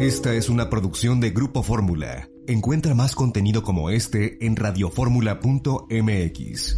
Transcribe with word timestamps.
Esta 0.00 0.32
es 0.32 0.48
una 0.48 0.70
producción 0.70 1.20
de 1.20 1.30
Grupo 1.30 1.64
Fórmula. 1.64 2.28
Encuentra 2.46 2.94
más 2.94 3.16
contenido 3.16 3.64
como 3.64 3.90
este 3.90 4.46
en 4.46 4.54
radioformula.mx. 4.54 6.76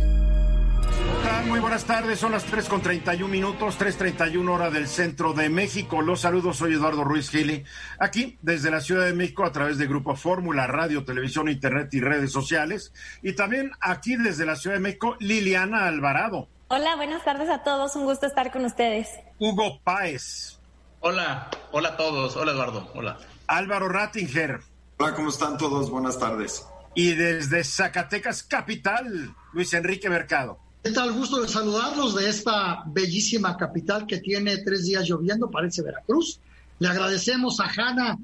Muy 1.46 1.60
buenas 1.60 1.84
tardes, 1.84 2.18
son 2.18 2.32
las 2.32 2.44
3 2.44 2.66
con 2.70 2.80
31 2.80 3.30
minutos, 3.30 3.78
3.31 3.78 4.48
hora 4.48 4.70
del 4.70 4.88
centro 4.88 5.34
de 5.34 5.50
México. 5.50 6.00
Los 6.00 6.22
saludos, 6.22 6.56
soy 6.56 6.72
Eduardo 6.72 7.04
Ruiz 7.04 7.28
Gili, 7.28 7.62
aquí 7.98 8.38
desde 8.40 8.70
la 8.70 8.80
Ciudad 8.80 9.04
de 9.04 9.12
México 9.12 9.44
a 9.44 9.52
través 9.52 9.76
de 9.76 9.86
Grupo 9.86 10.16
Fórmula, 10.16 10.66
radio, 10.66 11.04
televisión, 11.04 11.50
internet 11.50 11.92
y 11.92 12.00
redes 12.00 12.32
sociales. 12.32 12.94
Y 13.22 13.34
también 13.34 13.70
aquí 13.82 14.16
desde 14.16 14.46
la 14.46 14.56
Ciudad 14.56 14.76
de 14.76 14.80
México, 14.80 15.16
Liliana 15.20 15.86
Alvarado. 15.86 16.48
Hola, 16.68 16.96
buenas 16.96 17.22
tardes 17.22 17.50
a 17.50 17.64
todos, 17.64 17.96
un 17.96 18.06
gusto 18.06 18.24
estar 18.24 18.50
con 18.50 18.64
ustedes. 18.64 19.08
Hugo 19.38 19.78
Páez. 19.84 20.59
Hola, 21.02 21.50
hola 21.72 21.88
a 21.88 21.96
todos. 21.96 22.36
Hola 22.36 22.52
Eduardo, 22.52 22.90
hola. 22.94 23.18
Álvaro 23.46 23.88
Rattinger. 23.88 24.60
Hola, 24.98 25.14
¿cómo 25.14 25.30
están 25.30 25.56
todos? 25.56 25.88
Buenas 25.88 26.18
tardes. 26.18 26.66
Y 26.94 27.14
desde 27.14 27.64
Zacatecas 27.64 28.42
Capital, 28.42 29.34
Luis 29.54 29.72
Enrique 29.72 30.10
Mercado. 30.10 30.58
¿Qué 30.84 30.90
tal? 30.90 31.12
Gusto 31.12 31.40
de 31.40 31.48
saludarlos 31.48 32.16
de 32.16 32.28
esta 32.28 32.82
bellísima 32.86 33.56
capital 33.56 34.06
que 34.06 34.18
tiene 34.18 34.58
tres 34.58 34.84
días 34.84 35.08
lloviendo, 35.08 35.50
parece 35.50 35.82
Veracruz. 35.82 36.38
Le 36.80 36.88
agradecemos 36.88 37.60
a 37.60 37.70
Hanna 37.74 38.18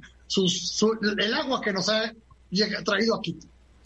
el 1.19 1.35
agua 1.35 1.63
que 1.63 1.73
nos 1.73 1.89
ha 1.89 2.13
traído 2.85 3.15
aquí. 3.15 3.39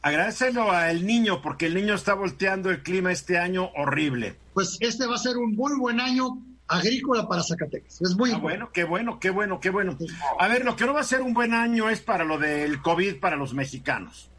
Agradecelo 0.03 0.73
a 0.73 0.91
el 0.91 1.07
niño, 1.07 1.43
porque 1.43 1.67
el 1.67 1.75
niño 1.75 1.95
está 1.95 2.15
volteando 2.15 2.71
el 2.71 2.83
clima 2.83 3.13
este 3.13 3.39
año 3.39 3.71
horrible. 3.77 4.37
Pues 4.53 4.79
este 4.81 5.07
va 5.07 5.15
a 5.15 5.19
ser 5.19 5.37
un 5.37 5.55
muy 5.55 5.79
buen 5.79 6.01
año 6.01 6.39
agrícola 6.71 7.27
para 7.29 7.43
Zacatecas. 7.43 8.01
Es 8.01 8.17
muy 8.17 8.31
ah, 8.33 8.39
bueno. 8.39 8.71
Qué 8.73 8.85
bueno, 8.85 9.19
qué 9.19 9.31
bueno, 9.31 9.61
qué 9.61 9.71
bueno. 9.71 9.99
A 10.39 10.49
ver, 10.49 10.65
lo 10.65 10.77
que 10.77 10.87
no 10.87 10.95
va 10.95 11.01
a 11.01 11.05
ser 11.05 11.21
un 11.21 11.35
buen 11.35 11.53
año 11.53 11.91
es 11.91 12.01
para 12.01 12.25
lo 12.25 12.39
del 12.39 12.81
COVID 12.81 13.19
para 13.19 13.37
los 13.37 13.53
mexicanos. 13.53 14.31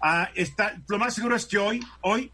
Ah, 0.00 0.30
está, 0.34 0.76
lo 0.86 0.98
más 0.98 1.14
seguro 1.14 1.34
es 1.34 1.46
que 1.46 1.58
hoy, 1.58 1.80
hoy, 2.02 2.30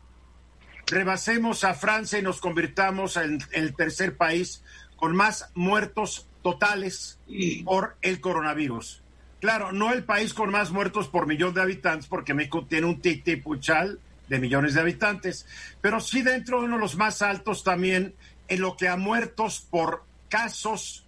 rebasemos 0.87 1.65
a 1.65 1.73
Francia 1.73 2.19
y 2.19 2.23
nos 2.23 2.41
convirtamos 2.41 3.17
en, 3.17 3.43
el 3.53 3.75
tercer 3.75 4.17
país 4.17 4.63
con 4.97 5.17
más 5.17 5.51
muertos 5.55 6.29
totales 6.43 7.19
por 7.65 7.97
el 8.03 8.21
coronavirus. 8.21 9.03
Claro, 9.41 9.73
no 9.73 9.93
el 9.93 10.05
país 10.05 10.35
con 10.35 10.51
más 10.51 10.71
muertos 10.71 11.09
por 11.09 11.27
millón 11.27 11.55
de 11.55 11.63
habitantes, 11.63 12.07
porque 12.07 12.35
México 12.35 12.67
tiene 12.69 12.87
un 12.87 13.01
titi 13.01 13.37
puchal 13.37 13.99
de 14.29 14.39
millones 14.39 14.75
de 14.75 14.81
habitantes, 14.81 15.47
pero 15.81 16.01
sí 16.01 16.23
dentro 16.23 16.61
de 16.61 16.67
uno 16.67 16.77
de 16.77 16.81
los 16.81 16.97
más 16.97 17.23
altos 17.23 17.65
también 17.65 18.15
en 18.53 18.61
lo 18.61 18.77
que 18.77 18.87
a 18.87 18.99
muertos 18.99 19.67
por 19.71 20.05
casos 20.29 21.07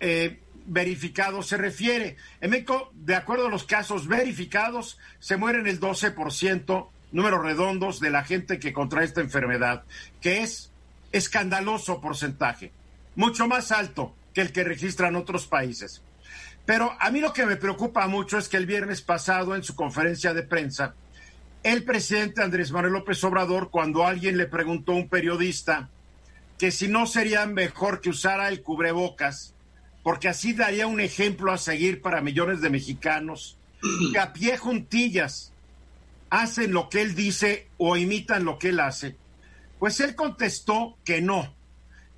eh, 0.00 0.40
verificados 0.64 1.48
se 1.48 1.58
refiere. 1.58 2.16
En 2.40 2.48
México, 2.48 2.90
de 2.94 3.16
acuerdo 3.16 3.48
a 3.48 3.50
los 3.50 3.64
casos 3.64 4.08
verificados, 4.08 4.98
se 5.18 5.36
mueren 5.36 5.66
el 5.66 5.78
12%, 5.78 6.88
números 7.12 7.42
redondos, 7.42 8.00
de 8.00 8.08
la 8.08 8.24
gente 8.24 8.58
que 8.58 8.72
contrae 8.72 9.04
esta 9.04 9.20
enfermedad, 9.20 9.84
que 10.22 10.40
es 10.40 10.70
escandaloso 11.12 12.00
porcentaje, 12.00 12.72
mucho 13.14 13.46
más 13.46 13.72
alto 13.72 14.14
que 14.32 14.40
el 14.40 14.50
que 14.50 14.64
registran 14.64 15.16
otros 15.16 15.46
países. 15.46 16.00
Pero 16.64 16.96
a 16.98 17.10
mí 17.10 17.20
lo 17.20 17.34
que 17.34 17.44
me 17.44 17.56
preocupa 17.56 18.06
mucho 18.06 18.38
es 18.38 18.48
que 18.48 18.56
el 18.56 18.64
viernes 18.64 19.02
pasado, 19.02 19.54
en 19.54 19.64
su 19.64 19.76
conferencia 19.76 20.32
de 20.32 20.44
prensa, 20.44 20.94
el 21.62 21.84
presidente 21.84 22.42
Andrés 22.42 22.72
Manuel 22.72 22.94
López 22.94 23.22
Obrador, 23.22 23.68
cuando 23.68 24.06
alguien 24.06 24.38
le 24.38 24.46
preguntó 24.46 24.92
a 24.92 24.96
un 24.96 25.10
periodista, 25.10 25.90
que 26.60 26.70
si 26.70 26.88
no 26.88 27.06
sería 27.06 27.46
mejor 27.46 28.02
que 28.02 28.10
usara 28.10 28.50
el 28.50 28.62
cubrebocas, 28.62 29.54
porque 30.02 30.28
así 30.28 30.52
daría 30.52 30.86
un 30.86 31.00
ejemplo 31.00 31.52
a 31.52 31.56
seguir 31.56 32.02
para 32.02 32.20
millones 32.20 32.60
de 32.60 32.68
mexicanos 32.68 33.56
que 34.12 34.18
a 34.18 34.34
pie 34.34 34.58
juntillas 34.58 35.54
hacen 36.28 36.72
lo 36.72 36.90
que 36.90 37.00
él 37.00 37.14
dice 37.14 37.66
o 37.78 37.96
imitan 37.96 38.44
lo 38.44 38.58
que 38.58 38.68
él 38.68 38.80
hace. 38.80 39.16
Pues 39.78 40.00
él 40.00 40.14
contestó 40.14 40.98
que 41.02 41.22
no, 41.22 41.54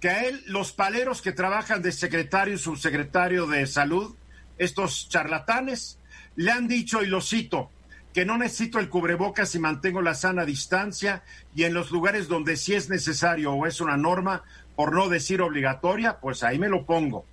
que 0.01 0.11
a 0.11 0.25
él 0.25 0.43
los 0.49 0.73
paleros 0.73 1.23
que 1.23 1.31
trabajan 1.31 1.81
de 1.81 1.93
secretario 1.93 2.55
y 2.55 2.59
subsecretario 2.59 3.47
de 3.47 3.65
salud, 3.69 4.17
estos 4.59 5.09
charlatanes, 5.09 6.01
le 6.35 6.51
han 6.51 6.67
dicho, 6.67 7.05
y 7.05 7.07
lo 7.07 7.21
cito, 7.21 7.71
que 8.13 8.25
no 8.25 8.37
necesito 8.37 8.79
el 8.79 8.89
cubrebocas 8.89 9.55
y 9.55 9.59
mantengo 9.59 10.03
la 10.03 10.15
sana 10.15 10.45
distancia 10.45 11.23
y 11.55 11.65
en 11.65 11.75
los 11.75 11.91
lugares 11.91 12.29
donde 12.29 12.57
sí 12.57 12.75
es 12.75 12.91
necesario 12.91 13.53
o 13.53 13.67
es 13.67 13.81
una 13.81 13.97
norma, 13.97 14.45
por 14.77 14.95
no 14.95 15.09
decir 15.09 15.41
obligatoria, 15.41 16.19
pues 16.21 16.43
ahí 16.43 16.59
me 16.59 16.69
lo 16.69 16.85
pongo. 16.85 17.25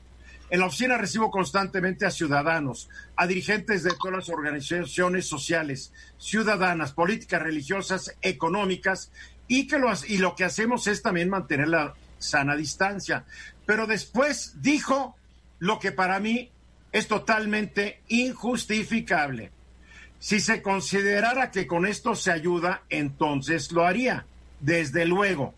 En 0.50 0.62
la 0.62 0.66
oficina 0.66 0.98
recibo 0.98 1.30
constantemente 1.30 2.06
a 2.06 2.12
ciudadanos, 2.12 2.90
a 3.16 3.28
dirigentes 3.28 3.84
de 3.84 3.92
todas 3.92 4.18
las 4.18 4.30
organizaciones 4.30 5.28
sociales, 5.28 5.94
ciudadanas, 6.18 6.94
políticas, 6.94 7.42
religiosas, 7.42 8.16
económicas, 8.22 9.12
y, 9.48 9.68
que 9.68 9.80
lo, 9.80 9.92
y 10.08 10.18
lo 10.18 10.36
que 10.36 10.46
hacemos 10.46 10.88
es 10.88 11.02
también 11.02 11.30
mantener 11.30 11.68
la 11.68 11.94
sana 12.18 12.56
distancia. 12.56 13.26
Pero 13.66 13.86
después 13.86 14.62
dijo 14.62 15.16
lo 15.60 15.80
que 15.80 15.92
para 15.92 16.20
mí 16.20 16.52
es 16.92 17.08
totalmente 17.08 18.02
injustificable 18.08 19.52
si 20.20 20.40
se 20.40 20.62
considerara 20.62 21.52
que 21.52 21.66
con 21.66 21.86
esto 21.86 22.16
se 22.16 22.32
ayuda, 22.32 22.84
entonces 22.90 23.72
lo 23.72 23.86
haría, 23.86 24.26
desde 24.60 25.06
luego. 25.06 25.54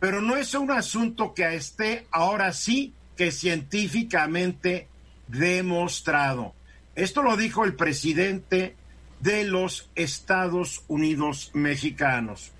Pero 0.00 0.20
no 0.20 0.36
es 0.36 0.54
un 0.54 0.70
asunto 0.70 1.32
que 1.34 1.54
esté 1.54 2.06
ahora 2.10 2.52
sí 2.52 2.92
que 3.16 3.30
científicamente 3.30 4.88
demostrado. 5.28 6.54
Esto 6.94 7.22
lo 7.22 7.36
dijo 7.36 7.64
el 7.64 7.74
presidente 7.74 8.76
de 9.20 9.44
los 9.44 9.88
Estados 9.94 10.82
Unidos 10.88 11.50
mexicanos. 11.54 12.50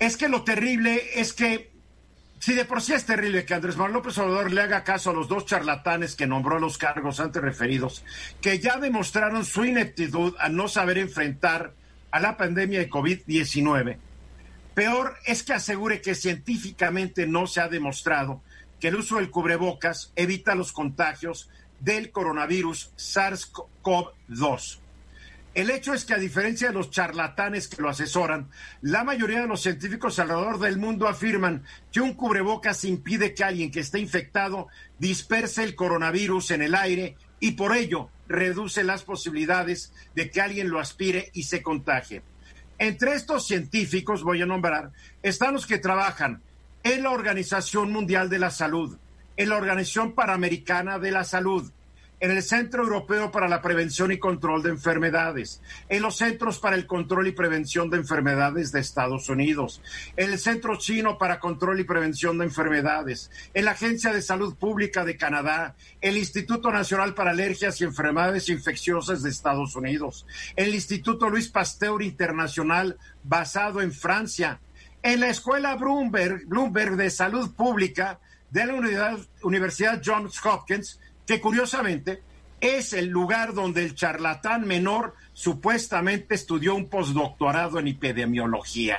Es 0.00 0.16
que 0.16 0.28
lo 0.28 0.42
terrible 0.42 1.00
es 1.14 1.32
que 1.32 1.71
si 2.42 2.54
de 2.54 2.64
por 2.64 2.82
sí 2.82 2.92
es 2.92 3.06
terrible 3.06 3.44
que 3.44 3.54
Andrés 3.54 3.76
Manuel 3.76 3.92
López 3.92 4.18
Obrador 4.18 4.50
le 4.50 4.62
haga 4.62 4.82
caso 4.82 5.10
a 5.10 5.12
los 5.12 5.28
dos 5.28 5.46
charlatanes 5.46 6.16
que 6.16 6.26
nombró 6.26 6.56
a 6.56 6.60
los 6.60 6.76
cargos 6.76 7.20
antes 7.20 7.40
referidos, 7.40 8.04
que 8.40 8.58
ya 8.58 8.78
demostraron 8.78 9.44
su 9.44 9.64
ineptitud 9.64 10.34
a 10.40 10.48
no 10.48 10.66
saber 10.66 10.98
enfrentar 10.98 11.72
a 12.10 12.18
la 12.18 12.36
pandemia 12.36 12.80
de 12.80 12.90
COVID-19, 12.90 13.96
peor 14.74 15.14
es 15.24 15.44
que 15.44 15.52
asegure 15.52 16.00
que 16.00 16.16
científicamente 16.16 17.28
no 17.28 17.46
se 17.46 17.60
ha 17.60 17.68
demostrado 17.68 18.42
que 18.80 18.88
el 18.88 18.96
uso 18.96 19.18
del 19.18 19.30
cubrebocas 19.30 20.10
evita 20.16 20.56
los 20.56 20.72
contagios 20.72 21.48
del 21.78 22.10
coronavirus 22.10 22.90
SARS-CoV-2. 22.96 24.81
El 25.54 25.68
hecho 25.68 25.92
es 25.92 26.06
que 26.06 26.14
a 26.14 26.18
diferencia 26.18 26.68
de 26.68 26.74
los 26.74 26.90
charlatanes 26.90 27.68
que 27.68 27.82
lo 27.82 27.90
asesoran, 27.90 28.48
la 28.80 29.04
mayoría 29.04 29.42
de 29.42 29.46
los 29.46 29.60
científicos 29.60 30.18
alrededor 30.18 30.58
del 30.58 30.78
mundo 30.78 31.06
afirman 31.06 31.62
que 31.92 32.00
un 32.00 32.14
cubrebocas 32.14 32.84
impide 32.86 33.34
que 33.34 33.44
alguien 33.44 33.70
que 33.70 33.80
esté 33.80 33.98
infectado 33.98 34.68
disperse 34.98 35.62
el 35.62 35.74
coronavirus 35.74 36.52
en 36.52 36.62
el 36.62 36.74
aire 36.74 37.16
y 37.38 37.52
por 37.52 37.76
ello 37.76 38.08
reduce 38.28 38.82
las 38.82 39.02
posibilidades 39.02 39.92
de 40.14 40.30
que 40.30 40.40
alguien 40.40 40.70
lo 40.70 40.80
aspire 40.80 41.30
y 41.34 41.42
se 41.42 41.60
contagie. 41.60 42.22
Entre 42.78 43.14
estos 43.14 43.46
científicos, 43.46 44.22
voy 44.22 44.40
a 44.40 44.46
nombrar, 44.46 44.92
están 45.22 45.52
los 45.52 45.66
que 45.66 45.76
trabajan 45.76 46.40
en 46.82 47.02
la 47.02 47.10
Organización 47.10 47.92
Mundial 47.92 48.30
de 48.30 48.38
la 48.38 48.50
Salud, 48.50 48.96
en 49.36 49.50
la 49.50 49.56
Organización 49.56 50.12
Panamericana 50.12 50.98
de 50.98 51.10
la 51.10 51.24
Salud, 51.24 51.70
en 52.22 52.30
el 52.30 52.42
Centro 52.44 52.84
Europeo 52.84 53.32
para 53.32 53.48
la 53.48 53.60
Prevención 53.60 54.12
y 54.12 54.18
Control 54.18 54.62
de 54.62 54.70
Enfermedades, 54.70 55.60
en 55.88 56.02
los 56.02 56.18
Centros 56.18 56.60
para 56.60 56.76
el 56.76 56.86
Control 56.86 57.26
y 57.26 57.32
Prevención 57.32 57.90
de 57.90 57.96
Enfermedades 57.96 58.70
de 58.70 58.78
Estados 58.78 59.28
Unidos, 59.28 59.82
en 60.16 60.30
el 60.30 60.38
Centro 60.38 60.76
Chino 60.76 61.18
para 61.18 61.40
Control 61.40 61.80
y 61.80 61.84
Prevención 61.84 62.38
de 62.38 62.44
Enfermedades, 62.44 63.28
en 63.54 63.64
la 63.64 63.72
Agencia 63.72 64.12
de 64.12 64.22
Salud 64.22 64.54
Pública 64.54 65.04
de 65.04 65.16
Canadá, 65.16 65.74
el 66.00 66.16
Instituto 66.16 66.70
Nacional 66.70 67.12
para 67.14 67.32
Alergias 67.32 67.80
y 67.80 67.84
Enfermedades 67.84 68.48
Infecciosas 68.48 69.24
de 69.24 69.30
Estados 69.30 69.74
Unidos, 69.74 70.24
el 70.54 70.76
Instituto 70.76 71.28
Luis 71.28 71.48
Pasteur 71.48 72.02
Internacional 72.02 72.98
basado 73.24 73.82
en 73.82 73.90
Francia, 73.90 74.60
en 75.02 75.18
la 75.18 75.28
Escuela 75.28 75.74
Bloomberg, 75.74 76.46
Bloomberg 76.46 76.94
de 76.94 77.10
Salud 77.10 77.52
Pública 77.56 78.20
de 78.52 78.66
la 78.66 78.74
Universidad 79.42 80.02
Johns 80.04 80.38
Hopkins, 80.44 81.00
que 81.32 81.40
curiosamente 81.40 82.20
es 82.60 82.92
el 82.92 83.06
lugar 83.06 83.54
donde 83.54 83.82
el 83.82 83.94
charlatán 83.94 84.66
menor 84.66 85.14
supuestamente 85.32 86.34
estudió 86.34 86.74
un 86.74 86.90
postdoctorado 86.90 87.78
en 87.78 87.88
epidemiología. 87.88 88.98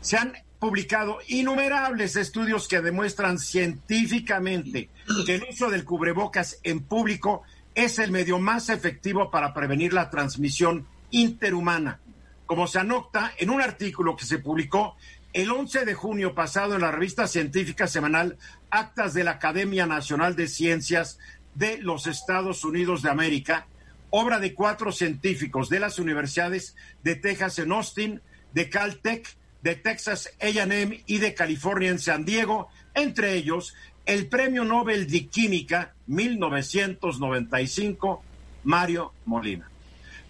Se 0.00 0.16
han 0.16 0.32
publicado 0.58 1.18
innumerables 1.26 2.16
estudios 2.16 2.66
que 2.66 2.80
demuestran 2.80 3.38
científicamente 3.38 4.88
que 5.26 5.34
el 5.34 5.44
uso 5.50 5.68
del 5.68 5.84
cubrebocas 5.84 6.60
en 6.62 6.80
público 6.80 7.42
es 7.74 7.98
el 7.98 8.10
medio 8.10 8.38
más 8.38 8.70
efectivo 8.70 9.30
para 9.30 9.52
prevenir 9.52 9.92
la 9.92 10.08
transmisión 10.08 10.86
interhumana, 11.10 12.00
como 12.46 12.66
se 12.66 12.78
anota 12.78 13.34
en 13.36 13.50
un 13.50 13.60
artículo 13.60 14.16
que 14.16 14.24
se 14.24 14.38
publicó 14.38 14.96
el 15.38 15.50
11 15.52 15.84
de 15.84 15.94
junio 15.94 16.34
pasado 16.34 16.74
en 16.74 16.80
la 16.80 16.90
revista 16.90 17.28
científica 17.28 17.86
semanal 17.86 18.36
Actas 18.70 19.14
de 19.14 19.22
la 19.22 19.30
Academia 19.32 19.86
Nacional 19.86 20.34
de 20.34 20.48
Ciencias 20.48 21.20
de 21.54 21.78
los 21.78 22.08
Estados 22.08 22.64
Unidos 22.64 23.02
de 23.02 23.10
América, 23.10 23.68
obra 24.10 24.40
de 24.40 24.52
cuatro 24.52 24.90
científicos 24.90 25.68
de 25.68 25.78
las 25.78 26.00
universidades 26.00 26.74
de 27.04 27.14
Texas 27.14 27.60
en 27.60 27.70
Austin, 27.70 28.20
de 28.52 28.68
Caltech, 28.68 29.36
de 29.62 29.76
Texas 29.76 30.28
AM 30.40 31.04
y 31.06 31.18
de 31.18 31.34
California 31.34 31.90
en 31.90 32.00
San 32.00 32.24
Diego, 32.24 32.68
entre 32.94 33.34
ellos 33.34 33.76
el 34.06 34.26
Premio 34.26 34.64
Nobel 34.64 35.08
de 35.08 35.28
Química 35.28 35.94
1995, 36.08 38.24
Mario 38.64 39.12
Molina. 39.24 39.70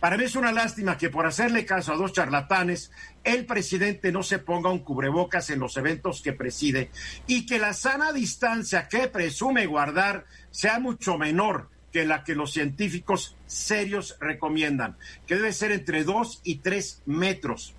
Para 0.00 0.16
mí 0.16 0.24
es 0.24 0.36
una 0.36 0.52
lástima 0.52 0.96
que 0.96 1.10
por 1.10 1.26
hacerle 1.26 1.64
caso 1.64 1.92
a 1.92 1.96
dos 1.96 2.12
charlatanes, 2.12 2.92
el 3.24 3.46
presidente 3.46 4.12
no 4.12 4.22
se 4.22 4.38
ponga 4.38 4.70
un 4.70 4.78
cubrebocas 4.78 5.50
en 5.50 5.58
los 5.58 5.76
eventos 5.76 6.22
que 6.22 6.32
preside 6.32 6.90
y 7.26 7.46
que 7.46 7.58
la 7.58 7.72
sana 7.72 8.12
distancia 8.12 8.86
que 8.86 9.08
presume 9.08 9.66
guardar 9.66 10.26
sea 10.52 10.78
mucho 10.78 11.18
menor 11.18 11.68
que 11.92 12.04
la 12.04 12.22
que 12.22 12.36
los 12.36 12.52
científicos 12.52 13.36
serios 13.46 14.16
recomiendan, 14.20 14.96
que 15.26 15.34
debe 15.34 15.52
ser 15.52 15.72
entre 15.72 16.04
dos 16.04 16.40
y 16.44 16.56
tres 16.56 17.02
metros. 17.04 17.74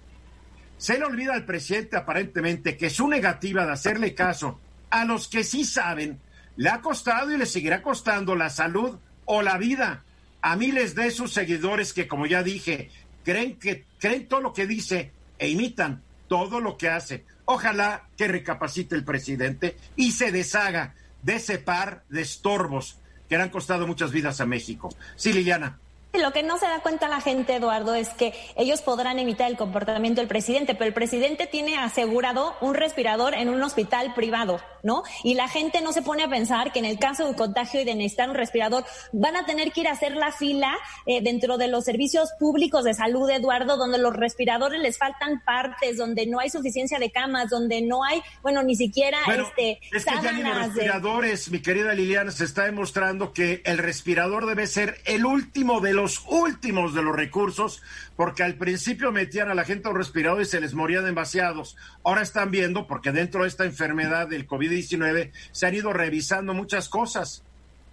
Se 0.77 0.97
le 0.97 1.05
olvida 1.05 1.33
al 1.33 1.45
presidente 1.45 1.95
aparentemente 1.95 2.75
que 2.75 2.89
su 2.89 3.07
negativa 3.07 3.65
de 3.65 3.71
hacerle 3.71 4.13
caso 4.13 4.59
a 4.89 5.05
los 5.05 5.29
que 5.29 5.45
sí 5.45 5.63
saben 5.63 6.19
le 6.57 6.69
ha 6.69 6.81
costado 6.81 7.31
y 7.31 7.37
le 7.37 7.45
seguirá 7.45 7.81
costando 7.81 8.35
la 8.35 8.49
salud 8.49 8.97
o 9.23 9.41
la 9.41 9.57
vida 9.57 10.03
a 10.41 10.55
miles 10.55 10.95
de 10.95 11.11
sus 11.11 11.33
seguidores 11.33 11.93
que, 11.93 12.07
como 12.07 12.25
ya 12.25 12.43
dije, 12.43 12.89
creen 13.23 13.57
que 13.57 13.85
creen 13.99 14.27
todo 14.27 14.41
lo 14.41 14.53
que 14.53 14.67
dice 14.67 15.11
e 15.37 15.49
imitan 15.49 16.01
todo 16.27 16.59
lo 16.59 16.77
que 16.77 16.89
hace. 16.89 17.25
Ojalá 17.45 18.07
que 18.15 18.27
recapacite 18.27 18.95
el 18.95 19.03
presidente 19.03 19.75
y 19.95 20.11
se 20.11 20.31
deshaga 20.31 20.95
de 21.23 21.35
ese 21.35 21.57
par 21.57 22.03
de 22.09 22.21
estorbos 22.21 22.97
que 23.27 23.37
le 23.37 23.43
han 23.43 23.49
costado 23.49 23.87
muchas 23.87 24.11
vidas 24.11 24.39
a 24.41 24.45
México. 24.45 24.89
Sí, 25.15 25.33
Liliana. 25.33 25.79
Lo 26.13 26.33
que 26.33 26.41
no 26.41 26.57
se 26.57 26.65
da 26.65 26.79
cuenta 26.79 27.07
la 27.07 27.21
gente, 27.21 27.55
Eduardo, 27.55 27.93
es 27.93 28.09
que 28.09 28.33
ellos 28.55 28.81
podrán 28.81 29.19
imitar 29.19 29.49
el 29.49 29.57
comportamiento 29.57 30.21
del 30.21 30.27
presidente, 30.27 30.73
pero 30.73 30.87
el 30.87 30.93
presidente 30.93 31.45
tiene 31.45 31.77
asegurado 31.77 32.55
un 32.61 32.73
respirador 32.73 33.35
en 33.35 33.47
un 33.47 33.61
hospital 33.61 34.15
privado, 34.15 34.59
¿no? 34.81 35.03
Y 35.23 35.35
la 35.35 35.47
gente 35.47 35.81
no 35.81 35.93
se 35.93 36.01
pone 36.01 36.23
a 36.23 36.27
pensar 36.27 36.71
que 36.71 36.79
en 36.79 36.85
el 36.85 36.97
caso 36.97 37.23
de 37.23 37.29
un 37.29 37.35
contagio 37.35 37.81
y 37.81 37.85
de 37.85 37.93
necesitar 37.93 38.27
un 38.27 38.35
respirador, 38.35 38.85
van 39.11 39.35
a 39.35 39.45
tener 39.45 39.71
que 39.71 39.81
ir 39.81 39.87
a 39.87 39.91
hacer 39.91 40.15
la 40.15 40.31
fila 40.31 40.75
eh, 41.05 41.21
dentro 41.21 41.59
de 41.59 41.67
los 41.67 41.85
servicios 41.85 42.29
públicos 42.39 42.83
de 42.83 42.95
salud, 42.95 43.29
Eduardo, 43.29 43.77
donde 43.77 43.99
los 43.99 44.15
respiradores 44.15 44.81
les 44.81 44.97
faltan 44.97 45.43
partes, 45.45 45.97
donde 45.97 46.25
no 46.25 46.39
hay 46.39 46.49
suficiencia 46.49 46.97
de 46.97 47.11
camas, 47.11 47.51
donde 47.51 47.83
no 47.83 48.03
hay, 48.03 48.23
bueno, 48.41 48.63
ni 48.63 48.75
siquiera 48.75 49.19
este. 49.27 49.79
Es 49.91 50.05
que 50.05 50.15
ya 50.23 50.31
ni 50.31 50.41
los 50.41 50.57
respiradores, 50.57 51.51
mi 51.51 51.61
querida 51.61 51.93
Liliana, 51.93 52.31
se 52.31 52.45
está 52.45 52.63
demostrando 52.63 53.31
que 53.31 53.61
el 53.63 53.77
respirador 53.77 54.47
debe 54.47 54.65
ser 54.65 54.97
el 55.05 55.23
último 55.23 55.81
de 55.81 55.93
los 55.93 55.98
últimos 56.27 56.93
de 56.93 57.01
los 57.01 57.15
recursos, 57.15 57.81
porque 58.15 58.43
al 58.43 58.55
principio 58.55 59.11
metían 59.11 59.49
a 59.49 59.55
la 59.55 59.65
gente 59.65 59.87
a 59.87 59.91
un 59.91 59.97
respirador 59.97 60.41
y 60.41 60.45
se 60.45 60.61
les 60.61 60.73
morían 60.73 61.05
demasiados. 61.05 61.75
Ahora 62.03 62.21
están 62.21 62.51
viendo, 62.51 62.87
porque 62.87 63.11
dentro 63.11 63.43
de 63.43 63.49
esta 63.49 63.65
enfermedad 63.65 64.27
del 64.27 64.47
COVID-19 64.47 65.31
se 65.51 65.65
han 65.65 65.75
ido 65.75 65.93
revisando 65.93 66.53
muchas 66.53 66.89
cosas, 66.89 67.43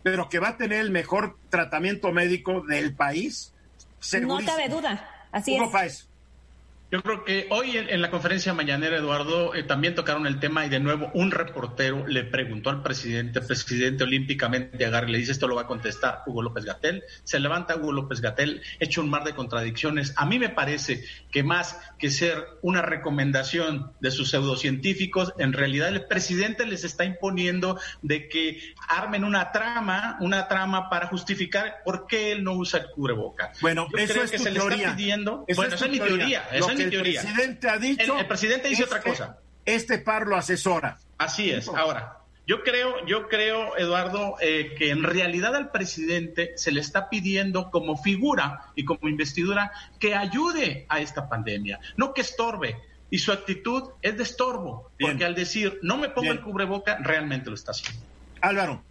pero 0.03 0.29
que 0.29 0.39
va 0.39 0.51
a 0.51 0.57
tener 0.57 0.81
el 0.81 0.91
mejor 0.91 1.37
tratamiento 1.49 2.13
médico 2.13 2.63
del 2.63 2.95
país. 2.95 3.53
No 4.23 4.45
cabe 4.45 4.69
duda. 4.69 5.29
Así 5.33 5.57
es. 5.57 6.09
Yo 6.89 7.03
creo 7.03 7.25
que 7.25 7.49
hoy 7.51 7.77
en, 7.77 8.01
la 8.01 8.11
conferencia 8.13 8.55
mañanera, 8.55 8.97
Eduardo, 8.97 9.57
eh, 9.57 9.65
también 9.65 9.97
tocaron 9.97 10.25
el 10.29 10.39
tema 10.39 10.65
y 10.67 10.69
de 10.69 10.79
nuevo 10.79 11.11
un 11.15 11.33
reportero 11.33 12.07
le 12.07 12.23
preguntó 12.23 12.71
al 12.71 12.81
presidente, 12.81 13.41
presidente 13.41 14.05
olímpicamente 14.05 14.85
agarre, 14.87 15.09
le 15.09 15.19
dice 15.19 15.33
esto 15.33 15.49
lo 15.49 15.57
va 15.57 15.63
a 15.63 15.67
contestar 15.67 16.23
Hugo 16.27 16.43
López 16.43 16.65
Gatel. 16.65 17.03
Se 17.25 17.41
levanta 17.41 17.75
Hugo 17.75 17.91
López 17.91 18.21
Gatel, 18.21 18.63
hecho 18.79 19.01
un 19.01 19.11
mar 19.11 19.25
de 19.25 19.35
contradicciones. 19.35 20.15
A 20.17 20.27
mí 20.27 20.39
me 20.39 20.49
parece 20.49 21.03
que 21.33 21.43
más 21.43 21.77
que 21.99 22.09
ser 22.09 22.47
una 22.63 22.83
recomendación 22.83 23.91
de 23.99 24.13
sus 24.13 24.31
pseudocientíficos, 24.31 25.35
en 25.39 25.55
realidad 25.55 25.89
el 25.89 26.07
presidente 26.07 26.67
les 26.67 26.85
está 26.85 27.05
imponiendo 27.05 27.81
de 28.03 28.29
que 28.29 28.61
armen 28.89 29.25
una 29.25 29.51
trama, 29.51 30.19
una 30.21 30.47
trama 30.47 30.89
para 30.89 31.09
justificar 31.09 31.79
por 31.85 32.07
qué 32.07 32.31
él 32.31 32.45
no 32.45 32.53
usa 32.53 32.79
el 32.79 32.91
cubreboca. 32.91 33.51
Bueno, 33.61 33.89
eso 33.99 34.23
es 34.23 34.31
que 34.31 34.39
se 34.39 34.53
le 34.53 34.61
está 34.61 34.95
pidiendo. 34.95 35.45
bueno, 35.57 35.75
esa 35.75 35.87
es 35.87 35.91
mi 35.91 35.99
teoría 35.99 36.45
el 36.85 36.91
presidente 36.91 37.69
ha 37.69 37.79
dicho. 37.79 38.19
El, 38.19 38.27
presidente 38.27 38.69
dice 38.69 38.85
otra 38.85 39.01
cosa. 39.03 39.39
Este 39.65 39.99
par 39.99 40.27
lo 40.27 40.37
asesora. 40.37 40.99
Así 41.19 41.51
es. 41.51 41.69
Ahora, 41.69 42.19
yo 42.47 42.63
creo, 42.63 43.05
yo 43.07 43.29
creo, 43.29 43.77
Eduardo, 43.77 44.37
eh, 44.41 44.75
que 44.79 44.91
en 44.91 45.03
realidad 45.03 45.57
al 45.57 45.71
presidente 45.71 46.53
se 46.57 46.71
le 46.71 46.81
está 46.81 47.09
pidiendo 47.09 47.71
como 47.71 47.97
figura 47.97 48.67
y 48.77 48.85
como 48.85 49.09
investidura 49.09 49.73
que 49.99 50.15
ayude 50.15 50.87
a 50.89 51.01
esta 51.01 51.29
pandemia, 51.29 51.81
no 51.97 52.15
que 52.15 52.21
estorbe. 52.21 52.77
Y 53.09 53.19
su 53.19 53.33
actitud 53.33 53.91
es 54.03 54.17
de 54.17 54.25
estorbo, 54.25 54.91
porque 54.99 55.25
al 55.25 55.35
decir 55.35 55.79
no 55.83 55.97
me 55.97 56.09
pongo 56.09 56.33
el 56.33 56.41
cubreboca, 56.41 56.99
realmente 57.01 57.51
lo 57.51 57.55
está 57.55 57.71
haciendo. 57.71 58.03
Álvaro 58.41 58.83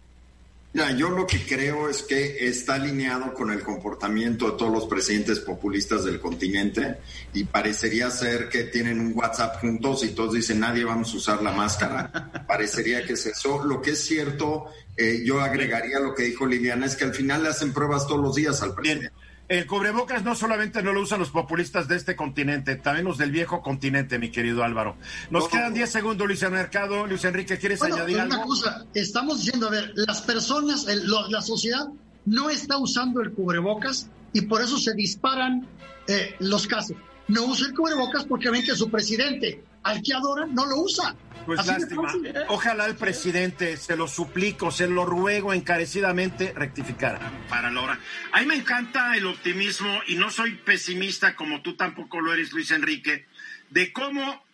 yo 0.96 1.10
lo 1.10 1.26
que 1.26 1.44
creo 1.46 1.88
es 1.88 2.02
que 2.02 2.48
está 2.48 2.74
alineado 2.74 3.32
con 3.32 3.50
el 3.50 3.62
comportamiento 3.62 4.50
de 4.50 4.58
todos 4.58 4.72
los 4.72 4.86
presidentes 4.86 5.40
populistas 5.40 6.04
del 6.04 6.20
continente 6.20 6.98
y 7.32 7.44
parecería 7.44 8.10
ser 8.10 8.48
que 8.48 8.64
tienen 8.64 9.00
un 9.00 9.12
WhatsApp 9.16 9.60
juntos 9.60 10.04
y 10.04 10.08
todos 10.08 10.34
dicen 10.34 10.60
nadie 10.60 10.84
vamos 10.84 11.12
a 11.14 11.16
usar 11.16 11.42
la 11.42 11.52
máscara. 11.52 12.44
parecería 12.46 13.04
que 13.06 13.14
es 13.14 13.26
eso. 13.26 13.64
Lo 13.64 13.80
que 13.80 13.92
es 13.92 14.04
cierto, 14.04 14.66
eh, 14.96 15.22
yo 15.24 15.40
agregaría 15.40 15.98
lo 15.98 16.14
que 16.14 16.24
dijo 16.24 16.46
Liliana, 16.46 16.86
es 16.86 16.96
que 16.96 17.04
al 17.04 17.14
final 17.14 17.42
le 17.42 17.48
hacen 17.48 17.72
pruebas 17.72 18.06
todos 18.06 18.20
los 18.20 18.34
días 18.34 18.60
al 18.62 18.74
presidente. 18.74 19.12
El 19.48 19.66
cubrebocas 19.66 20.24
no 20.24 20.34
solamente 20.34 20.82
no 20.82 20.92
lo 20.92 21.02
usan 21.02 21.20
los 21.20 21.30
populistas 21.30 21.86
de 21.86 21.96
este 21.96 22.16
continente, 22.16 22.74
también 22.76 23.04
los 23.04 23.16
del 23.16 23.30
viejo 23.30 23.62
continente, 23.62 24.18
mi 24.18 24.30
querido 24.30 24.64
Álvaro. 24.64 24.96
Nos 25.30 25.48
quedan 25.48 25.72
10 25.72 25.88
segundos, 25.88 26.26
Luis 26.26 26.42
Mercado. 26.50 27.06
Luis 27.06 27.24
Enrique, 27.24 27.56
¿quieres 27.56 27.80
añadir 27.80 28.18
una 28.18 28.42
cosa, 28.42 28.84
estamos 28.94 29.38
diciendo, 29.38 29.68
a 29.68 29.70
ver, 29.70 29.92
las 29.94 30.22
personas, 30.22 30.86
la 30.86 31.42
sociedad 31.42 31.86
no 32.24 32.50
está 32.50 32.76
usando 32.76 33.20
el 33.20 33.32
cubrebocas 33.32 34.08
y 34.32 34.42
por 34.42 34.62
eso 34.62 34.78
se 34.78 34.94
disparan 34.94 35.66
eh, 36.08 36.34
los 36.40 36.66
casos. 36.66 36.96
No 37.28 37.44
usa 37.44 37.68
el 37.68 37.74
cubrebocas 37.74 38.24
porque 38.24 38.50
ven 38.50 38.64
que 38.64 38.74
su 38.74 38.90
presidente, 38.90 39.62
al 39.84 40.02
que 40.02 40.12
adora, 40.12 40.46
no 40.46 40.66
lo 40.66 40.82
usa. 40.82 41.14
Pues 41.46 41.64
lástima. 41.64 42.12
Ojalá 42.48 42.86
el 42.86 42.96
presidente, 42.96 43.76
se 43.76 43.96
lo 43.96 44.08
suplico, 44.08 44.72
se 44.72 44.88
lo 44.88 45.06
ruego 45.06 45.54
encarecidamente, 45.54 46.52
rectificara. 46.52 47.20
Para 47.48 47.70
Laura. 47.70 47.98
A 48.32 48.40
mí 48.40 48.46
me 48.46 48.56
encanta 48.56 49.16
el 49.16 49.26
optimismo 49.26 50.00
y 50.08 50.16
no 50.16 50.30
soy 50.30 50.56
pesimista 50.56 51.36
como 51.36 51.62
tú 51.62 51.76
tampoco 51.76 52.20
lo 52.20 52.32
eres, 52.32 52.52
Luis 52.52 52.72
Enrique, 52.72 53.26
de 53.70 53.92
cómo 53.92 54.44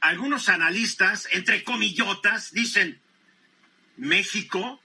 algunos 0.00 0.48
analistas, 0.48 1.28
entre 1.30 1.62
comillotas, 1.62 2.52
dicen, 2.52 3.00
México 3.96 4.80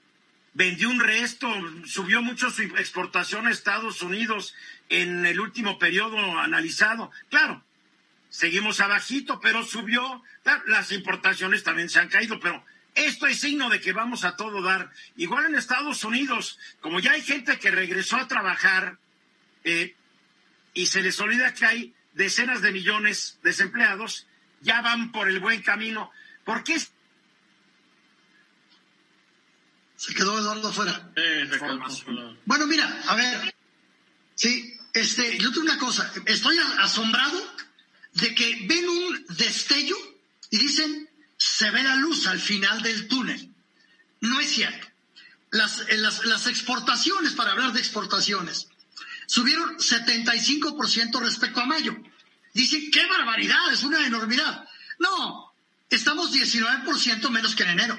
vendió 0.53 0.89
un 0.89 0.99
resto, 0.99 1.47
subió 1.85 2.21
mucho 2.21 2.49
su 2.49 2.61
exportación 2.61 3.47
a 3.47 3.51
Estados 3.51 4.01
Unidos 4.01 4.53
en 4.89 5.25
el 5.25 5.39
último 5.39 5.79
periodo 5.79 6.17
analizado. 6.39 7.11
Claro, 7.29 7.63
seguimos 8.35 8.81
abajito, 8.81 9.39
pero 9.39 9.63
subió. 9.63 10.21
Las 10.67 10.91
importaciones 10.91 11.63
también 11.63 11.89
se 11.89 11.99
han 11.99 12.09
caído, 12.09 12.39
pero 12.39 12.63
esto 12.93 13.27
es 13.27 13.39
signo 13.39 13.69
de 13.69 13.79
que 13.79 13.93
vamos 13.93 14.25
a 14.25 14.35
todo 14.35 14.61
dar. 14.61 14.91
Igual 15.15 15.45
en 15.45 15.55
Estados 15.55 16.03
Unidos, 16.03 16.59
como 16.81 16.99
ya 16.99 17.13
hay 17.13 17.21
gente 17.21 17.57
que 17.57 17.71
regresó 17.71 18.17
a 18.17 18.27
trabajar 18.27 18.97
eh, 19.63 19.95
y 20.73 20.85
se 20.87 21.01
les 21.01 21.19
olvida 21.19 21.53
que 21.53 21.65
hay 21.65 21.95
decenas 22.13 22.61
de 22.61 22.71
millones 22.73 23.39
de 23.41 23.51
desempleados, 23.51 24.27
ya 24.61 24.81
van 24.81 25.13
por 25.13 25.29
el 25.29 25.39
buen 25.39 25.61
camino. 25.61 26.11
¿Por 26.43 26.63
qué? 26.63 26.77
Se 29.95 30.13
quedó 30.13 30.37
Eduardo 30.37 30.73
fuera. 30.73 31.09
bueno, 32.45 32.67
mira, 32.67 33.01
a 33.07 33.15
ver. 33.15 33.55
Sí, 34.35 34.77
este, 34.93 35.37
yo 35.37 35.51
tengo 35.51 35.63
una 35.63 35.79
cosa. 35.79 36.11
Estoy 36.25 36.57
asombrado 36.79 37.55
de 38.15 38.33
que 38.33 38.65
ven 38.67 38.87
un 38.87 39.25
destello 39.29 39.95
y 40.49 40.57
dicen, 40.57 41.09
se 41.37 41.69
ve 41.69 41.83
la 41.83 41.95
luz 41.95 42.27
al 42.27 42.39
final 42.39 42.81
del 42.81 43.07
túnel. 43.07 43.53
No 44.21 44.39
es 44.39 44.49
cierto. 44.51 44.87
Las, 45.51 45.81
eh, 45.81 45.97
las, 45.97 46.47
exportaciones, 46.47 47.33
para 47.33 47.51
hablar 47.51 47.73
de 47.73 47.79
exportaciones, 47.79 48.67
subieron 49.27 49.77
75% 49.77 51.19
respecto 51.19 51.59
a 51.59 51.65
mayo. 51.65 51.95
Dicen, 52.53 52.89
qué 52.91 53.05
barbaridad, 53.05 53.71
es 53.71 53.83
una 53.83 54.05
enormidad. 54.05 54.65
No, 54.99 55.53
estamos 55.89 56.33
19% 56.33 57.29
menos 57.29 57.55
que 57.55 57.63
en 57.63 57.69
enero. 57.69 57.95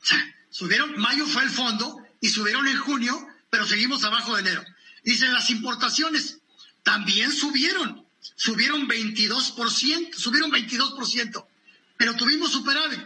O 0.00 0.06
sea, 0.06 0.36
subieron, 0.50 0.96
mayo 0.98 1.26
fue 1.26 1.42
el 1.42 1.50
fondo 1.50 2.06
y 2.20 2.28
subieron 2.28 2.68
en 2.68 2.78
junio, 2.78 3.26
pero 3.50 3.66
seguimos 3.66 4.04
abajo 4.04 4.34
de 4.34 4.42
enero. 4.42 4.64
Dicen, 5.02 5.32
las 5.32 5.50
importaciones 5.50 6.38
también 6.84 7.32
subieron 7.32 8.07
subieron 8.36 8.88
22%, 8.88 10.14
subieron 10.14 10.50
22%, 10.50 11.46
pero 11.96 12.16
tuvimos 12.16 12.52
superávit. 12.52 13.00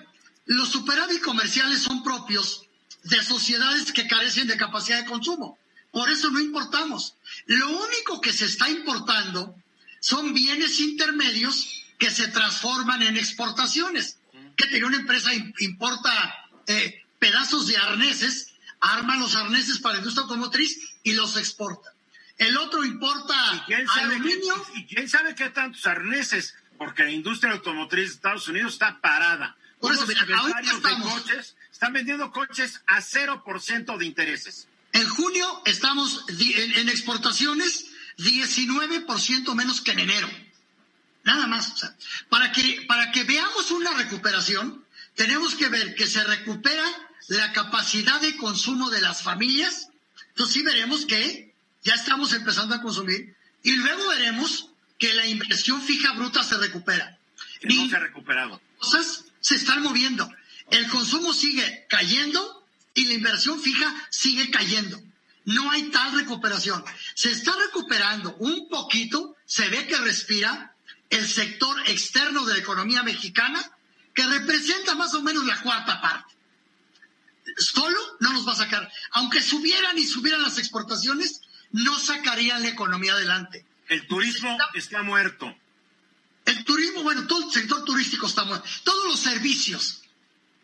Los 0.46 0.70
superávit 0.70 1.22
comerciales 1.22 1.82
son 1.82 2.02
propios 2.02 2.62
de 3.04 3.22
sociedades 3.22 3.92
que 3.92 4.06
carecen 4.06 4.48
de 4.48 4.56
capacidad 4.56 4.98
de 4.98 5.08
consumo. 5.08 5.58
Por 5.90 6.08
eso 6.10 6.30
no 6.30 6.40
importamos. 6.40 7.14
Lo 7.46 7.68
único 7.68 8.20
que 8.20 8.32
se 8.32 8.46
está 8.46 8.68
importando 8.68 9.56
son 10.00 10.32
bienes 10.34 10.80
intermedios 10.80 11.84
que 11.98 12.10
se 12.10 12.28
transforman 12.28 13.02
en 13.02 13.16
exportaciones. 13.16 14.18
Que 14.56 14.66
tiene 14.66 14.86
una 14.86 14.96
empresa 14.96 15.30
importa 15.60 16.10
eh, 16.66 17.02
pedazos 17.18 17.66
de 17.66 17.76
arneses, 17.76 18.48
arma 18.80 19.16
los 19.16 19.36
arneses 19.36 19.78
para 19.78 19.94
la 19.94 19.98
industria 20.00 20.22
automotriz 20.22 20.78
y 21.04 21.12
los 21.12 21.36
exporta. 21.36 21.91
El 22.42 22.56
otro 22.56 22.84
importa 22.84 23.34
aluminio. 24.00 24.66
¿Y 24.74 24.86
quién 24.86 25.08
sabe 25.08 25.34
qué 25.34 25.50
tantos 25.50 25.86
arneses? 25.86 26.54
Porque 26.76 27.04
la 27.04 27.10
industria 27.10 27.52
automotriz 27.52 28.08
de 28.08 28.14
Estados 28.14 28.48
Unidos 28.48 28.74
está 28.74 29.00
parada. 29.00 29.56
Por 29.80 29.92
eso, 29.92 30.06
mira, 30.06 30.22
estamos... 30.22 31.12
coches 31.12 31.56
están 31.70 31.92
vendiendo 31.92 32.30
coches 32.30 32.80
a 32.86 33.00
0% 33.00 33.96
de 33.96 34.04
intereses. 34.04 34.68
En 34.92 35.08
junio 35.08 35.62
estamos 35.64 36.24
en 36.28 36.88
exportaciones 36.88 37.86
19% 38.18 39.54
menos 39.54 39.80
que 39.80 39.92
en 39.92 40.00
enero. 40.00 40.28
Nada 41.24 41.46
más. 41.46 41.92
para, 42.28 42.52
que, 42.52 42.84
para 42.86 43.10
que 43.10 43.24
veamos 43.24 43.70
una 43.70 43.92
recuperación, 43.94 44.84
tenemos 45.14 45.54
que 45.54 45.68
ver 45.68 45.94
que 45.94 46.06
se 46.06 46.22
recupera 46.24 46.84
la 47.28 47.52
capacidad 47.52 48.20
de 48.20 48.36
consumo 48.36 48.90
de 48.90 49.00
las 49.00 49.22
familias. 49.22 49.88
Entonces 50.28 50.54
sí 50.54 50.62
veremos 50.62 51.06
que 51.06 51.51
ya 51.82 51.94
estamos 51.94 52.32
empezando 52.32 52.74
a 52.74 52.82
consumir 52.82 53.34
y 53.62 53.72
luego 53.72 54.08
veremos 54.08 54.68
que 54.98 55.12
la 55.14 55.26
inversión 55.26 55.82
fija 55.82 56.12
bruta 56.12 56.42
se 56.44 56.56
recupera. 56.58 57.18
y 57.62 57.76
no 57.76 57.88
se 57.88 57.96
ha 57.96 58.00
recuperado. 58.00 58.60
Cosas 58.78 59.24
se 59.40 59.56
están 59.56 59.82
moviendo. 59.82 60.28
El 60.70 60.88
consumo 60.88 61.32
sigue 61.32 61.86
cayendo 61.88 62.64
y 62.94 63.06
la 63.06 63.14
inversión 63.14 63.60
fija 63.60 63.94
sigue 64.10 64.50
cayendo. 64.50 65.00
No 65.44 65.70
hay 65.70 65.90
tal 65.90 66.12
recuperación. 66.12 66.84
Se 67.14 67.30
está 67.30 67.52
recuperando 67.56 68.36
un 68.38 68.68
poquito, 68.68 69.36
se 69.44 69.68
ve 69.68 69.86
que 69.86 69.96
respira 69.98 70.74
el 71.10 71.26
sector 71.28 71.76
externo 71.88 72.44
de 72.44 72.54
la 72.54 72.60
economía 72.60 73.02
mexicana, 73.02 73.60
que 74.14 74.26
representa 74.26 74.94
más 74.94 75.14
o 75.14 75.22
menos 75.22 75.44
la 75.44 75.60
cuarta 75.60 76.00
parte. 76.00 76.34
Solo 77.58 77.98
no 78.20 78.32
nos 78.32 78.46
va 78.46 78.52
a 78.52 78.56
sacar. 78.56 78.90
Aunque 79.12 79.42
subieran 79.42 79.98
y 79.98 80.04
subieran 80.04 80.42
las 80.42 80.58
exportaciones, 80.58 81.42
no 81.72 81.98
sacarían 81.98 82.62
la 82.62 82.68
economía 82.68 83.12
adelante. 83.12 83.64
El 83.88 84.06
turismo 84.06 84.56
está 84.74 85.02
muerto. 85.02 85.54
El 86.44 86.64
turismo, 86.64 87.02
bueno, 87.02 87.26
todo 87.26 87.46
el 87.46 87.52
sector 87.52 87.84
turístico 87.84 88.26
está 88.26 88.44
muerto. 88.44 88.66
Todos 88.84 89.04
los 89.06 89.20
servicios, 89.20 90.02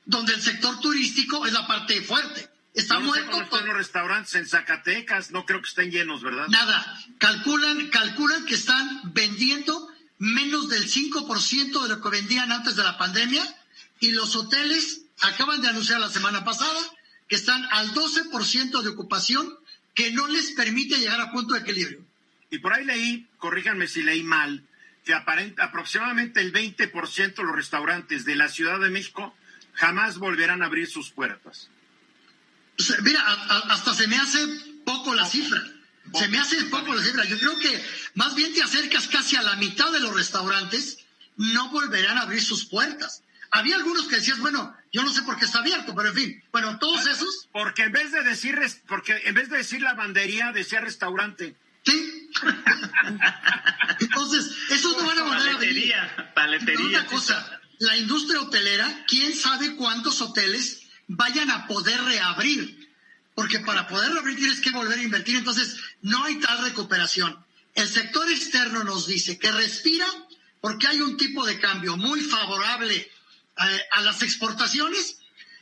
donde 0.04 0.34
el 0.34 0.42
sector 0.42 0.80
turístico 0.80 1.46
es 1.46 1.52
la 1.52 1.66
parte 1.66 2.00
fuerte. 2.02 2.48
Está 2.74 3.00
muerto. 3.00 3.40
están 3.40 3.66
los 3.66 3.76
restaurantes 3.76 4.34
en 4.34 4.46
Zacatecas, 4.46 5.30
no 5.30 5.44
creo 5.44 5.60
que 5.60 5.68
estén 5.68 5.90
llenos, 5.90 6.22
¿verdad? 6.22 6.46
Nada. 6.48 7.00
Calculan, 7.18 7.88
calculan 7.88 8.44
que 8.44 8.54
están 8.54 9.12
vendiendo 9.12 9.88
menos 10.18 10.68
del 10.68 10.88
5% 10.88 11.82
de 11.82 11.88
lo 11.88 12.00
que 12.00 12.08
vendían 12.08 12.52
antes 12.52 12.76
de 12.76 12.84
la 12.84 12.98
pandemia 12.98 13.42
y 14.00 14.12
los 14.12 14.36
hoteles 14.36 15.02
acaban 15.20 15.60
de 15.60 15.68
anunciar 15.68 16.00
la 16.00 16.08
semana 16.08 16.44
pasada 16.44 16.80
que 17.28 17.36
están 17.36 17.64
al 17.72 17.92
12% 17.94 18.82
de 18.82 18.88
ocupación 18.88 19.58
que 19.98 20.12
no 20.12 20.28
les 20.28 20.52
permite 20.52 20.96
llegar 20.96 21.20
a 21.20 21.32
punto 21.32 21.54
de 21.54 21.60
equilibrio. 21.60 21.98
Y 22.50 22.60
por 22.60 22.72
ahí 22.72 22.84
leí, 22.84 23.26
corríjanme 23.36 23.88
si 23.88 24.00
leí 24.00 24.22
mal, 24.22 24.62
que 25.04 25.12
aparenta, 25.12 25.64
aproximadamente 25.64 26.40
el 26.40 26.52
20% 26.52 27.34
de 27.34 27.42
los 27.42 27.56
restaurantes 27.56 28.24
de 28.24 28.36
la 28.36 28.48
Ciudad 28.48 28.78
de 28.78 28.90
México 28.90 29.34
jamás 29.72 30.18
volverán 30.18 30.62
a 30.62 30.66
abrir 30.66 30.86
sus 30.86 31.10
puertas. 31.10 31.68
Mira, 33.02 33.20
hasta 33.70 33.92
se 33.92 34.06
me 34.06 34.16
hace 34.18 34.38
poco 34.84 35.16
la 35.16 35.26
cifra. 35.26 35.60
Se 36.14 36.28
me 36.28 36.38
hace 36.38 36.62
poco 36.66 36.94
la 36.94 37.02
cifra. 37.02 37.24
Yo 37.24 37.36
creo 37.36 37.58
que 37.58 37.84
más 38.14 38.36
bien 38.36 38.54
te 38.54 38.62
acercas 38.62 39.08
casi 39.08 39.34
a 39.34 39.42
la 39.42 39.56
mitad 39.56 39.90
de 39.90 39.98
los 39.98 40.14
restaurantes, 40.14 40.98
no 41.36 41.70
volverán 41.70 42.18
a 42.18 42.22
abrir 42.22 42.40
sus 42.40 42.66
puertas. 42.66 43.24
Había 43.50 43.76
algunos 43.76 44.08
que 44.08 44.16
decías, 44.16 44.38
bueno, 44.38 44.76
yo 44.92 45.02
no 45.02 45.12
sé 45.12 45.22
por 45.22 45.38
qué 45.38 45.44
está 45.44 45.60
abierto, 45.60 45.94
pero 45.94 46.10
en 46.10 46.14
fin, 46.14 46.44
bueno, 46.52 46.78
todos 46.78 47.06
esos. 47.06 47.48
Porque 47.52 47.82
en 47.82 47.92
vez 47.92 48.12
de 48.12 48.22
decir, 48.22 48.58
porque 48.86 49.20
en 49.24 49.34
vez 49.34 49.48
de 49.48 49.58
decir 49.58 49.82
lavandería, 49.82 50.52
decía 50.52 50.80
restaurante. 50.80 51.56
Sí. 51.84 52.30
Entonces, 54.00 54.50
esos 54.70 54.96
no 54.96 55.06
van 55.06 55.18
a 55.18 55.22
volver 55.22 55.48
a 55.48 55.54
abrir. 55.54 55.94
Paletería. 56.34 56.86
Una 56.86 57.06
cosa, 57.06 57.60
la 57.78 57.96
industria 57.96 58.40
hotelera, 58.40 59.04
quién 59.06 59.34
sabe 59.34 59.76
cuántos 59.76 60.20
hoteles 60.20 60.82
vayan 61.06 61.50
a 61.50 61.66
poder 61.66 62.02
reabrir, 62.02 62.90
porque 63.34 63.60
para 63.60 63.88
poder 63.88 64.12
reabrir 64.12 64.36
tienes 64.36 64.60
que 64.60 64.70
volver 64.70 64.98
a 64.98 65.02
invertir, 65.02 65.36
entonces 65.36 65.76
no 66.02 66.24
hay 66.24 66.38
tal 66.38 66.62
recuperación. 66.62 67.44
El 67.74 67.88
sector 67.88 68.28
externo 68.30 68.84
nos 68.84 69.06
dice 69.06 69.38
que 69.38 69.50
respira 69.52 70.06
porque 70.60 70.88
hay 70.88 71.00
un 71.00 71.16
tipo 71.16 71.46
de 71.46 71.58
cambio 71.60 71.96
muy 71.96 72.20
favorable 72.20 73.10
eh, 73.58 73.80
a, 73.92 74.00
las 74.02 74.22
exportaciones 74.22 75.18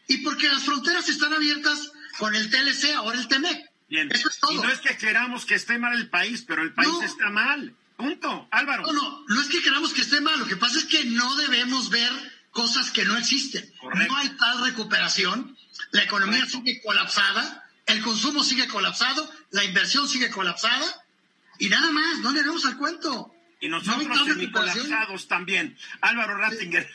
y 0.06 0.18
porque 0.18 0.48
las 0.48 0.64
fronteras 0.64 1.08
están 1.08 1.32
abiertas 1.32 1.92
con 2.18 2.34
el 2.34 2.50
TLC, 2.50 2.94
ahora 2.94 3.18
el 3.18 3.28
TEMEC. 3.28 3.70
Bien. 3.88 4.10
Eso 4.10 4.28
es 4.28 4.38
todo. 4.38 4.52
Y 4.52 4.56
no 4.56 4.70
es 4.70 4.80
que 4.80 4.96
queramos 4.96 5.46
que 5.46 5.54
esté 5.54 5.78
mal 5.78 5.94
el 5.94 6.08
país, 6.08 6.44
pero 6.46 6.62
el 6.62 6.72
país 6.74 6.90
está 7.04 7.30
mal. 7.30 7.74
Punto. 7.96 8.48
Álvaro. 8.50 8.82
No, 8.82 8.92
no, 8.92 9.24
no 9.26 9.40
es 9.40 9.48
que 9.48 9.62
queramos 9.62 9.92
que 9.94 10.02
esté 10.02 10.20
mal, 10.20 10.38
lo 10.38 10.46
que 10.46 10.56
pasa 10.56 10.78
es 10.78 10.84
que 10.84 11.04
no 11.04 11.36
debemos 11.36 11.90
ver 11.90 12.12
cosas 12.50 12.90
que 12.90 13.04
no 13.04 13.16
existen. 13.16 13.70
No 13.82 14.16
hay 14.16 14.28
tal 14.30 14.64
recuperación, 14.64 15.56
la 15.92 16.02
economía 16.02 16.44
sigue 16.46 16.80
colapsada, 16.82 17.64
el 17.86 18.02
consumo 18.02 18.42
sigue 18.42 18.66
colapsado, 18.68 19.30
la 19.50 19.64
inversión 19.64 20.08
sigue 20.08 20.30
colapsada 20.30 21.06
y 21.58 21.68
nada 21.68 21.90
más, 21.90 22.18
no 22.18 22.32
le 22.32 22.42
damos 22.42 22.64
al 22.66 22.76
cuento. 22.76 23.34
Y 23.60 23.68
nosotros 23.68 24.06
no 24.06 24.52
colapsados 24.52 25.28
también. 25.28 25.76
Álvaro 26.00 26.36
Rattinger. 26.36 26.82
Eh, 26.82 26.90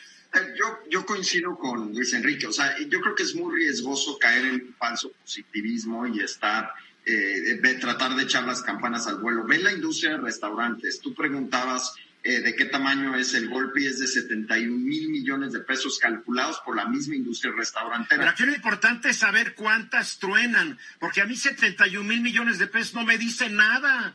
yo, 0.58 0.78
yo 0.90 1.06
coincido 1.06 1.56
con 1.56 1.92
Luis 1.92 2.12
Enrique, 2.14 2.46
o 2.46 2.52
sea, 2.52 2.76
yo 2.78 3.00
creo 3.00 3.14
que 3.14 3.22
es 3.22 3.34
muy 3.34 3.54
riesgoso 3.54 4.18
caer 4.18 4.46
en 4.46 4.74
falso 4.74 5.12
positivismo 5.20 6.06
y 6.06 6.20
estar 6.20 6.72
eh, 7.04 7.60
tratar 7.80 8.14
de 8.14 8.22
echar 8.22 8.44
las 8.44 8.62
campanas 8.62 9.06
al 9.06 9.20
vuelo. 9.20 9.44
Ve 9.44 9.58
la 9.58 9.72
industria 9.72 10.12
de 10.12 10.18
restaurantes. 10.18 11.00
Tú 11.00 11.14
preguntabas 11.14 11.94
eh, 12.24 12.40
de 12.40 12.54
qué 12.54 12.66
tamaño 12.66 13.16
es 13.16 13.34
el 13.34 13.48
golpe 13.48 13.82
y 13.82 13.86
es 13.86 13.98
de 13.98 14.06
71 14.06 14.78
mil 14.78 15.08
millones 15.08 15.52
de 15.52 15.58
pesos 15.58 15.98
calculados 15.98 16.60
por 16.64 16.76
la 16.76 16.86
misma 16.86 17.16
industria 17.16 17.52
restaurantera. 17.56 18.20
Pero 18.20 18.30
aquí 18.30 18.44
lo 18.44 18.54
importante 18.54 19.08
es 19.08 19.16
saber 19.16 19.56
cuántas 19.56 20.18
truenan, 20.20 20.78
porque 21.00 21.20
a 21.20 21.24
mí 21.24 21.34
71 21.34 22.04
mil 22.04 22.20
millones 22.20 22.60
de 22.60 22.68
pesos 22.68 22.94
no 22.94 23.04
me 23.04 23.18
dice 23.18 23.50
nada. 23.50 24.14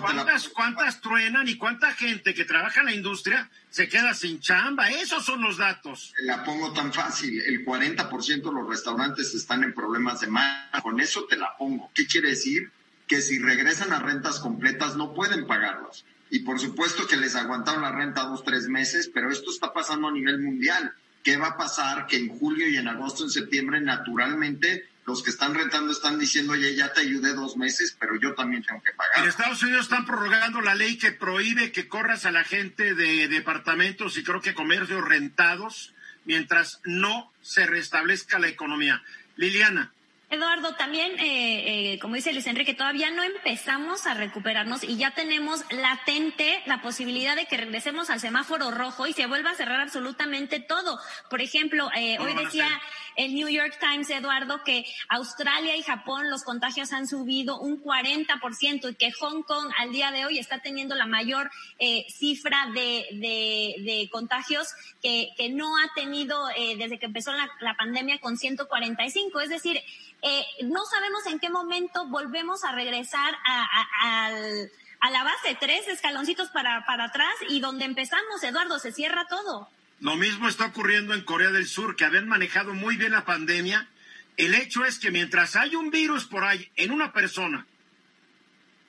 ¿Cuántas, 0.00 0.48
¿Cuántas 0.48 1.00
truenan 1.00 1.48
y 1.48 1.56
cuánta 1.56 1.90
gente 1.92 2.34
que 2.34 2.44
trabaja 2.44 2.80
en 2.80 2.86
la 2.86 2.94
industria 2.94 3.50
se 3.68 3.88
queda 3.88 4.14
sin 4.14 4.38
chamba? 4.38 4.88
Esos 4.88 5.24
son 5.24 5.42
los 5.42 5.56
datos. 5.56 6.14
La 6.20 6.44
pongo 6.44 6.72
tan 6.72 6.92
fácil, 6.92 7.40
el 7.40 7.64
40% 7.64 8.42
de 8.42 8.52
los 8.52 8.68
restaurantes 8.68 9.34
están 9.34 9.64
en 9.64 9.74
problemas 9.74 10.20
de 10.20 10.28
mar. 10.28 10.70
Con 10.84 11.00
eso 11.00 11.24
te 11.24 11.36
la 11.36 11.56
pongo. 11.56 11.90
¿Qué 11.94 12.06
quiere 12.06 12.30
decir? 12.30 12.70
Que 13.08 13.20
si 13.20 13.40
regresan 13.40 13.92
a 13.92 13.98
rentas 13.98 14.38
completas 14.38 14.94
no 14.96 15.14
pueden 15.14 15.48
pagarlos 15.48 16.04
y 16.30 16.40
por 16.40 16.60
supuesto 16.60 17.06
que 17.06 17.16
les 17.16 17.34
aguantaron 17.34 17.82
la 17.82 17.92
renta 17.92 18.22
dos, 18.22 18.44
tres 18.44 18.68
meses, 18.68 19.10
pero 19.12 19.30
esto 19.30 19.50
está 19.50 19.72
pasando 19.72 20.08
a 20.08 20.12
nivel 20.12 20.40
mundial. 20.40 20.94
¿Qué 21.24 21.36
va 21.36 21.48
a 21.48 21.56
pasar? 21.56 22.06
Que 22.06 22.16
en 22.16 22.28
julio 22.28 22.68
y 22.68 22.76
en 22.76 22.88
agosto, 22.88 23.24
en 23.24 23.30
septiembre, 23.30 23.80
naturalmente, 23.80 24.88
los 25.06 25.22
que 25.22 25.30
están 25.30 25.54
rentando 25.54 25.92
están 25.92 26.18
diciendo, 26.18 26.52
oye, 26.52 26.74
ya 26.74 26.92
te 26.92 27.00
ayudé 27.00 27.34
dos 27.34 27.56
meses, 27.56 27.96
pero 27.98 28.18
yo 28.18 28.34
también 28.34 28.62
tengo 28.62 28.80
que 28.82 28.92
pagar. 28.92 29.22
En 29.22 29.28
Estados 29.28 29.62
Unidos 29.62 29.82
están 29.82 30.06
prorrogando 30.06 30.60
la 30.60 30.74
ley 30.74 30.96
que 30.96 31.10
prohíbe 31.10 31.72
que 31.72 31.88
corras 31.88 32.24
a 32.24 32.30
la 32.30 32.44
gente 32.44 32.94
de 32.94 33.28
departamentos 33.28 34.16
y 34.16 34.22
creo 34.22 34.40
que 34.40 34.54
comercios 34.54 35.04
rentados 35.06 35.92
mientras 36.24 36.80
no 36.84 37.32
se 37.42 37.66
restablezca 37.66 38.38
la 38.38 38.48
economía. 38.48 39.02
Liliana. 39.36 39.92
Eduardo, 40.30 40.76
también, 40.76 41.18
eh, 41.18 41.94
eh, 41.94 41.98
como 41.98 42.14
dice 42.14 42.32
Luis 42.32 42.46
Enrique, 42.46 42.72
todavía 42.72 43.10
no 43.10 43.24
empezamos 43.24 44.06
a 44.06 44.14
recuperarnos 44.14 44.84
y 44.84 44.96
ya 44.96 45.10
tenemos 45.10 45.64
latente 45.70 46.62
la 46.66 46.80
posibilidad 46.80 47.34
de 47.34 47.46
que 47.46 47.56
regresemos 47.56 48.10
al 48.10 48.20
semáforo 48.20 48.70
rojo 48.70 49.08
y 49.08 49.12
se 49.12 49.26
vuelva 49.26 49.50
a 49.50 49.54
cerrar 49.56 49.80
absolutamente 49.80 50.60
todo. 50.60 51.00
Por 51.28 51.40
ejemplo, 51.40 51.90
eh, 51.96 52.16
hoy 52.20 52.32
decía 52.34 52.68
el 53.16 53.34
New 53.34 53.48
York 53.48 53.78
Times, 53.80 54.10
Eduardo, 54.10 54.62
que 54.64 54.84
Australia 55.08 55.76
y 55.76 55.82
Japón 55.82 56.30
los 56.30 56.44
contagios 56.44 56.92
han 56.92 57.06
subido 57.06 57.58
un 57.58 57.82
40% 57.82 58.90
y 58.90 58.94
que 58.94 59.12
Hong 59.12 59.42
Kong 59.42 59.70
al 59.78 59.92
día 59.92 60.10
de 60.10 60.26
hoy 60.26 60.38
está 60.38 60.60
teniendo 60.60 60.94
la 60.94 61.06
mayor 61.06 61.50
eh, 61.78 62.06
cifra 62.10 62.66
de, 62.74 63.06
de, 63.12 64.08
contagios 64.10 64.68
que, 65.02 65.30
que 65.36 65.48
no 65.50 65.76
ha 65.76 65.92
tenido 65.94 66.48
eh, 66.56 66.76
desde 66.76 66.98
que 66.98 67.06
empezó 67.06 67.32
la, 67.32 67.50
la 67.60 67.74
pandemia 67.76 68.18
con 68.20 68.36
145. 68.36 69.40
Es 69.40 69.50
decir, 69.50 69.80
eh, 70.22 70.44
no 70.64 70.84
sabemos 70.84 71.26
en 71.26 71.38
qué 71.38 71.48
momento 71.48 72.06
volvemos 72.06 72.64
a 72.64 72.72
regresar 72.72 73.34
a, 73.46 75.10
la 75.10 75.24
base, 75.24 75.56
tres 75.58 75.88
escaloncitos 75.88 76.50
para, 76.50 76.84
para 76.86 77.04
atrás 77.04 77.34
y 77.48 77.60
donde 77.60 77.84
empezamos, 77.84 78.42
Eduardo, 78.42 78.78
se 78.78 78.92
cierra 78.92 79.26
todo. 79.28 79.68
Lo 80.00 80.16
mismo 80.16 80.48
está 80.48 80.66
ocurriendo 80.66 81.14
en 81.14 81.22
Corea 81.22 81.50
del 81.50 81.66
Sur, 81.66 81.94
que 81.94 82.04
habían 82.04 82.26
manejado 82.26 82.74
muy 82.74 82.96
bien 82.96 83.12
la 83.12 83.26
pandemia 83.26 83.88
El 84.36 84.54
hecho 84.54 84.84
es 84.86 84.98
que 84.98 85.10
mientras 85.10 85.56
hay 85.56 85.74
un 85.76 85.90
virus 85.90 86.24
por 86.24 86.44
ahí 86.44 86.70
en 86.76 86.90
una 86.90 87.12
persona, 87.12 87.66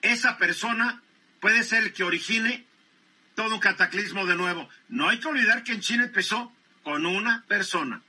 esa 0.01 0.37
persona 0.37 1.01
puede 1.41 1.63
ser 1.63 1.83
el 1.83 1.93
que 1.93 2.03
origine 2.03 2.65
todo 3.35 3.55
un 3.55 3.59
cataclismo 3.59 4.25
de 4.25 4.35
nuevo. 4.35 4.69
No 4.87 5.09
hay 5.09 5.19
que 5.19 5.27
olvidar 5.27 5.63
que 5.63 5.73
en 5.73 5.81
China 5.81 6.03
empezó 6.03 6.53
con 6.83 7.05
una 7.05 7.43
persona. 7.47 8.01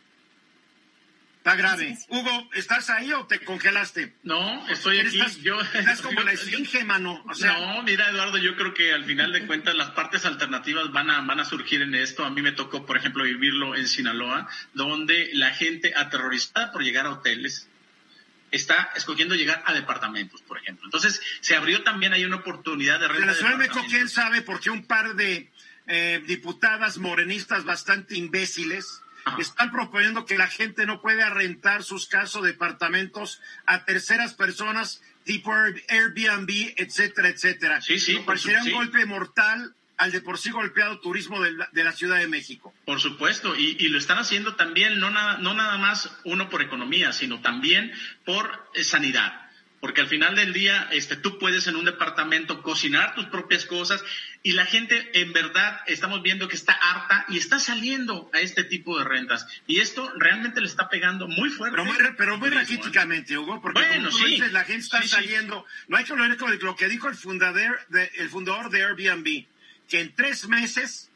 Está 1.42 1.56
grave. 1.56 1.98
Hugo, 2.08 2.50
¿estás 2.54 2.88
ahí 2.88 3.12
o 3.12 3.26
te 3.26 3.40
congelaste? 3.40 4.14
No, 4.22 4.68
estoy 4.68 5.00
aquí. 5.00 5.18
Estás, 5.18 5.38
yo, 5.38 5.60
estás 5.60 6.00
como 6.00 6.20
la 6.20 6.30
esfinge, 6.30 6.84
mano. 6.84 7.20
O 7.28 7.34
sea, 7.34 7.58
no, 7.58 7.82
mira, 7.82 8.08
Eduardo, 8.10 8.38
yo 8.38 8.54
creo 8.54 8.72
que 8.72 8.92
al 8.92 9.04
final 9.04 9.32
de 9.32 9.44
cuentas 9.44 9.74
las 9.74 9.90
partes 9.90 10.24
alternativas 10.24 10.92
van 10.92 11.10
a, 11.10 11.20
van 11.22 11.40
a 11.40 11.44
surgir 11.44 11.82
en 11.82 11.96
esto. 11.96 12.24
A 12.24 12.30
mí 12.30 12.42
me 12.42 12.52
tocó, 12.52 12.86
por 12.86 12.96
ejemplo, 12.96 13.24
vivirlo 13.24 13.74
en 13.74 13.88
Sinaloa, 13.88 14.48
donde 14.72 15.30
la 15.32 15.50
gente 15.50 15.92
aterrorizada 15.96 16.70
por 16.70 16.84
llegar 16.84 17.06
a 17.06 17.10
hoteles, 17.10 17.68
está 18.52 18.92
escogiendo 18.94 19.34
llegar 19.34 19.64
a 19.66 19.72
departamentos, 19.72 20.42
por 20.42 20.58
ejemplo. 20.58 20.84
Entonces, 20.84 21.20
se 21.40 21.56
abrió 21.56 21.82
también 21.82 22.12
ahí 22.12 22.24
una 22.24 22.36
oportunidad 22.36 23.00
de 23.00 23.08
renta 23.08 23.34
Ciudad 23.34 23.58
de 23.58 23.68
¿quién 23.88 24.08
sabe 24.08 24.42
por 24.42 24.60
qué 24.60 24.70
un 24.70 24.86
par 24.86 25.16
de 25.16 25.50
eh, 25.88 26.22
diputadas 26.24 26.98
morenistas 26.98 27.64
bastante 27.64 28.16
imbéciles. 28.16 29.01
Están 29.38 29.70
proponiendo 29.70 30.26
que 30.26 30.36
la 30.38 30.48
gente 30.48 30.86
no 30.86 31.00
puede 31.00 31.28
rentar 31.30 31.82
sus 31.84 32.06
casas 32.06 32.36
o 32.36 32.42
departamentos 32.42 33.40
a 33.66 33.84
terceras 33.84 34.34
personas 34.34 35.02
tipo 35.24 35.52
Air- 35.54 35.84
Airbnb, 35.88 36.74
etcétera, 36.76 37.28
etcétera? 37.28 37.80
Sí, 37.80 37.98
sí, 38.00 38.16
por 38.16 38.38
su- 38.38 38.48
un 38.50 38.64
sí. 38.64 38.70
golpe 38.72 39.06
mortal 39.06 39.74
al 39.98 40.10
de 40.10 40.20
por 40.20 40.36
sí 40.38 40.50
golpeado 40.50 40.98
turismo 40.98 41.40
de 41.40 41.52
la, 41.52 41.68
de 41.70 41.84
la 41.84 41.92
Ciudad 41.92 42.18
de 42.18 42.26
México. 42.26 42.74
Por 42.84 43.00
supuesto, 43.00 43.54
y, 43.54 43.76
y 43.78 43.88
lo 43.88 43.98
están 43.98 44.18
haciendo 44.18 44.56
también, 44.56 44.98
no 44.98 45.10
nada, 45.10 45.38
no 45.38 45.54
nada 45.54 45.78
más 45.78 46.10
uno 46.24 46.48
por 46.48 46.60
economía, 46.60 47.12
sino 47.12 47.40
también 47.40 47.92
por 48.24 48.68
eh, 48.74 48.82
sanidad. 48.82 49.41
Porque 49.82 50.00
al 50.00 50.06
final 50.06 50.36
del 50.36 50.52
día, 50.52 50.88
este, 50.92 51.16
tú 51.16 51.40
puedes 51.40 51.66
en 51.66 51.74
un 51.74 51.84
departamento 51.84 52.62
cocinar 52.62 53.16
tus 53.16 53.24
propias 53.26 53.66
cosas 53.66 54.00
y 54.44 54.52
la 54.52 54.64
gente 54.64 55.10
en 55.20 55.32
verdad 55.32 55.80
estamos 55.88 56.22
viendo 56.22 56.46
que 56.46 56.54
está 56.54 56.72
harta 56.72 57.26
y 57.28 57.36
está 57.36 57.58
saliendo 57.58 58.30
a 58.32 58.38
este 58.38 58.62
tipo 58.62 58.96
de 58.96 59.04
rentas. 59.04 59.44
Y 59.66 59.80
esto 59.80 60.08
realmente 60.16 60.60
le 60.60 60.68
está 60.68 60.88
pegando 60.88 61.26
muy 61.26 61.50
fuerte. 61.50 61.74
Pero 61.76 61.84
muy, 61.84 61.96
pero 62.16 62.38
muy 62.38 62.50
raquíticamente, 62.50 63.36
Hugo, 63.36 63.60
porque 63.60 63.80
Bueno, 63.80 64.08
como 64.08 64.10
tú 64.10 64.24
sí. 64.24 64.34
dices, 64.34 64.52
la 64.52 64.62
gente 64.62 64.82
está 64.84 64.98
Sí, 65.02 65.08
sí. 65.08 65.14
saliendo. 65.16 65.66
No 65.88 65.96
hay 65.96 66.04
que 66.04 66.12
olvidar 66.12 66.36
con 66.36 66.56
lo 66.60 66.76
que 66.76 66.86
dijo 66.86 67.08
el 67.08 67.16
fundador, 67.16 67.80
de, 67.88 68.08
el 68.18 68.28
fundador 68.30 68.70
de 68.70 68.84
Airbnb, 68.84 69.46
que 69.88 70.00
en 70.00 70.14
tres 70.14 70.46
meses 70.46 71.10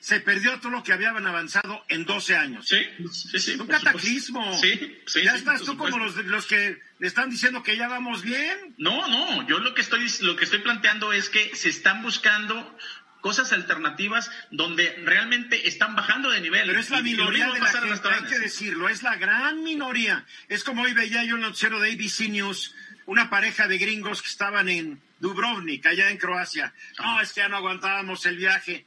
se 0.00 0.20
perdió 0.20 0.58
todo 0.60 0.70
lo 0.70 0.82
que 0.82 0.92
habían 0.92 1.26
avanzado 1.26 1.84
en 1.88 2.04
12 2.04 2.36
años. 2.36 2.66
Sí, 2.68 2.78
sí, 3.12 3.38
sí. 3.38 3.54
un 3.54 3.66
cataclismo. 3.66 4.56
Sí, 4.56 5.00
sí. 5.06 5.22
ya 5.24 5.34
estás 5.34 5.62
tú 5.62 5.76
como 5.76 5.98
los, 5.98 6.16
los 6.26 6.46
que 6.46 6.80
le 6.98 7.06
están 7.06 7.30
diciendo 7.30 7.62
que 7.62 7.76
ya 7.76 7.88
vamos 7.88 8.22
bien. 8.22 8.74
No, 8.78 9.06
no, 9.08 9.46
yo 9.48 9.58
lo 9.58 9.74
que 9.74 9.82
estoy 9.82 10.06
lo 10.20 10.36
que 10.36 10.44
estoy 10.44 10.60
planteando 10.60 11.12
es 11.12 11.28
que 11.28 11.54
se 11.54 11.68
están 11.68 12.02
buscando 12.02 12.76
cosas 13.20 13.52
alternativas 13.52 14.30
donde 14.50 15.02
realmente 15.04 15.68
están 15.68 15.96
bajando 15.96 16.30
de 16.30 16.40
nivel. 16.40 16.66
Pero 16.66 16.80
es 16.80 16.90
la 16.90 17.02
minoría 17.02 17.50
de 17.50 17.60
la 17.60 17.66
gente, 17.66 18.08
hay 18.08 18.24
que 18.24 18.38
decirlo, 18.38 18.88
es 18.88 19.02
la 19.02 19.16
gran 19.16 19.62
minoría. 19.62 20.24
Es 20.48 20.64
como 20.64 20.82
hoy 20.82 20.92
veía 20.92 21.24
yo 21.24 21.36
en 21.36 21.42
el 21.42 21.48
noticiero 21.48 21.80
de 21.80 21.92
ABC 21.92 22.28
News, 22.30 22.74
una 23.06 23.30
pareja 23.30 23.66
de 23.66 23.78
gringos 23.78 24.22
que 24.22 24.28
estaban 24.28 24.68
en 24.68 25.00
Dubrovnik, 25.20 25.84
allá 25.86 26.10
en 26.10 26.18
Croacia. 26.18 26.72
No, 26.98 27.20
es 27.20 27.32
que 27.32 27.40
ya 27.40 27.48
no 27.48 27.56
aguantábamos 27.56 28.24
el 28.26 28.36
viaje. 28.36 28.86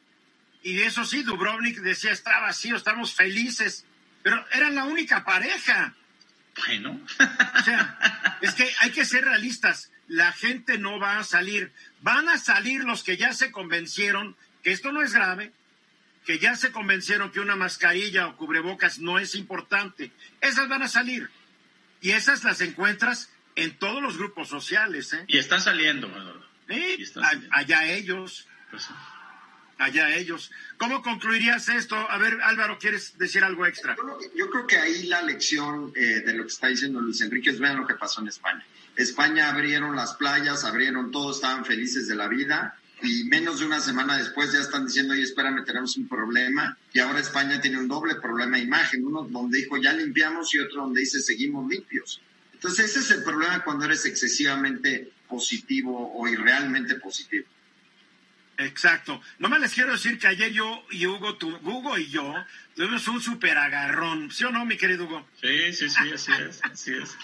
Y 0.63 0.81
eso 0.81 1.05
sí, 1.05 1.23
Dubrovnik 1.23 1.79
decía, 1.79 2.11
está 2.11 2.39
vacío, 2.39 2.75
estamos 2.75 3.13
felices. 3.13 3.85
Pero 4.23 4.45
eran 4.51 4.75
la 4.75 4.83
única 4.83 5.23
pareja. 5.23 5.95
Bueno, 6.67 6.99
O 7.59 7.63
sea, 7.63 8.37
es 8.41 8.53
que 8.53 8.69
hay 8.81 8.91
que 8.91 9.05
ser 9.05 9.25
realistas. 9.25 9.91
La 10.07 10.31
gente 10.33 10.77
no 10.77 10.99
va 10.99 11.17
a 11.17 11.23
salir. 11.23 11.71
Van 12.01 12.27
a 12.29 12.37
salir 12.37 12.83
los 12.83 13.03
que 13.03 13.17
ya 13.17 13.33
se 13.33 13.51
convencieron 13.51 14.35
que 14.61 14.71
esto 14.71 14.91
no 14.91 15.01
es 15.01 15.13
grave, 15.13 15.53
que 16.25 16.37
ya 16.37 16.55
se 16.55 16.71
convencieron 16.71 17.31
que 17.31 17.39
una 17.39 17.55
mascarilla 17.55 18.27
o 18.27 18.37
cubrebocas 18.37 18.99
no 18.99 19.17
es 19.17 19.33
importante. 19.33 20.11
Esas 20.41 20.67
van 20.67 20.83
a 20.83 20.87
salir. 20.87 21.29
Y 22.01 22.11
esas 22.11 22.43
las 22.43 22.61
encuentras 22.61 23.31
en 23.55 23.77
todos 23.79 24.01
los 24.03 24.17
grupos 24.17 24.49
sociales. 24.49 25.13
¿eh? 25.13 25.23
y 25.27 25.37
están 25.39 25.61
saliendo. 25.61 26.07
Eduardo. 26.07 26.45
Sí, 26.69 26.95
Y 26.99 27.03
están 27.03 27.23
a- 27.23 27.27
saliendo. 27.29 27.55
allá 27.55 27.85
ellos, 27.87 28.47
Pues. 28.69 28.87
Allá 29.81 30.15
ellos. 30.15 30.51
¿Cómo 30.77 31.01
concluirías 31.01 31.67
esto? 31.69 31.95
A 31.95 32.17
ver, 32.17 32.39
Álvaro, 32.43 32.77
¿quieres 32.79 33.17
decir 33.17 33.43
algo 33.43 33.65
extra? 33.65 33.95
Yo, 34.35 34.49
creo 34.49 34.67
que 34.67 34.77
ahí 34.77 35.03
la 35.03 35.21
lección 35.21 35.91
eh, 35.95 36.21
de 36.25 36.33
lo 36.33 36.43
que 36.43 36.49
está 36.49 36.67
diciendo 36.67 37.01
Luis 37.01 37.21
Enrique 37.21 37.49
es 37.49 37.59
vean 37.59 37.77
lo 37.77 37.87
que 37.87 37.95
pasó 37.95 38.21
en 38.21 38.27
España. 38.27 38.63
España 38.95 39.49
abrieron 39.49 39.95
las 39.95 40.13
playas, 40.15 40.63
abrieron 40.63 41.11
todo, 41.11 41.31
estaban 41.31 41.65
felices 41.65 42.07
de 42.07 42.15
la 42.15 42.27
vida 42.27 42.77
y 43.03 43.23
menos 43.23 43.59
de 43.59 43.65
una 43.65 43.79
semana 43.79 44.17
después 44.17 44.51
ya 44.51 44.59
están 44.59 44.85
diciendo, 44.85 45.13
oye, 45.13 45.23
espérame, 45.23 45.65
tenemos 45.65 45.97
un 45.97 46.07
problema 46.07 46.77
y 46.93 46.99
ahora 46.99 47.19
España 47.19 47.59
tiene 47.59 47.79
un 47.79 47.87
doble 47.87 48.15
problema 48.15 48.57
de 48.57 48.63
imagen, 48.63 49.05
uno 49.05 49.23
donde 49.23 49.57
dijo 49.57 49.77
ya 49.77 49.93
limpiamos 49.93 50.53
y 50.53 50.59
otro 50.59 50.81
donde 50.83 51.01
dice 51.01 51.19
seguimos 51.21 51.67
limpios. 51.67 52.21
Entonces 52.53 52.91
ese 52.91 52.99
es 52.99 53.11
el 53.11 53.23
problema 53.23 53.63
cuando 53.63 53.85
eres 53.85 54.05
excesivamente 54.05 55.11
positivo 55.27 56.13
o 56.13 56.27
irrealmente 56.27 56.95
positivo. 56.95 57.47
Exacto. 58.57 59.21
No 59.39 59.49
me 59.49 59.59
les 59.59 59.73
quiero 59.73 59.93
decir 59.93 60.19
que 60.19 60.27
ayer 60.27 60.51
yo 60.51 60.85
y 60.91 61.05
Hugo, 61.07 61.35
tu, 61.35 61.49
Hugo 61.63 61.97
y 61.97 62.07
yo 62.09 62.33
tuvimos 62.75 63.07
un 63.07 63.21
super 63.21 63.57
agarrón. 63.57 64.31
¿Sí 64.31 64.43
o 64.43 64.51
no, 64.51 64.65
mi 64.65 64.77
querido 64.77 65.05
Hugo? 65.05 65.27
Sí, 65.41 65.73
sí, 65.73 65.89
sí, 65.89 66.11
así 66.13 66.31
es, 66.31 66.61
así 66.63 66.93
es. 66.93 67.17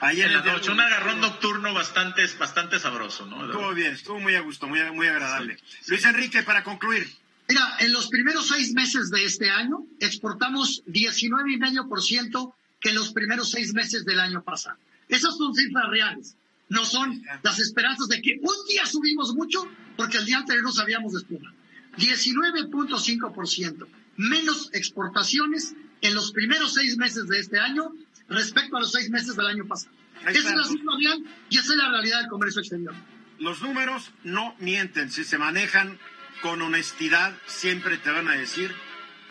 Ayer 0.00 0.26
En 0.26 0.32
la 0.34 0.42
noche, 0.42 0.70
un 0.72 0.80
agarrón 0.80 1.20
nocturno 1.20 1.72
bastante, 1.72 2.26
bastante 2.38 2.80
sabroso, 2.80 3.24
¿no? 3.26 3.46
Estuvo 3.46 3.72
bien, 3.72 3.94
estuvo 3.94 4.18
muy 4.18 4.34
a 4.34 4.40
gusto, 4.40 4.66
muy, 4.66 4.80
muy 4.90 5.06
agradable. 5.06 5.58
Luis 5.86 6.04
Enrique, 6.04 6.42
para 6.42 6.64
concluir. 6.64 7.08
Mira, 7.48 7.76
en 7.78 7.92
los 7.92 8.08
primeros 8.08 8.48
seis 8.48 8.72
meses 8.72 9.10
de 9.10 9.24
este 9.24 9.50
año 9.50 9.84
exportamos 10.00 10.82
19,5% 10.86 12.54
que 12.80 12.88
en 12.88 12.94
los 12.96 13.12
primeros 13.12 13.50
seis 13.50 13.74
meses 13.74 14.04
del 14.04 14.18
año 14.18 14.42
pasado. 14.42 14.76
Esas 15.08 15.36
son 15.36 15.54
cifras 15.54 15.88
reales. 15.88 16.36
No 16.72 16.84
son 16.86 17.22
las 17.42 17.58
esperanzas 17.58 18.08
de 18.08 18.22
que 18.22 18.38
un 18.40 18.66
día 18.66 18.86
subimos 18.86 19.34
mucho 19.34 19.62
porque 19.94 20.16
el 20.16 20.24
día 20.24 20.38
anterior 20.38 20.64
no 20.64 20.72
sabíamos 20.72 21.12
de 21.12 21.18
espuma. 21.18 21.52
19.5% 21.98 23.86
menos 24.16 24.70
exportaciones 24.72 25.74
en 26.00 26.14
los 26.14 26.32
primeros 26.32 26.72
seis 26.72 26.96
meses 26.96 27.28
de 27.28 27.40
este 27.40 27.60
año 27.60 27.92
respecto 28.26 28.78
a 28.78 28.80
los 28.80 28.90
seis 28.90 29.10
meses 29.10 29.36
del 29.36 29.48
año 29.48 29.66
pasado. 29.66 29.94
Ahí 30.24 30.34
Esa 30.34 30.48
es 30.48 30.56
la 30.56 30.64
cifra 30.64 30.94
real 30.98 31.22
y 31.50 31.58
esa 31.58 31.72
es 31.72 31.76
la 31.76 31.90
realidad 31.90 32.20
del 32.20 32.30
comercio 32.30 32.60
exterior. 32.62 32.94
Los 33.38 33.60
números 33.60 34.10
no 34.24 34.54
mienten. 34.58 35.10
Si 35.10 35.24
se 35.24 35.36
manejan 35.36 35.98
con 36.40 36.62
honestidad, 36.62 37.36
siempre 37.46 37.98
te 37.98 38.10
van 38.10 38.28
a 38.28 38.32
decir 38.32 38.74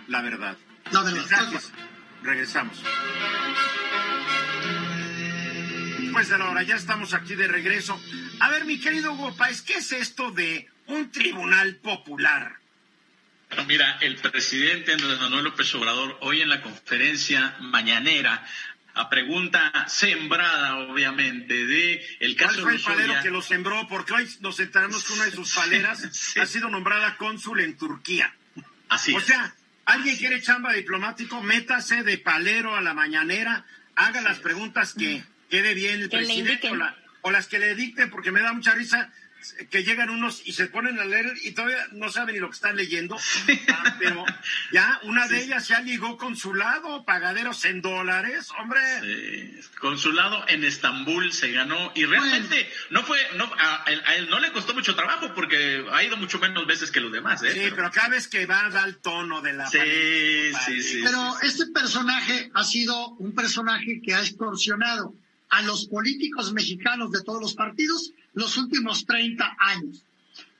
la 0.08 0.21
verdad. 0.21 0.58
La 0.91 1.01
verdad. 1.01 1.21
Mensajes. 1.21 1.71
Regresamos. 2.21 2.77
Después 6.12 6.28
de 6.28 6.38
la 6.39 6.50
hora, 6.50 6.62
ya 6.63 6.76
estamos 6.76 7.13
aquí 7.13 7.36
de 7.36 7.47
regreso. 7.47 7.97
A 8.41 8.50
ver, 8.50 8.65
mi 8.65 8.82
querido 8.82 9.13
Hugo 9.13 9.34
Páez, 9.38 9.62
¿qué 9.62 9.76
es 9.76 9.93
esto 9.93 10.30
de 10.32 10.67
un 10.88 11.10
tribunal 11.10 11.78
popular? 11.78 12.58
Bueno, 13.47 13.63
mira, 13.63 13.97
el 14.02 14.17
presidente 14.17 14.91
Andrés 14.91 15.21
Manuel 15.21 15.45
López 15.45 15.74
Obrador 15.74 16.17
hoy 16.19 16.41
en 16.41 16.50
la 16.50 16.62
conferencia 16.62 17.56
mañanera 17.62 18.45
a 18.93 19.10
pregunta 19.10 19.71
sembrada, 19.88 20.80
obviamente, 20.80 21.65
de 21.65 22.06
el 22.19 22.36
¿Cuál 22.36 22.50
caso 22.50 22.62
fue 22.63 22.76
el 22.76 22.82
palero 22.82 23.13
que 23.24 23.30
lo 23.30 23.41
sembró? 23.41 23.88
Porque 23.88 24.12
hoy 24.12 24.28
nos 24.41 24.60
enteramos 24.60 25.06
que 25.06 25.13
una 25.13 25.24
de 25.24 25.32
sus 25.32 25.54
paleras 25.56 26.10
Sí. 26.12 26.41
ha 26.41 26.45
sido 26.45 26.67
nombrada 26.69 27.15
cónsul 27.15 27.62
en 27.62 27.78
Turquía. 27.78 28.36
Así 28.89 29.13
O 29.15 29.19
es. 29.19 29.28
sea, 29.28 29.56
alguien 29.86 30.17
quiere 30.17 30.41
chamba 30.41 30.74
diplomático, 30.74 31.41
métase 31.41 32.04
de 32.04 32.17
palero 32.17 32.76
a 32.76 32.82
la 32.82 32.93
mañanera, 32.93 33.65
haga 33.95 34.19
las 34.19 34.39
preguntas 34.39 34.93
que 34.93 35.24
quede 35.51 35.75
bien 35.75 36.01
el 36.01 36.09
Que 36.09 36.17
presidente 36.17 36.69
o, 36.69 36.75
la- 36.75 36.95
o 37.21 37.29
las 37.29 37.45
que 37.47 37.59
le 37.59 37.75
dicten, 37.75 38.09
porque 38.09 38.31
me 38.31 38.41
da 38.41 38.51
mucha 38.53 38.73
risa 38.73 39.11
que 39.71 39.83
llegan 39.83 40.11
unos 40.11 40.43
y 40.45 40.53
se 40.53 40.67
ponen 40.67 40.99
a 40.99 41.05
leer 41.05 41.33
y 41.41 41.51
todavía 41.53 41.87
no 41.93 42.11
saben 42.11 42.35
ni 42.35 42.39
lo 42.41 42.49
que 42.49 42.55
están 42.55 42.75
leyendo. 42.75 43.17
Ah, 43.69 43.95
pero 43.97 44.23
ya 44.71 44.99
una 45.03 45.27
de 45.27 45.43
ellas 45.43 45.67
ya 45.67 45.81
ligó 45.81 46.15
consulado, 46.17 47.03
pagaderos 47.05 47.65
en 47.65 47.81
dólares, 47.81 48.49
hombre. 48.59 48.79
Eh, 49.03 49.59
consulado 49.79 50.45
en 50.47 50.63
Estambul 50.63 51.31
se 51.33 51.51
ganó 51.51 51.91
y 51.95 52.05
realmente 52.05 52.69
no 52.91 53.01
fue 53.03 53.17
no 53.35 53.51
a, 53.57 53.83
él- 53.87 54.03
a 54.05 54.15
él 54.15 54.29
no 54.29 54.39
le 54.39 54.51
costó 54.51 54.75
mucho 54.75 54.95
trabajo 54.95 55.33
porque 55.33 55.83
ha 55.91 56.03
ido 56.03 56.17
mucho 56.17 56.37
menos 56.37 56.67
veces 56.67 56.91
que 56.91 56.99
los 56.99 57.11
demás 57.11 57.41
¿eh? 57.43 57.51
Sí, 57.53 57.71
pero 57.75 57.89
cada 57.91 58.09
vez 58.09 58.27
que 58.27 58.45
va 58.45 58.69
da 58.69 58.83
el 58.85 58.97
tono 58.97 59.41
de 59.41 59.53
la 59.53 59.67
Sí, 59.67 59.79
sí, 60.65 60.83
sí. 60.83 61.01
Pero 61.03 61.35
este 61.41 61.65
personaje 61.67 62.51
ha 62.53 62.63
sido 62.63 63.09
un 63.15 63.33
personaje 63.33 64.01
que 64.05 64.13
ha 64.13 64.21
extorsionado 64.21 65.15
a 65.51 65.61
los 65.61 65.85
políticos 65.87 66.53
mexicanos 66.53 67.11
de 67.11 67.21
todos 67.23 67.41
los 67.41 67.53
partidos 67.53 68.13
los 68.33 68.57
últimos 68.57 69.05
30 69.05 69.57
años. 69.59 70.03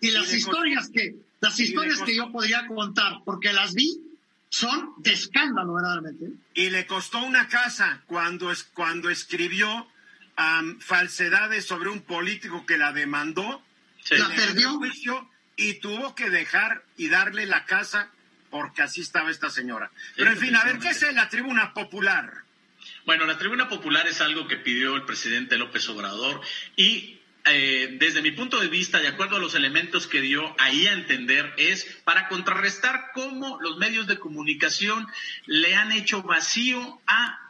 Y 0.02 0.12
las 0.12 0.34
historias 0.34 0.90
que, 0.90 1.16
las 1.40 1.60
historias 1.60 2.02
que 2.02 2.16
yo 2.16 2.32
podría 2.32 2.68
contar, 2.68 3.20
porque 3.26 3.54
las 3.54 3.74
vi, 3.74 4.00
son 4.50 4.94
de 4.98 5.14
escándalo, 5.14 5.74
verdaderamente. 5.74 6.26
Y 6.54 6.70
le 6.70 6.86
costó 6.86 7.24
una 7.24 7.48
casa 7.48 8.04
cuando, 8.06 8.52
es, 8.52 8.64
cuando 8.64 9.10
escribió 9.10 9.88
falsedades 10.80 11.66
sobre 11.66 11.90
un 11.90 12.02
político 12.02 12.66
que 12.66 12.78
la 12.78 12.92
demandó. 12.92 13.64
La 14.10 14.28
perdió. 14.30 14.74
Juicio 14.78 15.30
y 15.56 15.76
tuvo 15.76 16.16
que 16.16 16.30
dejar 16.30 16.84
y 16.98 17.08
darle 17.08 17.46
la 17.46 17.66
casa 17.66 18.10
porque 18.50 18.82
así 18.82 19.02
estaba 19.02 19.32
esta 19.32 19.50
señora. 19.50 19.92
Pero 20.18 20.32
en 20.32 20.38
fin, 20.38 20.56
a 20.56 20.64
ver, 20.66 20.80
¿qué 20.80 20.90
es 20.90 21.02
la 21.14 21.30
tribuna 21.30 21.74
popular? 21.74 22.41
Bueno, 23.06 23.26
la 23.26 23.38
tribuna 23.38 23.70
popular 23.70 24.08
es 24.08 24.22
algo 24.22 24.48
que 24.48 24.58
pidió 24.58 24.96
el 24.96 25.06
presidente 25.06 25.58
López 25.58 25.88
Obrador 25.90 26.42
y 26.76 27.20
eh, 27.46 27.98
desde 28.00 28.22
mi 28.22 28.32
punto 28.32 28.60
de 28.60 28.68
vista, 28.68 29.00
de 29.00 29.08
acuerdo 29.08 29.38
a 29.38 29.40
los 29.40 29.56
elementos 29.56 30.06
que 30.06 30.22
dio 30.22 30.56
ahí 30.60 30.86
a 30.86 30.94
entender, 30.94 31.54
es 31.58 31.86
para 32.04 32.28
contrarrestar 32.28 33.12
cómo 33.14 33.60
los 33.62 33.78
medios 33.78 34.06
de 34.06 34.20
comunicación 34.20 35.08
le 35.48 35.76
han 35.76 35.92
hecho 35.92 36.22
vacío 36.22 37.02
a 37.08 37.42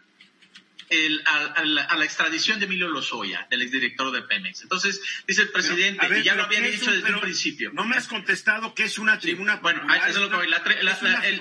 a, 1.25 1.63
la, 1.63 2.03
extradición 2.03 2.59
de 2.59 2.65
Emilio 2.65 2.89
Lozoya, 2.89 3.47
del 3.49 3.61
exdirector 3.61 4.11
de 4.11 4.23
Pemex. 4.23 4.61
Entonces, 4.63 5.01
dice 5.25 5.43
el 5.43 5.49
presidente, 5.49 6.19
y 6.19 6.23
ya 6.23 6.35
lo 6.35 6.43
había 6.43 6.59
dicho 6.61 6.91
desde 6.91 7.13
un 7.13 7.21
principio. 7.21 7.71
No 7.73 7.85
me 7.85 7.95
has 7.95 8.07
contestado 8.07 8.75
que 8.75 8.83
es 8.83 8.97
una 8.97 9.17
tribuna 9.17 9.57
Bueno, 9.57 9.81
eso 9.93 10.07
es 10.07 10.15
lo 10.17 10.29
que 10.29 10.35
voy. 10.35 10.47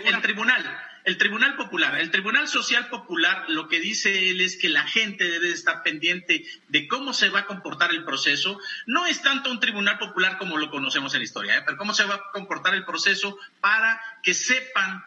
el, 0.04 0.20
tribunal, 0.22 0.80
el 1.04 1.16
Tribunal 1.18 1.56
Popular, 1.56 1.98
el 2.00 2.10
Tribunal 2.10 2.48
Social 2.48 2.88
Popular, 2.88 3.44
lo 3.48 3.68
que 3.68 3.80
dice 3.80 4.30
él 4.30 4.40
es 4.40 4.56
que 4.56 4.68
la 4.68 4.86
gente 4.86 5.24
debe 5.24 5.50
estar 5.50 5.82
pendiente 5.82 6.44
de 6.68 6.88
cómo 6.88 7.12
se 7.12 7.30
va 7.30 7.40
a 7.40 7.46
comportar 7.46 7.90
el 7.92 8.04
proceso. 8.04 8.58
No 8.86 9.06
es 9.06 9.22
tanto 9.22 9.50
un 9.50 9.60
Tribunal 9.60 9.98
Popular 9.98 10.38
como 10.38 10.58
lo 10.58 10.70
conocemos 10.70 11.14
en 11.14 11.20
la 11.20 11.24
historia, 11.24 11.56
¿eh? 11.58 11.62
pero 11.64 11.76
cómo 11.76 11.94
se 11.94 12.04
va 12.04 12.16
a 12.16 12.22
comportar 12.32 12.74
el 12.74 12.84
proceso 12.84 13.38
para 13.60 14.00
que 14.22 14.34
sepan 14.34 15.04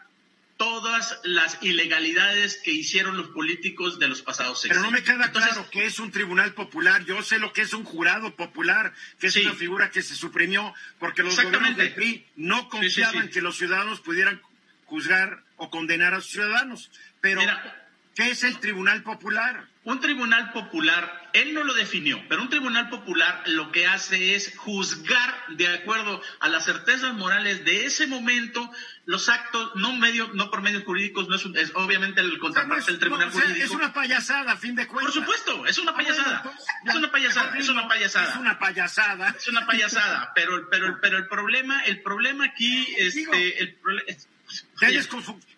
todas 0.56 1.18
las 1.24 1.58
ilegalidades 1.62 2.60
que 2.62 2.70
hicieron 2.70 3.16
los 3.16 3.28
políticos 3.28 3.98
de 3.98 4.08
los 4.08 4.22
pasados 4.22 4.64
Pero 4.68 4.80
no 4.82 4.90
me 4.90 5.02
queda 5.02 5.32
claro 5.32 5.68
que 5.70 5.84
es 5.84 5.98
un 5.98 6.10
tribunal 6.10 6.54
popular. 6.54 7.04
Yo 7.04 7.22
sé 7.22 7.38
lo 7.38 7.52
que 7.52 7.62
es 7.62 7.72
un 7.72 7.84
jurado 7.84 8.34
popular, 8.36 8.94
que 9.18 9.28
es 9.28 9.36
una 9.36 9.52
figura 9.54 9.90
que 9.90 10.02
se 10.02 10.14
suprimió 10.14 10.72
porque 10.98 11.22
los 11.22 11.36
gobiernos 11.36 11.76
del 11.76 11.92
PRI 11.94 12.26
no 12.36 12.68
confiaban 12.68 13.28
que 13.28 13.40
los 13.40 13.56
ciudadanos 13.56 14.00
pudieran 14.00 14.40
juzgar 14.94 15.42
o 15.56 15.70
condenar 15.70 16.14
a 16.14 16.20
sus 16.20 16.30
ciudadanos. 16.30 16.90
Pero, 17.20 17.40
¿qué 18.14 18.30
es 18.30 18.44
el 18.44 18.60
tribunal 18.60 19.02
popular? 19.02 19.66
Un 19.82 20.00
tribunal 20.00 20.52
popular, 20.52 21.30
él 21.32 21.52
no 21.52 21.64
lo 21.64 21.74
definió, 21.74 22.22
pero 22.28 22.42
un 22.42 22.48
tribunal 22.48 22.88
popular 22.88 23.42
lo 23.46 23.72
que 23.72 23.86
hace 23.86 24.34
es 24.36 24.56
juzgar 24.56 25.34
de 25.48 25.66
acuerdo 25.68 26.22
a 26.40 26.48
las 26.48 26.64
certezas 26.64 27.12
morales 27.14 27.64
de 27.64 27.84
ese 27.84 28.06
momento 28.06 28.70
los 29.04 29.28
actos, 29.28 29.72
no 29.74 29.92
medio, 29.96 30.30
no 30.32 30.50
por 30.50 30.62
medios 30.62 30.84
jurídicos, 30.84 31.28
no 31.28 31.36
es, 31.36 31.72
obviamente 31.74 32.20
el 32.20 32.38
contraparte 32.38 32.92
del 32.92 33.00
tribunal 33.00 33.30
jurídico. 33.30 33.64
Es 33.64 33.70
una 33.72 33.92
payasada, 33.92 34.52
a 34.52 34.56
fin 34.56 34.74
de 34.74 34.86
cuentas. 34.86 35.12
Por 35.12 35.22
supuesto, 35.22 35.66
es 35.66 35.76
una 35.76 35.94
payasada. 35.94 36.54
es 36.86 36.94
una 36.94 37.10
payasada, 37.10 37.58
es 37.58 37.68
una 37.68 37.88
payasada. 37.88 38.30
Es 38.30 38.36
una 38.36 38.58
payasada. 38.58 39.34
Es 39.36 39.48
una 39.48 39.66
payasada, 39.66 40.32
pero, 40.34 40.70
pero, 40.70 40.98
pero 41.02 41.18
el 41.18 41.26
problema, 41.26 41.82
el 41.84 42.00
problema 42.00 42.46
aquí, 42.46 42.86
este, 42.98 43.58
el 43.58 43.76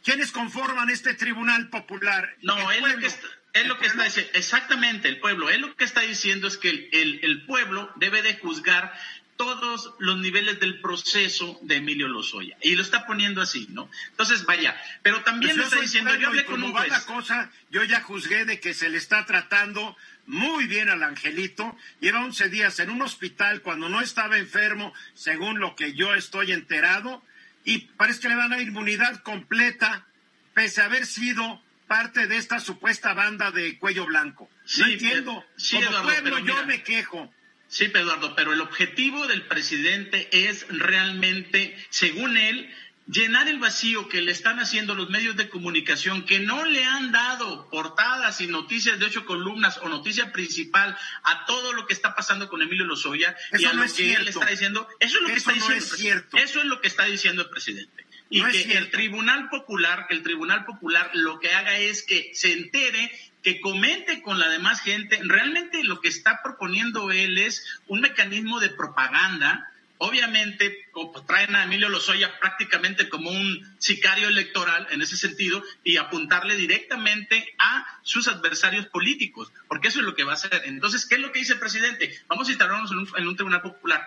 ¿Quiénes, 0.03 0.33
conforman 0.33 0.91
este 0.91 1.15
tribunal 1.15 1.69
popular? 1.69 2.37
No, 2.43 2.71
es 2.71 2.81
lo 2.81 2.99
que 2.99 3.07
está, 3.07 3.27
es 3.53 3.67
lo 3.67 3.79
que 3.79 3.87
está 3.87 4.05
diciendo, 4.05 4.31
exactamente, 4.35 5.09
el 5.09 5.19
pueblo. 5.21 5.51
Él 5.51 5.63
lo 5.63 5.77
que 5.77 5.85
está 5.85 6.03
diciendo 6.03 6.49
es 6.49 6.57
que 6.57 6.69
el, 6.69 7.21
el, 7.23 7.47
pueblo 7.47 7.91
debe 7.97 8.23
de 8.23 8.37
juzgar 8.37 8.93
todos 9.37 9.93
los 9.99 10.19
niveles 10.19 10.61
del 10.61 10.81
proceso 10.81 11.59
de 11.63 11.77
Emilio 11.77 12.09
Lozoya. 12.09 12.57
Y 12.63 12.75
lo 12.75 12.83
está 12.83 13.07
poniendo 13.07 13.43
así, 13.43 13.67
¿no? 13.71 13.91
Entonces, 14.11 14.45
vaya, 14.45 14.81
pero 15.03 15.23
también 15.23 15.57
pues 15.57 15.59
lo 15.59 15.65
está 15.65 15.81
diciendo, 15.81 16.15
yo 16.17 16.29
hablé 16.29 16.45
con 16.45 16.63
un 16.63 16.73
juez. 16.73 16.89
la 16.89 17.05
cosa, 17.05 17.51
yo 17.71 17.85
ya 17.85 18.01
juzgué 18.01 18.45
de 18.45 18.61
que 18.61 18.75
se 18.75 18.89
le 18.89 18.99
está 18.99 19.27
tratando 19.27 19.97
muy 20.27 20.67
bien 20.67 20.89
al 20.89 21.03
angelito. 21.03 21.77
Lleva 22.01 22.25
11 22.25 22.49
días 22.49 22.79
en 22.81 22.91
un 22.91 23.03
hospital 23.03 23.63
cuando 23.63 23.89
no 23.89 24.01
estaba 24.01 24.39
enfermo, 24.39 24.93
según 25.15 25.61
lo 25.61 25.77
que 25.77 25.95
yo 25.95 26.15
estoy 26.15 26.53
enterado, 26.53 27.23
y 27.67 27.79
parece 27.99 28.21
que 28.21 28.29
le 28.29 28.37
van 28.37 28.53
a 28.53 28.57
dar 28.57 28.65
inmunidad 28.65 29.23
completa, 29.23 30.07
pese 30.55 30.81
a 30.81 30.87
haber 30.87 31.05
sido 31.05 31.63
parte 31.89 32.27
de 32.27 32.37
esta 32.37 32.61
supuesta 32.61 33.13
banda 33.13 33.51
de 33.51 33.79
cuello 33.79 34.07
blanco. 34.07 34.49
Sí, 34.65 34.81
no 34.81 34.87
entiendo. 34.87 35.45
Sí, 35.57 35.77
Como 35.77 36.03
pueblo 36.05 36.39
yo 36.39 36.65
me 36.67 36.83
quejo. 36.83 37.31
Sí, 37.69 37.91
Eduardo, 37.93 38.37
pero 38.37 38.53
el 38.53 38.61
objetivo 38.61 39.27
del 39.27 39.47
presidente 39.47 40.29
es 40.31 40.67
realmente, 40.69 41.77
según 41.91 42.37
él, 42.37 42.73
llenar 43.07 43.49
el 43.49 43.59
vacío 43.59 44.09
que 44.09 44.21
le 44.21 44.33
están 44.33 44.59
haciendo 44.59 44.95
los 44.95 45.11
medios 45.11 45.37
de 45.37 45.49
comunicación 45.49 46.25
que 46.25 46.40
no 46.40 46.64
le 46.64 46.85
han 46.85 47.12
dado 47.12 47.69
portadas 47.71 48.40
y 48.40 48.47
noticias 48.49 48.99
de 48.99 49.07
ocho 49.07 49.25
columnas 49.25 49.79
o 49.79 49.88
noticia 49.88 50.33
principal 50.33 50.97
a 51.23 51.45
todo 51.47 51.73
lo 51.73 51.87
que 51.87 51.92
está 51.92 52.14
pasando 52.14 52.49
con 52.49 52.62
Emilio 52.62 52.85
Lozoya 52.85 53.37
y 53.59 53.64
a 53.64 53.73
lo 53.73 53.85
que 53.85 54.14
él 54.14 54.29
está 54.29 54.47
diciendo. 54.47 54.88
Eso 54.99 55.19
es 55.19 55.23
lo 55.23 55.29
que 55.29 55.35
está 55.35 55.53
diciendo. 55.53 55.85
Es 55.85 55.90
cierto. 55.90 56.37
Eso 56.37 56.59
es 56.61 56.66
lo 56.66 56.81
que 56.81 56.88
está 56.88 57.05
diciendo 57.05 57.42
el 57.42 57.51
presidente. 57.51 58.07
Y 58.29 58.42
que 58.42 58.77
el 58.77 58.90
Tribunal 58.90 59.49
Popular, 59.51 60.07
el 60.11 60.25
Tribunal 60.25 60.64
Popular 60.64 61.11
lo 61.14 61.38
que 61.38 61.53
haga 61.53 61.79
es 61.79 62.03
que 62.03 62.33
se 62.35 62.53
entere 62.53 63.12
que 63.42 63.61
comente 63.61 64.23
con 64.23 64.40
la 64.40 64.49
demás 64.49 64.81
gente. 64.81 65.21
Realmente 65.23 65.85
lo 65.85 66.01
que 66.01 66.09
está 66.09 66.42
proponiendo 66.42 67.12
él 67.12 67.38
es 67.38 67.64
un 67.87 68.01
mecanismo 68.01 68.59
de 68.59 68.71
propaganda. 68.71 69.71
Obviamente 69.99 70.87
traen 71.27 71.57
a 71.57 71.65
Emilio 71.65 71.89
Lozoya 71.89 72.39
prácticamente 72.39 73.09
como 73.09 73.31
un 73.31 73.77
sicario 73.79 74.29
electoral 74.29 74.87
en 74.91 75.03
ese 75.03 75.17
sentido 75.17 75.63
y 75.85 75.97
apuntarle 75.97 76.57
directamente 76.57 77.55
a 77.59 77.87
sus 78.03 78.29
adversarios 78.29 78.87
políticos, 78.87 79.53
porque 79.69 79.89
eso 79.89 80.01
es 80.01 80.07
lo 80.07 80.15
que 80.15 80.25
va 80.25 80.33
a 80.33 80.35
hacer. 80.37 80.63
Entonces, 80.65 81.07
¿qué 81.07 81.17
es 81.17 81.21
lo 81.21 81.33
que 81.33 81.41
dice 81.41 81.55
el 81.55 81.59
presidente? 81.59 82.15
Vamos 82.29 82.49
a 82.49 82.51
instalarnos 82.51 82.91
en 83.17 83.27
un, 83.27 83.37
tribunal 83.37 83.63
popular. 83.63 84.07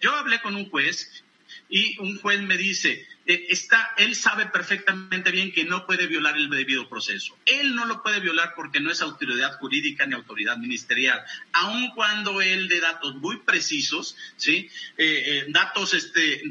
yo 0.00 0.14
hablé 0.14 0.40
con 0.40 0.54
un 0.54 0.70
juez 0.70 1.24
y 1.68 1.98
un 1.98 2.18
juez 2.18 2.40
me 2.40 2.56
dice, 2.56 3.06
está, 3.26 3.92
él 3.96 4.14
sabe 4.14 4.46
perfectamente 4.46 5.30
bien 5.30 5.52
que 5.52 5.64
no 5.64 5.86
puede 5.86 6.06
violar 6.06 6.36
el 6.36 6.50
debido 6.50 6.88
proceso. 6.88 7.36
Él 7.46 7.74
no 7.74 7.86
lo 7.86 8.02
puede 8.02 8.20
violar 8.20 8.52
porque 8.54 8.80
no 8.80 8.90
es 8.90 9.00
autoridad 9.00 9.58
jurídica 9.58 10.06
ni 10.06 10.14
autoridad 10.14 10.56
ministerial, 10.58 11.22
aun 11.52 11.90
cuando 11.94 12.40
él 12.40 12.68
dé 12.68 12.80
datos 12.80 13.14
muy 13.16 13.38
precisos, 13.40 14.16
sí, 14.36 14.68
eh, 14.98 15.22
eh, 15.26 15.46
datos 15.48 15.94
este 15.94 16.42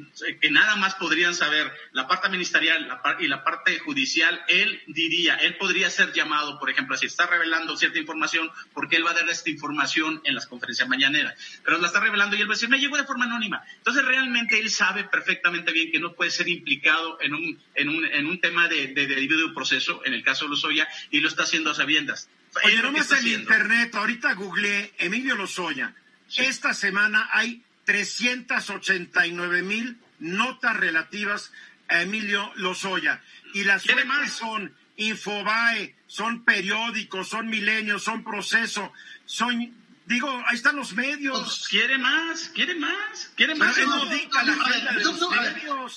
que 0.41 0.51
nada 0.51 0.75
más 0.75 0.95
podrían 0.95 1.35
saber 1.35 1.71
la 1.91 2.07
parte 2.07 2.29
ministerial 2.29 2.87
y 3.19 3.27
la 3.27 3.43
parte 3.43 3.79
judicial. 3.79 4.43
Él 4.47 4.81
diría, 4.87 5.35
él 5.35 5.57
podría 5.57 5.89
ser 5.89 6.13
llamado, 6.13 6.59
por 6.59 6.69
ejemplo, 6.69 6.97
si 6.97 7.05
está 7.05 7.27
revelando 7.27 7.77
cierta 7.77 7.99
información, 7.99 8.49
porque 8.73 8.95
él 8.95 9.05
va 9.05 9.11
a 9.11 9.15
dar 9.15 9.29
esta 9.29 9.49
información 9.49 10.21
en 10.23 10.35
las 10.35 10.47
conferencias 10.47 10.87
mañaneras, 10.87 11.35
pero 11.63 11.77
la 11.77 11.87
está 11.87 11.99
revelando 11.99 12.35
y 12.35 12.41
él 12.41 12.47
va 12.47 12.53
a 12.53 12.55
decir, 12.55 12.69
me 12.69 12.79
llegó 12.79 12.97
de 12.97 13.03
forma 13.03 13.25
anónima. 13.25 13.63
Entonces 13.77 14.03
realmente 14.05 14.59
él 14.59 14.69
sabe 14.69 15.03
perfectamente 15.03 15.71
bien 15.71 15.91
que 15.91 15.99
no 15.99 16.13
puede 16.13 16.31
ser 16.31 16.47
implicado 16.63 17.17
en 17.21 17.33
un, 17.33 17.59
en 17.75 17.89
un, 17.89 18.05
en 18.05 18.25
un 18.25 18.39
tema 18.39 18.67
de, 18.69 18.87
de, 18.87 19.05
debido 19.05 19.53
proceso, 19.53 20.01
en 20.05 20.13
el 20.13 20.23
caso 20.23 20.45
de 20.45 20.51
Lozoya, 20.51 20.87
y 21.11 21.19
lo 21.19 21.27
está 21.27 21.43
haciendo 21.43 21.71
a 21.71 21.75
sabiendas. 21.75 22.29
Oye, 22.63 22.81
nomás 22.81 23.11
en 23.11 23.27
internet, 23.27 23.93
ahorita 23.93 24.33
googleé 24.33 24.93
Emilio 24.97 25.35
Lozoya. 25.35 25.93
Esta 26.37 26.73
semana 26.73 27.29
hay 27.33 27.63
389 27.85 29.61
mil 29.61 29.97
notas 30.19 30.77
relativas 30.77 31.51
a 31.89 32.01
Emilio 32.01 32.51
Lozoya. 32.55 33.21
Y 33.53 33.65
las 33.65 33.83
fuentes 33.83 34.31
son 34.31 34.73
Infobae, 34.95 35.95
son 36.07 36.43
periódicos, 36.45 37.27
son 37.27 37.47
milenios, 37.49 38.03
son 38.03 38.23
proceso, 38.23 38.93
son 39.25 39.73
Digo, 40.05 40.29
ahí 40.47 40.55
están 40.55 40.75
los 40.75 40.93
medios. 40.93 41.39
Pues, 41.39 41.67
quiere 41.69 41.97
más, 41.97 42.49
quiere 42.49 42.75
más, 42.75 43.31
quiere 43.35 43.55
más. 43.55 43.73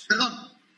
Perdón, 0.08 0.35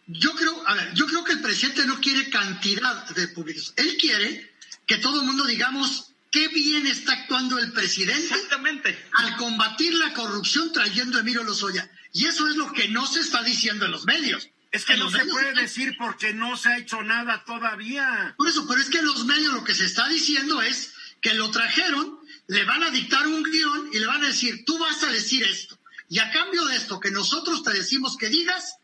yo 0.08 0.34
creo, 0.34 0.66
a 0.66 0.74
ver, 0.74 0.94
yo 0.94 1.06
creo 1.06 1.22
que 1.22 1.32
el 1.32 1.40
presidente 1.40 1.84
no 1.86 2.00
quiere 2.00 2.30
cantidad 2.30 3.06
de 3.10 3.28
públicos. 3.28 3.74
Él 3.76 3.96
quiere 4.00 4.52
que 4.86 4.96
todo 4.98 5.20
el 5.20 5.26
mundo 5.26 5.44
digamos 5.44 6.12
qué 6.30 6.48
bien 6.48 6.86
está 6.86 7.12
actuando 7.12 7.58
el 7.58 7.72
presidente 7.72 8.34
Exactamente. 8.34 8.98
al 9.12 9.36
combatir 9.36 9.94
la 9.94 10.12
corrupción 10.14 10.72
trayendo 10.72 11.18
a 11.18 11.20
Emilio 11.20 11.44
Lozoya. 11.44 11.90
Y 12.12 12.26
eso 12.26 12.48
es 12.48 12.56
lo 12.56 12.72
que 12.72 12.88
no 12.88 13.06
se 13.06 13.20
está 13.20 13.42
diciendo 13.42 13.84
en 13.84 13.92
los 13.92 14.06
medios. 14.06 14.48
Es 14.70 14.84
que 14.84 14.96
no 14.96 15.10
se 15.10 15.24
puede 15.26 15.54
decir 15.54 15.94
porque 15.98 16.34
no 16.34 16.56
se 16.56 16.68
ha 16.68 16.78
hecho 16.78 17.02
nada 17.02 17.44
todavía. 17.44 18.34
Por 18.36 18.48
eso, 18.48 18.66
pero 18.66 18.80
es 18.80 18.90
que 18.90 18.98
en 18.98 19.06
los 19.06 19.24
medios 19.24 19.54
lo 19.54 19.64
que 19.64 19.74
se 19.74 19.86
está 19.86 20.08
diciendo 20.08 20.60
es 20.60 20.92
que 21.20 21.34
lo 21.34 21.50
trajeron 21.50 22.18
le 22.48 22.64
van 22.64 22.82
a 22.82 22.90
dictar 22.90 23.26
un 23.26 23.42
guion 23.42 23.90
y 23.92 23.98
le 23.98 24.06
van 24.06 24.24
a 24.24 24.28
decir, 24.28 24.64
tú 24.64 24.78
vas 24.78 25.02
a 25.02 25.12
decir 25.12 25.44
esto. 25.44 25.78
Y 26.08 26.18
a 26.18 26.30
cambio 26.32 26.64
de 26.64 26.76
esto 26.76 26.98
que 26.98 27.10
nosotros 27.10 27.62
te 27.62 27.72
decimos 27.72 28.16
que 28.16 28.28
digas, 28.28 28.77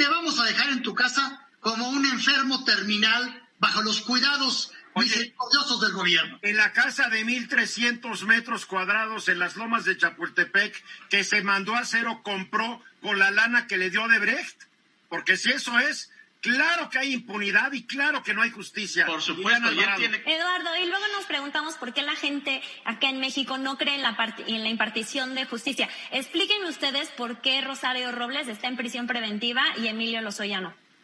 te 0.00 0.08
vamos 0.08 0.40
a 0.40 0.44
dejar 0.44 0.70
en 0.70 0.80
tu 0.80 0.94
casa 0.94 1.46
como 1.60 1.90
un 1.90 2.06
enfermo 2.06 2.64
terminal 2.64 3.46
bajo 3.58 3.82
los 3.82 4.00
cuidados 4.00 4.72
misericordiosos 4.94 5.78
del 5.82 5.92
gobierno. 5.92 6.38
En 6.40 6.56
la 6.56 6.72
casa 6.72 7.10
de 7.10 7.22
1.300 7.22 8.22
metros 8.22 8.64
cuadrados 8.64 9.28
en 9.28 9.38
las 9.38 9.56
lomas 9.56 9.84
de 9.84 9.98
Chapultepec, 9.98 10.82
que 11.10 11.22
se 11.22 11.42
mandó 11.42 11.74
a 11.74 11.80
hacer 11.80 12.06
o 12.06 12.22
compró 12.22 12.82
con 13.02 13.18
la 13.18 13.30
lana 13.30 13.66
que 13.66 13.76
le 13.76 13.90
dio 13.90 14.08
de 14.08 14.18
Brecht. 14.20 14.62
Porque 15.10 15.36
si 15.36 15.50
eso 15.50 15.78
es, 15.78 16.09
Claro 16.40 16.88
que 16.88 16.98
hay 16.98 17.12
impunidad 17.12 17.70
y 17.72 17.84
claro 17.84 18.22
que 18.22 18.32
no 18.32 18.40
hay 18.40 18.50
justicia. 18.50 19.04
Por 19.04 19.20
supuesto, 19.20 19.70
y 19.72 19.76
tiene... 19.98 20.22
Eduardo, 20.24 20.74
y 20.82 20.86
luego 20.86 21.04
nos 21.16 21.26
preguntamos 21.26 21.74
por 21.74 21.92
qué 21.92 22.02
la 22.02 22.16
gente 22.16 22.62
acá 22.84 23.10
en 23.10 23.20
México 23.20 23.58
no 23.58 23.76
cree 23.76 23.96
en 23.96 24.02
la, 24.02 24.16
en 24.46 24.62
la 24.62 24.68
impartición 24.70 25.34
de 25.34 25.44
justicia. 25.44 25.88
Explíquenme 26.10 26.68
ustedes 26.68 27.10
por 27.10 27.42
qué 27.42 27.60
Rosario 27.60 28.10
Robles 28.12 28.48
está 28.48 28.68
en 28.68 28.76
prisión 28.76 29.06
preventiva 29.06 29.62
y 29.76 29.88
Emilio 29.88 30.22
Lozoya 30.22 30.60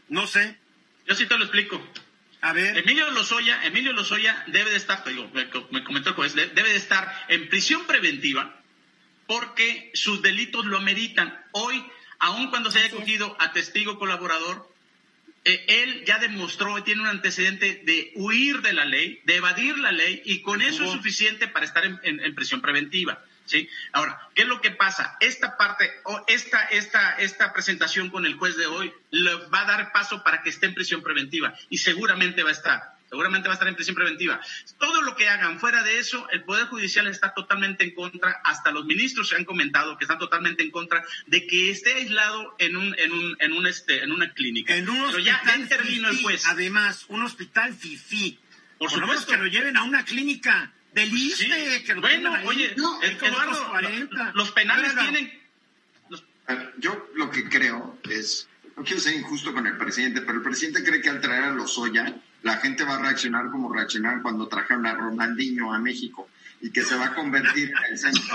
no. 0.09 0.27
sé. 0.27 0.59
Yo 1.07 1.15
sí 1.15 1.27
te 1.27 1.37
lo 1.37 1.45
explico. 1.45 1.81
A 2.41 2.53
ver. 2.53 2.79
Emilio 2.79 3.11
Lozoya, 3.11 3.65
Emilio 3.65 3.93
Lozoya 3.93 4.43
debe 4.47 4.71
de 4.71 4.77
estar, 4.77 5.05
digo, 5.05 5.31
me, 5.33 5.85
comentó 5.85 6.11
el 6.11 6.17
juez, 6.17 6.35
debe 6.35 6.71
de 6.71 6.77
estar 6.77 7.27
en 7.29 7.49
prisión 7.49 7.87
preventiva 7.87 8.61
porque 9.27 9.91
sus 9.95 10.23
delitos 10.23 10.65
lo 10.65 10.79
ameritan. 10.79 11.45
Hoy, 11.53 11.85
aun 12.19 12.51
cuando 12.51 12.71
se 12.71 12.79
haya 12.79 12.91
cogido 12.91 13.37
a 13.39 13.53
testigo 13.53 13.99
colaborador, 13.99 14.71
eh, 15.49 15.65
él 15.69 16.05
ya 16.05 16.19
demostró, 16.19 16.83
tiene 16.83 17.03
un 17.03 17.07
antecedente 17.07 17.81
de 17.85 18.11
huir 18.17 18.63
de 18.63 18.73
la 18.73 18.85
ley, 18.85 19.21
de 19.23 19.37
evadir 19.37 19.79
la 19.79 19.93
ley, 19.93 20.21
y 20.25 20.43
con 20.43 20.61
eso 20.61 20.83
es 20.83 20.91
suficiente 20.91 21.47
para 21.47 21.65
estar 21.65 21.85
en, 21.85 22.35
prisión 22.35 22.61
preventiva. 22.61 23.23
¿sí? 23.45 23.69
Ahora, 23.93 24.19
¿qué 24.35 24.43
es 24.43 24.49
lo 24.49 24.61
que 24.61 24.73
pasa? 24.73 25.17
Esta 25.21 25.57
parte, 25.57 25.89
o 26.03 26.25
esta, 26.27 26.65
esta, 26.65 27.13
esta 27.13 27.53
presentación 27.53 28.11
con 28.11 28.27
el 28.27 28.35
juez 28.35 28.57
de 28.57 28.67
hoy 28.67 28.93
le 29.13 29.37
va 29.47 29.61
a 29.61 29.67
dar 29.67 29.93
paso 29.93 30.25
para 30.25 30.43
que 30.43 30.51
esté 30.51 30.67
en 30.67 30.75
prisión 30.75 31.01
preventiva, 31.01 31.55
y 31.71 31.79
seguramente 31.79 32.43
va 32.43 32.49
a 32.49 32.53
estar 32.53 32.96
seguramente 33.17 33.49
va 33.49 33.55
a 33.55 33.57
estar 33.57 33.69
en 33.69 33.75
prisión 33.75 33.97
preventiva. 33.97 34.41
Todo 34.79 35.01
lo 35.01 35.17
que 35.17 35.27
hagan 35.27 35.59
fuera 35.59 35.83
de 35.83 35.99
eso, 35.99 36.29
el 36.33 36.45
Poder 36.45 36.67
Judicial 36.67 37.07
está 37.07 37.33
totalmente 37.33 37.83
en 37.83 37.95
contra, 37.95 38.43
hasta 38.45 38.71
los 38.71 38.85
ministros 38.85 39.31
se 39.31 39.37
han 39.37 39.47
comentado 39.47 39.97
que 39.97 40.05
están 40.05 40.19
totalmente 40.19 40.63
en 40.63 40.71
contra 40.71 41.03
de 41.27 41.47
que 41.47 41.71
esté 41.71 41.95
aislado 41.95 42.55
en 42.59 42.77
un, 42.77 42.95
en 42.99 43.13
un, 43.13 43.37
en 43.41 43.53
un 43.55 43.67
este, 43.67 44.05
en 44.05 44.13
una 44.13 44.33
clínica. 44.35 44.77
En 44.77 44.91
un 44.91 45.07
Pero 45.07 45.19
ya, 45.21 45.41
intervino 45.57 46.11
el 46.11 46.23
juez. 46.23 46.47
Además, 46.47 47.07
un 47.09 47.23
hospital 47.23 47.75
FIFI. 47.75 48.39
Por, 48.79 48.91
supuesto. 48.91 49.33
que 49.33 49.39
lo 49.39 49.47
lleven 49.47 49.79
a 49.79 49.85
una 49.85 50.05
clínica 50.05 50.71
del 50.93 51.11
ISTE, 51.11 51.83
que 51.85 51.95
Bueno, 51.95 52.37
oye, 52.45 52.77
los 54.35 54.51
penales 54.53 54.95
tienen... 54.95 55.33
Yo 56.79 57.09
lo 57.15 57.31
que 57.31 57.49
creo 57.49 57.99
es, 58.09 58.47
no 58.77 58.85
quiero 58.85 59.01
ser 59.01 59.15
injusto 59.15 59.55
con 59.55 59.67
el 59.67 59.79
presidente, 59.79 60.21
pero 60.21 60.35
el 60.35 60.45
presidente 60.45 60.85
cree 60.85 61.01
que 61.01 61.09
al 61.09 61.21
traer 61.21 61.45
a 61.45 61.47
los 61.49 61.77
Lozoya 61.77 62.15
la 62.47 62.59
gente 62.59 62.85
va 62.85 62.95
a 62.95 62.99
reaccionar 63.01 63.51
como 63.51 63.73
reaccionaron 63.73 64.23
cuando 64.23 64.47
trajeron 64.47 64.87
a 64.87 64.95
Ronaldinho 64.95 65.75
a 65.75 65.81
México 65.81 66.29
y 66.61 66.71
que 66.71 66.85
se 66.85 66.95
va 66.95 67.07
a 67.07 67.15
convertir 67.15 67.73
en 67.91 67.99
centro 67.99 68.35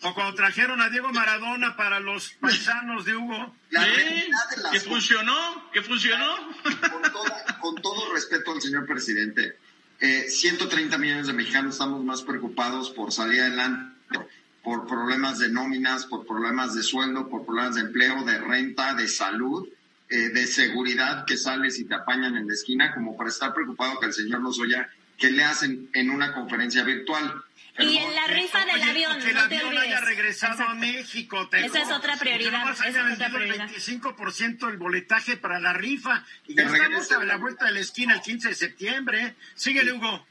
O 0.00 0.14
cuando 0.14 0.34
trajeron 0.34 0.80
a 0.80 0.88
Diego 0.88 1.12
Maradona 1.12 1.76
para 1.76 2.00
los 2.00 2.30
paisanos 2.40 3.04
de 3.04 3.14
Hugo. 3.14 3.54
que 4.72 4.80
funcionó, 4.80 5.70
que 5.70 5.82
funcionó. 5.82 6.34
Con, 7.60 7.74
todo 7.76 8.14
respeto 8.14 8.52
al 8.52 8.62
señor 8.62 8.86
presidente, 8.86 9.58
130 10.00 10.96
eh, 10.96 10.98
millones 10.98 11.26
de 11.26 11.34
mexicanos 11.34 11.74
estamos 11.74 12.02
más 12.02 12.22
preocupados 12.22 12.88
por 12.90 13.12
salir 13.12 13.42
adelante, 13.42 13.94
por 14.64 14.86
problemas 14.86 15.40
de 15.40 15.50
nóminas, 15.50 16.06
por 16.06 16.26
problemas 16.26 16.74
de 16.74 16.82
sueldo, 16.82 17.28
por 17.28 17.44
problemas 17.44 17.74
de 17.74 17.82
empleo, 17.82 18.24
de 18.24 18.38
renta, 18.38 18.94
de 18.94 19.08
salud, 19.08 19.68
eh, 20.10 20.30
de 20.30 20.46
seguridad 20.46 21.24
que 21.26 21.36
sales 21.36 21.78
y 21.78 21.84
te 21.84 21.94
apañan 21.94 22.36
en 22.36 22.46
la 22.46 22.54
esquina, 22.54 22.94
como 22.94 23.16
para 23.16 23.30
estar 23.30 23.52
preocupado 23.52 24.00
que 24.00 24.06
el 24.06 24.12
señor 24.12 24.40
Lozoya, 24.40 24.88
que 25.18 25.30
le 25.30 25.44
hacen 25.44 25.90
en 25.92 26.10
una 26.10 26.32
conferencia 26.32 26.84
virtual. 26.84 27.42
y 27.78 27.96
en 27.96 28.14
la 28.14 28.26
rifa 28.26 28.64
del 28.64 28.82
avión, 28.82 29.18
que 29.20 29.30
el 29.30 29.38
avión 29.38 29.76
haya 29.76 30.00
regresado 30.00 30.64
a 30.64 30.74
México. 30.74 31.48
Esa 31.52 31.82
es 31.82 31.90
otra 31.90 32.16
prioridad. 32.16 32.70
Esa 32.72 32.88
es 32.88 33.14
otra 33.14 33.28
prioridad. 33.28 33.68
El 33.68 34.00
25% 34.00 34.66
del 34.66 34.76
boletaje 34.78 35.36
para 35.36 35.60
la 35.60 35.72
rifa. 35.72 36.24
Y 36.46 36.54
ya 36.54 36.64
estamos 36.64 37.12
a 37.12 37.24
la 37.24 37.36
vuelta 37.36 37.66
de 37.66 37.72
la 37.72 37.80
esquina 37.80 38.14
el 38.14 38.20
15 38.20 38.48
de 38.48 38.54
septiembre. 38.54 39.34
Síguele, 39.54 39.92
Hugo. 39.92 40.26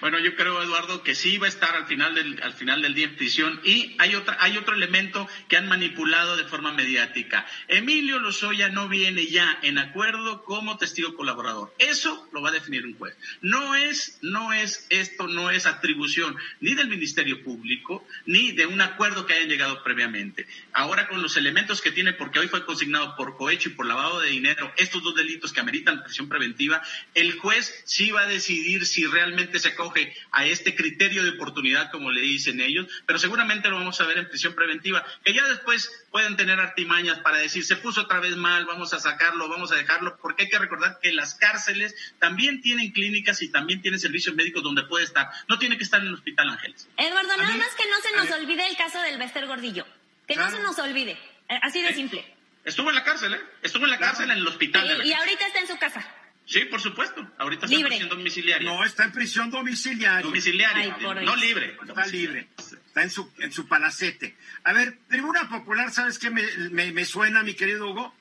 Bueno, 0.00 0.18
yo 0.18 0.34
creo, 0.34 0.62
Eduardo, 0.62 1.02
que 1.02 1.14
sí 1.14 1.36
va 1.36 1.44
a 1.44 1.50
estar 1.50 1.74
al 1.74 1.86
final 1.86 2.14
del, 2.14 2.42
al 2.42 2.54
final 2.54 2.80
del 2.80 2.94
día 2.94 3.06
en 3.06 3.16
prisión. 3.16 3.60
Y 3.64 3.96
hay, 3.98 4.14
otra, 4.14 4.38
hay 4.40 4.56
otro 4.56 4.74
elemento 4.74 5.28
que 5.46 5.58
han 5.58 5.68
manipulado 5.68 6.38
de 6.38 6.44
forma 6.44 6.72
mediática. 6.72 7.46
Emilio 7.68 8.18
Lozoya 8.18 8.70
no 8.70 8.88
viene 8.88 9.26
ya 9.26 9.58
en 9.62 9.76
acuerdo 9.76 10.42
como 10.44 10.78
testigo 10.78 11.14
colaborador. 11.14 11.74
Eso 11.78 12.28
lo 12.32 12.40
va 12.40 12.48
a 12.48 12.52
definir 12.52 12.86
un 12.86 12.96
juez. 12.96 13.14
No 13.42 13.74
es, 13.74 14.18
no 14.22 14.54
es, 14.54 14.86
esto 14.88 15.28
no 15.28 15.50
es 15.50 15.66
atribución 15.66 16.34
ni 16.60 16.74
del 16.74 16.88
Ministerio 16.88 17.44
Público, 17.44 18.06
ni 18.24 18.52
de 18.52 18.64
un 18.64 18.80
acuerdo 18.80 19.26
que 19.26 19.34
hayan 19.34 19.50
llegado 19.50 19.82
previamente. 19.82 20.46
Ahora 20.72 21.08
con 21.08 21.20
los 21.20 21.36
elementos 21.36 21.82
que 21.82 21.92
tiene, 21.92 22.14
porque 22.14 22.38
hoy 22.38 22.48
fue 22.48 22.64
consignado 22.64 23.16
por 23.16 23.36
cohecho 23.36 23.68
y 23.68 23.72
por 23.72 23.84
lavado 23.84 24.20
de 24.20 24.30
dinero, 24.30 24.72
estos 24.78 25.02
dos 25.02 25.14
delitos 25.14 25.52
que 25.52 25.60
ameritan 25.60 26.02
prisión 26.02 26.28
preventiva, 26.28 26.82
el 27.14 27.38
juez 27.38 27.82
sí 27.84 28.10
va 28.10 28.22
a 28.22 28.26
decidir 28.26 28.86
si 28.86 29.04
realmente 29.04 29.58
se 29.58 29.69
acoge 29.70 30.14
a 30.30 30.46
este 30.46 30.74
criterio 30.74 31.22
de 31.24 31.30
oportunidad, 31.30 31.90
como 31.90 32.10
le 32.10 32.20
dicen 32.20 32.60
ellos, 32.60 32.86
pero 33.06 33.18
seguramente 33.18 33.68
lo 33.68 33.76
vamos 33.76 34.00
a 34.00 34.06
ver 34.06 34.18
en 34.18 34.28
prisión 34.28 34.54
preventiva, 34.54 35.04
que 35.24 35.32
ya 35.32 35.46
después 35.48 35.90
pueden 36.10 36.36
tener 36.36 36.60
artimañas 36.60 37.18
para 37.18 37.38
decir, 37.38 37.64
se 37.64 37.76
puso 37.76 38.02
otra 38.02 38.20
vez 38.20 38.36
mal, 38.36 38.66
vamos 38.66 38.92
a 38.92 39.00
sacarlo, 39.00 39.48
vamos 39.48 39.72
a 39.72 39.76
dejarlo, 39.76 40.18
porque 40.20 40.44
hay 40.44 40.48
que 40.48 40.58
recordar 40.58 40.98
que 41.02 41.12
las 41.12 41.34
cárceles 41.34 41.94
también 42.18 42.60
tienen 42.60 42.92
clínicas 42.92 43.42
y 43.42 43.50
también 43.50 43.82
tienen 43.82 44.00
servicios 44.00 44.34
médicos 44.34 44.62
donde 44.62 44.84
puede 44.84 45.04
estar. 45.04 45.28
No 45.48 45.58
tiene 45.58 45.76
que 45.76 45.84
estar 45.84 46.00
en 46.00 46.08
el 46.08 46.14
Hospital 46.14 46.50
Ángeles. 46.50 46.88
Eduardo, 46.96 47.36
nada 47.36 47.56
más 47.56 47.74
que 47.74 47.88
no 47.88 48.00
se 48.00 48.16
nos 48.16 48.40
olvide 48.40 48.66
el 48.68 48.76
caso 48.76 49.00
del 49.02 49.18
Bester 49.18 49.46
Gordillo. 49.46 49.86
Que 50.26 50.36
no 50.36 50.50
se 50.50 50.60
nos 50.60 50.78
olvide. 50.78 51.12
Eh, 51.48 51.58
así 51.62 51.82
de 51.82 51.92
simple. 51.92 52.24
Estuvo 52.64 52.90
en 52.90 52.94
la 52.94 53.04
cárcel, 53.04 53.34
¿eh? 53.34 53.40
Estuvo 53.62 53.84
en 53.84 53.90
la 53.90 53.98
cárcel 53.98 54.30
en 54.30 54.38
el 54.38 54.46
hospital. 54.46 55.04
y 55.04 55.12
ahorita 55.12 55.46
está 55.46 55.60
en 55.60 55.66
su 55.66 55.78
casa. 55.78 56.06
Sí, 56.50 56.64
por 56.64 56.80
supuesto. 56.80 57.24
Ahorita 57.38 57.66
está 57.66 57.78
en 57.78 57.86
prisión 57.86 58.08
domiciliaria. 58.08 58.68
No, 58.68 58.84
está 58.84 59.04
en 59.04 59.12
prisión 59.12 59.50
domiciliaria. 59.50 60.22
Domiciliaria. 60.22 60.96
no 61.22 61.36
libre. 61.36 61.76
Está 61.86 62.06
libre. 62.06 62.48
Está 62.58 63.04
en 63.04 63.10
su, 63.10 63.30
en 63.38 63.52
su 63.52 63.68
palacete. 63.68 64.36
A 64.64 64.72
ver, 64.72 64.98
Tribuna 65.08 65.48
Popular, 65.48 65.92
¿sabes 65.92 66.18
qué 66.18 66.28
me, 66.28 66.42
me, 66.90 67.04
suena, 67.04 67.44
mi 67.44 67.54
querido 67.54 67.88
Hugo? 67.88 68.12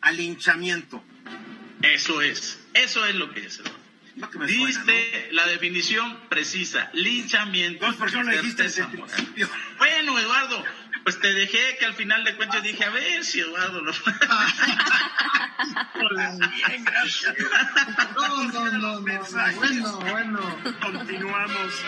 Al 0.00 0.16
linchamiento. 0.16 1.04
Eso 1.82 2.22
es. 2.22 2.58
Eso 2.72 3.04
es 3.04 3.14
lo 3.14 3.30
que 3.34 3.44
es. 3.44 3.60
Diste 4.46 5.28
la 5.32 5.46
definición 5.46 6.18
precisa. 6.30 6.88
Linchamiento. 6.94 7.94
¿por 7.98 8.10
qué 8.10 8.16
no 8.16 8.22
le 8.22 8.40
dijiste 8.40 8.64
Bueno, 9.76 10.18
Eduardo, 10.18 10.64
pues 11.06 11.20
te 11.20 11.32
dejé 11.32 11.76
que 11.78 11.84
al 11.84 11.94
final 11.94 12.24
de 12.24 12.34
cuentas 12.34 12.64
dije, 12.64 12.82
a 12.82 12.90
ver 12.90 13.24
si 13.24 13.38
Eduardo 13.38 13.80
lo... 13.80 13.92
Bien, 16.50 16.84
gracias. 16.84 17.32
No, 18.16 18.42
no, 18.42 18.64
no, 18.72 19.00
no. 19.00 19.00
Bueno, 19.54 20.00
bueno. 20.00 20.40
Continuamos. 20.80 21.84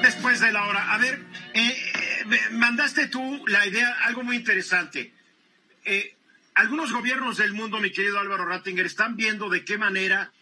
Después 0.00 0.40
de 0.40 0.50
la 0.50 0.64
hora. 0.64 0.94
A 0.94 0.96
ver, 0.96 1.26
eh, 1.52 1.92
eh, 1.92 2.24
mandaste 2.52 3.08
tú 3.08 3.44
la 3.46 3.66
idea, 3.66 3.98
algo 4.04 4.22
muy 4.22 4.36
interesante. 4.36 5.12
Eh, 5.84 6.16
algunos 6.54 6.90
gobiernos 6.90 7.36
del 7.36 7.52
mundo, 7.52 7.80
mi 7.80 7.92
querido 7.92 8.18
Álvaro 8.18 8.46
Rattinger, 8.46 8.86
están 8.86 9.14
viendo 9.14 9.50
de 9.50 9.62
qué 9.66 9.76
manera 9.76 10.32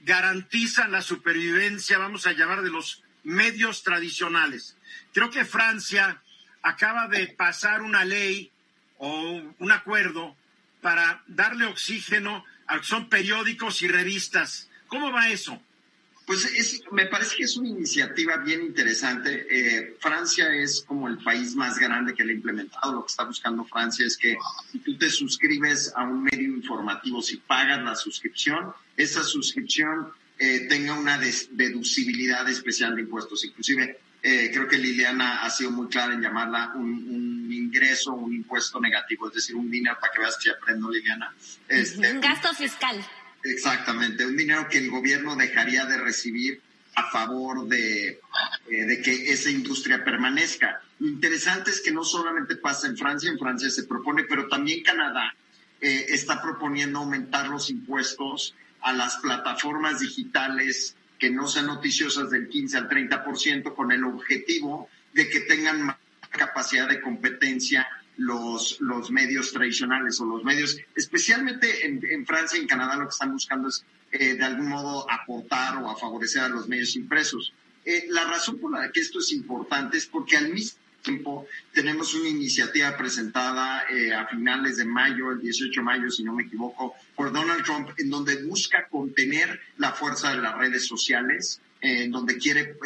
garantizan 0.00 0.92
la 0.92 1.00
supervivencia, 1.00 1.96
vamos 1.96 2.26
a 2.26 2.32
llamar, 2.32 2.60
de 2.60 2.68
los 2.68 3.02
medios 3.24 3.82
tradicionales. 3.82 4.76
Creo 5.12 5.30
que 5.30 5.44
Francia 5.44 6.22
acaba 6.62 7.08
de 7.08 7.28
pasar 7.28 7.82
una 7.82 8.04
ley 8.04 8.50
o 8.98 9.42
un 9.58 9.72
acuerdo 9.72 10.36
para 10.80 11.22
darle 11.26 11.66
oxígeno 11.66 12.44
a 12.66 12.78
que 12.78 12.84
son 12.84 13.08
periódicos 13.08 13.82
y 13.82 13.88
revistas. 13.88 14.68
¿Cómo 14.88 15.10
va 15.12 15.30
eso? 15.30 15.60
Pues 16.26 16.44
es, 16.44 16.82
me 16.92 17.06
parece 17.06 17.36
que 17.36 17.44
es 17.44 17.56
una 17.56 17.68
iniciativa 17.68 18.36
bien 18.36 18.62
interesante. 18.62 19.46
Eh, 19.50 19.96
Francia 20.00 20.54
es 20.54 20.82
como 20.86 21.08
el 21.08 21.18
país 21.18 21.56
más 21.56 21.78
grande 21.78 22.14
que 22.14 22.24
le 22.24 22.32
ha 22.32 22.36
implementado. 22.36 22.92
Lo 22.92 23.04
que 23.04 23.10
está 23.10 23.24
buscando 23.24 23.64
Francia 23.64 24.06
es 24.06 24.16
que 24.16 24.36
si 24.70 24.78
tú 24.78 24.96
te 24.96 25.10
suscribes 25.10 25.92
a 25.96 26.04
un 26.04 26.22
medio 26.22 26.48
informativo, 26.48 27.20
si 27.20 27.38
pagas 27.38 27.82
la 27.82 27.96
suscripción, 27.96 28.72
esa 28.96 29.24
suscripción 29.24 30.12
eh, 30.44 30.66
tenga 30.68 30.94
una 30.94 31.18
deducibilidad 31.18 32.48
especial 32.48 32.96
de 32.96 33.02
impuestos. 33.02 33.44
Inclusive, 33.44 34.00
eh, 34.20 34.50
creo 34.52 34.66
que 34.66 34.76
Liliana 34.76 35.44
ha 35.44 35.50
sido 35.50 35.70
muy 35.70 35.86
clara 35.86 36.14
en 36.14 36.20
llamarla 36.20 36.72
un, 36.74 37.48
ingreso, 37.48 38.12
un 38.14 38.34
impuesto 38.34 38.80
negativo, 38.80 39.28
es 39.28 39.34
decir, 39.34 39.54
un 39.54 39.70
dinero, 39.70 39.96
para 40.00 40.12
que 40.12 40.18
veas 40.18 40.36
que 40.42 40.50
aprendo, 40.50 40.90
Liliana. 40.90 41.32
Este, 41.68 42.10
un 42.10 42.20
gasto 42.20 42.52
fiscal. 42.54 43.06
Exactamente, 43.44 44.26
un 44.26 44.36
dinero 44.36 44.66
que 44.68 44.78
el 44.78 44.90
gobierno 44.90 45.36
dejaría 45.36 45.86
de 45.86 45.98
recibir 45.98 46.60
a 46.96 47.08
favor 47.12 47.68
de, 47.68 48.08
eh, 48.68 48.84
de 48.84 49.00
que 49.00 49.32
esa 49.32 49.48
industria 49.48 50.02
permanezca. 50.02 50.82
Lo 50.98 51.06
interesante 51.06 51.70
es 51.70 51.80
que 51.80 51.92
no 51.92 52.02
solamente 52.02 52.56
pasa 52.56 52.88
en 52.88 52.96
Francia, 52.96 53.30
en 53.30 53.38
Francia 53.38 53.70
se 53.70 53.84
propone, 53.84 54.24
pero 54.24 54.48
también 54.48 54.82
Canadá 54.82 55.36
está 55.80 56.40
proponiendo 56.40 57.00
aumentar 57.00 57.48
los 57.48 57.68
impuestos 57.68 58.54
a 58.82 58.92
las 58.92 59.16
plataformas 59.18 60.00
digitales 60.00 60.96
que 61.18 61.30
no 61.30 61.46
sean 61.46 61.66
noticiosas 61.66 62.30
del 62.30 62.48
15 62.48 62.78
al 62.78 62.88
30% 62.88 63.74
con 63.74 63.92
el 63.92 64.04
objetivo 64.04 64.88
de 65.12 65.28
que 65.28 65.40
tengan 65.40 65.82
más 65.82 65.96
capacidad 66.30 66.88
de 66.88 67.00
competencia 67.00 67.86
los, 68.16 68.80
los 68.80 69.10
medios 69.10 69.52
tradicionales 69.52 70.20
o 70.20 70.26
los 70.26 70.44
medios, 70.44 70.76
especialmente 70.96 71.86
en, 71.86 72.26
Francia 72.26 72.58
y 72.58 72.62
en 72.62 72.68
Canadá, 72.68 72.96
lo 72.96 73.04
que 73.04 73.12
están 73.12 73.32
buscando 73.32 73.68
es 73.68 73.84
eh, 74.10 74.34
de 74.34 74.44
algún 74.44 74.68
modo 74.68 75.10
aportar 75.10 75.76
o 75.78 75.90
a 75.90 75.96
favorecer 75.96 76.42
a 76.42 76.48
los 76.48 76.68
medios 76.68 76.96
impresos. 76.96 77.52
Eh, 77.84 78.06
la 78.10 78.24
razón 78.24 78.58
por 78.58 78.72
la 78.72 78.90
que 78.92 79.00
esto 79.00 79.18
es 79.18 79.32
importante 79.32 79.96
es 79.96 80.06
porque 80.06 80.36
al 80.36 80.52
mismo 80.52 80.81
tiempo 81.02 81.46
tenemos 81.72 82.14
una 82.14 82.28
iniciativa 82.28 82.96
presentada 82.96 83.84
eh, 83.90 84.14
a 84.14 84.26
finales 84.26 84.76
de 84.76 84.84
mayo, 84.84 85.32
el 85.32 85.40
18 85.40 85.80
de 85.80 85.84
mayo, 85.84 86.10
si 86.10 86.24
no 86.24 86.32
me 86.32 86.44
equivoco, 86.44 86.94
por 87.14 87.32
Donald 87.32 87.64
Trump, 87.64 87.90
en 87.98 88.08
donde 88.10 88.42
busca 88.44 88.86
contener 88.88 89.60
la 89.78 89.92
fuerza 89.92 90.30
de 90.30 90.38
las 90.38 90.56
redes 90.56 90.86
sociales, 90.86 91.60
en 91.80 92.10
donde 92.10 92.38
quiere 92.38 92.76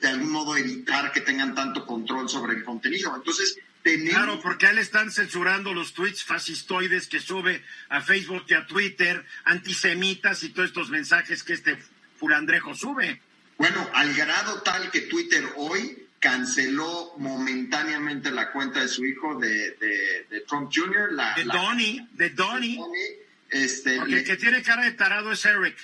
de 0.00 0.08
algún 0.08 0.30
modo 0.30 0.56
evitar 0.56 1.12
que 1.12 1.22
tengan 1.22 1.54
tanto 1.54 1.86
control 1.86 2.28
sobre 2.28 2.54
el 2.54 2.64
contenido. 2.64 3.14
Entonces, 3.16 3.58
Claro, 3.84 4.40
porque 4.40 4.66
a 4.66 4.70
él 4.70 4.78
están 4.78 5.10
censurando 5.10 5.74
los 5.74 5.92
tweets 5.92 6.24
fascistoides 6.24 7.06
que 7.06 7.20
sube 7.20 7.62
a 7.90 8.00
Facebook 8.00 8.44
y 8.48 8.54
a 8.54 8.66
Twitter, 8.66 9.26
antisemitas 9.44 10.42
y 10.42 10.48
todos 10.48 10.70
estos 10.70 10.88
mensajes 10.88 11.42
que 11.42 11.52
este 11.52 11.76
fulandrejo 12.18 12.74
sube. 12.74 13.20
Bueno, 13.58 13.86
al 13.92 14.14
grado 14.14 14.62
tal 14.62 14.90
que 14.90 15.02
Twitter 15.02 15.44
hoy 15.56 16.03
canceló 16.24 17.12
momentáneamente 17.18 18.30
la 18.30 18.50
cuenta 18.50 18.80
de 18.80 18.88
su 18.88 19.04
hijo 19.04 19.38
de, 19.38 20.26
Trump 20.48 20.72
Jr. 20.74 21.12
La, 21.12 21.34
de 21.34 21.44
Donnie, 21.44 22.08
de 22.12 22.30
Donnie. 22.30 22.80
Este, 23.50 23.98
porque 23.98 24.20
el 24.20 24.24
que 24.24 24.36
tiene 24.38 24.62
cara 24.62 24.84
de 24.84 24.92
tarado 24.92 25.30
es 25.32 25.44
Eric. 25.44 25.76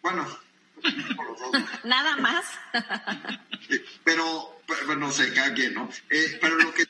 Bueno, 0.00 0.26
Nada 1.84 2.16
más. 2.16 2.46
pero, 4.02 4.62
no 4.96 5.12
sé, 5.12 5.30
cada 5.34 5.52
quien, 5.52 5.74
¿no? 5.74 5.90
Eh, 6.08 6.38
pero 6.40 6.56
lo 6.56 6.72
que 6.72 6.86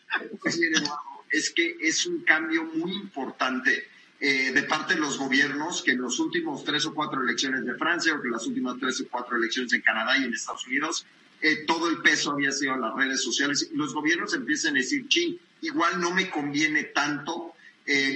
es 1.32 1.50
que 1.50 1.76
es 1.80 2.06
un 2.06 2.22
cambio 2.22 2.62
muy 2.62 2.92
importante 2.92 3.88
eh, 4.20 4.52
de 4.52 4.62
parte 4.62 4.94
de 4.94 5.00
los 5.00 5.18
gobiernos 5.18 5.82
que 5.82 5.90
en 5.90 6.02
los 6.02 6.20
últimos 6.20 6.62
tres 6.62 6.86
o 6.86 6.94
cuatro 6.94 7.20
elecciones 7.20 7.64
de 7.64 7.74
Francia 7.74 8.14
o 8.14 8.22
que 8.22 8.28
las 8.28 8.46
últimas 8.46 8.78
tres 8.78 9.00
o 9.00 9.08
cuatro 9.08 9.36
elecciones 9.36 9.72
en 9.72 9.80
Canadá 9.80 10.16
y 10.18 10.24
en 10.24 10.34
Estados 10.34 10.64
Unidos, 10.68 11.04
eh, 11.42 11.64
todo 11.66 11.88
el 11.88 11.98
peso 11.98 12.32
había 12.32 12.52
sido 12.52 12.76
las 12.76 12.94
redes 12.94 13.22
sociales. 13.22 13.68
Los 13.74 13.92
gobiernos 13.92 14.32
empiezan 14.34 14.76
a 14.76 14.78
decir, 14.78 15.06
ching, 15.08 15.38
igual 15.60 16.00
no 16.00 16.12
me 16.12 16.30
conviene 16.30 16.84
tanto 16.84 17.54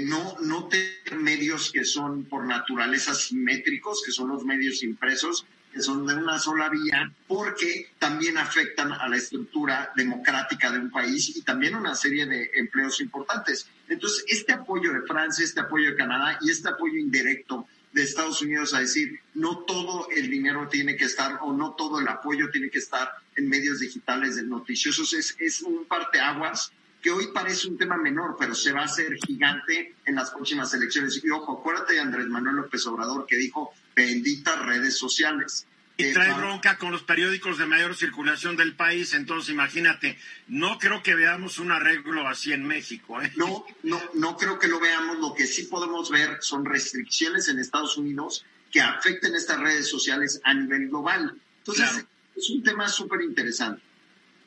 no, 0.05 0.37
no 0.43 0.69
tener 0.69 1.17
medios 1.21 1.73
que 1.73 1.85
son 1.85 2.25
por 2.27 2.47
naturaleza 2.47 3.15
simétricos, 3.15 4.01
que 4.07 4.13
son 4.13 4.29
los 4.29 4.45
medios 4.45 4.85
impresos, 4.85 5.45
que 5.77 5.83
son 5.83 6.07
de 6.07 6.15
una 6.15 6.39
sola 6.39 6.71
vía, 6.71 7.13
porque 7.29 7.91
también 7.99 8.39
afectan 8.39 8.93
a 8.93 9.07
la 9.11 9.19
estructura 9.19 9.93
democrática 9.95 10.73
de 10.73 10.79
un 10.79 10.91
país 10.91 11.37
y 11.37 11.43
también 11.43 11.75
una 11.75 11.95
serie 11.95 12.25
de 12.25 12.51
empleos 12.55 12.99
importantes. 13.03 13.69
Entonces, 13.87 14.25
este 14.27 14.55
apoyo 14.55 14.91
de 14.95 15.03
Francia, 15.03 15.45
este 15.45 15.61
apoyo 15.61 15.91
de 15.91 15.97
Canadá 15.97 16.39
y 16.41 16.51
este 16.51 16.71
apoyo 16.71 16.97
indirecto 16.97 17.69
de 17.97 18.03
Estados 18.03 18.43
Unidos 18.43 18.75
a 18.75 18.81
decir, 18.81 19.21
no 19.33 19.61
todo 19.61 20.09
el 20.15 20.29
dinero 20.29 20.69
tiene 20.69 20.97
que 20.97 21.07
estar 21.07 21.39
o 21.41 21.55
no 21.55 21.75
todo 21.77 21.99
el 21.99 22.07
apoyo 22.07 22.51
tiene 22.51 22.69
que 22.69 22.79
estar 22.79 23.11
en 23.35 23.49
medios 23.49 23.79
digitales 23.79 24.37
noticiosos, 24.45 25.15
es, 25.15 25.35
es 25.41 25.63
un 25.63 25.87
parteaguas 25.87 26.73
que 27.01 27.11
hoy 27.11 27.29
parece 27.33 27.69
un 27.69 27.79
tema 27.79 27.97
menor, 27.97 28.37
pero 28.39 28.55
se 28.55 28.71
va 28.71 28.83
a 28.83 28.85
hacer 28.85 29.15
gigante 29.27 29.95
en 30.05 30.15
las 30.15 30.31
próximas 30.31 30.75
elecciones. 30.75 31.23
Y 31.25 31.31
ojo, 31.31 31.59
acuérdate 31.59 31.95
de 31.95 32.01
Andrés 32.01 32.27
Manuel 32.27 32.57
López 32.57 32.87
Obrador 32.87 33.25
que 33.25 33.37
dijo, 33.37 33.73
benditas 33.95 34.59
redes 34.67 34.99
sociales. 34.99 35.67
Y 35.99 36.13
trae 36.13 36.33
bronca 36.35 36.77
con 36.77 36.93
los 36.93 37.03
periódicos 37.03 37.57
de 37.57 37.65
mayor 37.65 37.97
circulación 37.97 38.57
del 38.57 38.75
país, 38.75 39.15
entonces 39.15 39.51
imagínate, 39.51 40.19
no 40.47 40.79
creo 40.79 41.03
que 41.03 41.15
veamos 41.15 41.59
un 41.59 41.73
arreglo 41.73 42.29
así 42.29 42.53
en 42.53 42.67
México. 42.67 43.23
¿eh? 43.23 43.33
No, 43.37 43.65
no, 43.83 44.03
no 44.13 44.37
creo 44.37 44.59
que 44.59 44.69
lo 44.69 44.79
veamos. 44.79 45.19
Lo 45.19 45.33
que 45.35 45.47
sí 45.47 45.65
podemos 45.65 46.11
ver 46.11 46.37
son 46.41 46.67
restricciones 46.67 47.49
en 47.49 47.59
Estados 47.59 47.97
Unidos 47.97 48.45
que 48.71 48.83
afecten 48.83 49.35
estas 49.35 49.59
redes 49.59 49.89
sociales 49.89 50.41
a 50.45 50.53
nivel 50.53 50.89
global. 50.89 51.35
Entonces, 51.59 52.05
es 52.37 52.51
un 52.51 52.63
tema 52.63 52.89
súper 52.89 53.23
interesante. 53.23 53.83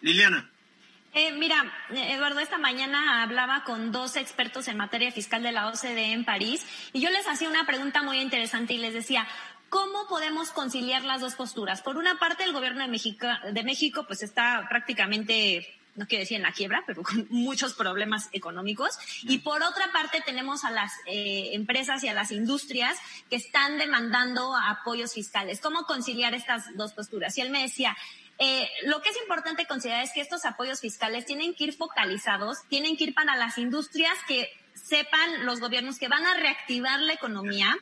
Liliana. 0.02 0.50
Eh, 1.14 1.32
mira, 1.32 1.74
Eduardo, 1.90 2.40
esta 2.40 2.60
mañana 2.60 3.24
hablaba 3.24 3.64
con 3.64 3.92
dos 3.92 4.16
expertos 4.16 4.68
en 4.68 4.78
materia 4.78 5.12
fiscal 5.12 5.42
de 5.42 5.52
la 5.52 5.68
OCDE 5.70 6.12
en 6.12 6.24
París 6.24 6.64
y 6.94 7.02
yo 7.02 7.10
les 7.10 7.28
hacía 7.28 7.50
una 7.50 7.66
pregunta 7.66 8.04
muy 8.04 8.20
interesante 8.20 8.76
y 8.76 8.78
les 8.78 8.94
decía, 8.94 9.28
¿Cómo 9.70 10.08
podemos 10.08 10.50
conciliar 10.50 11.04
las 11.04 11.22
dos 11.22 11.36
posturas? 11.36 11.82
Por 11.82 11.98
una 11.98 12.18
parte, 12.20 12.44
el 12.44 12.54
gobierno 12.54 12.82
de 12.82 12.88
México, 12.88 13.28
de 13.52 13.64
México 13.64 14.06
pues 14.08 14.24
está 14.24 14.66
prácticamente 14.70 15.68
no 15.96 16.08
quiero 16.08 16.22
decir 16.22 16.38
en 16.38 16.44
la 16.44 16.54
quiebra, 16.54 16.84
pero 16.88 17.04
con 17.04 17.28
muchos 17.30 17.74
problemas 17.74 18.30
económicos. 18.32 18.98
Y 19.24 19.40
por 19.40 19.62
otra 19.64 19.92
parte 19.92 20.22
tenemos 20.26 20.64
a 20.64 20.72
las 20.72 20.94
eh, 21.06 21.50
empresas 21.54 22.04
y 22.04 22.08
a 22.08 22.14
las 22.14 22.32
industrias 22.32 22.98
que 23.30 23.36
están 23.36 23.78
demandando 23.78 24.56
apoyos 24.56 25.14
fiscales. 25.14 25.60
¿Cómo 25.60 25.84
conciliar 25.84 26.34
estas 26.34 26.76
dos 26.78 26.94
posturas? 26.94 27.38
Y 27.38 27.42
él 27.42 27.50
me 27.50 27.62
decía, 27.62 27.98
eh, 28.38 28.70
lo 28.84 29.02
que 29.02 29.10
es 29.10 29.18
importante 29.22 29.66
considerar 29.66 30.02
es 30.02 30.14
que 30.14 30.22
estos 30.22 30.46
apoyos 30.46 30.80
fiscales 30.80 31.26
tienen 31.26 31.54
que 31.54 31.66
ir 31.66 31.74
focalizados, 31.74 32.60
tienen 32.70 32.96
que 32.96 33.04
ir 33.06 33.14
para 33.14 33.36
las 33.36 33.58
industrias 33.58 34.18
que 34.28 34.50
sepan 34.84 35.46
los 35.46 35.60
gobiernos 35.60 36.00
que 36.00 36.08
van 36.08 36.26
a 36.26 36.36
reactivar 36.36 37.00
la 37.00 37.13
economía, 37.13 37.78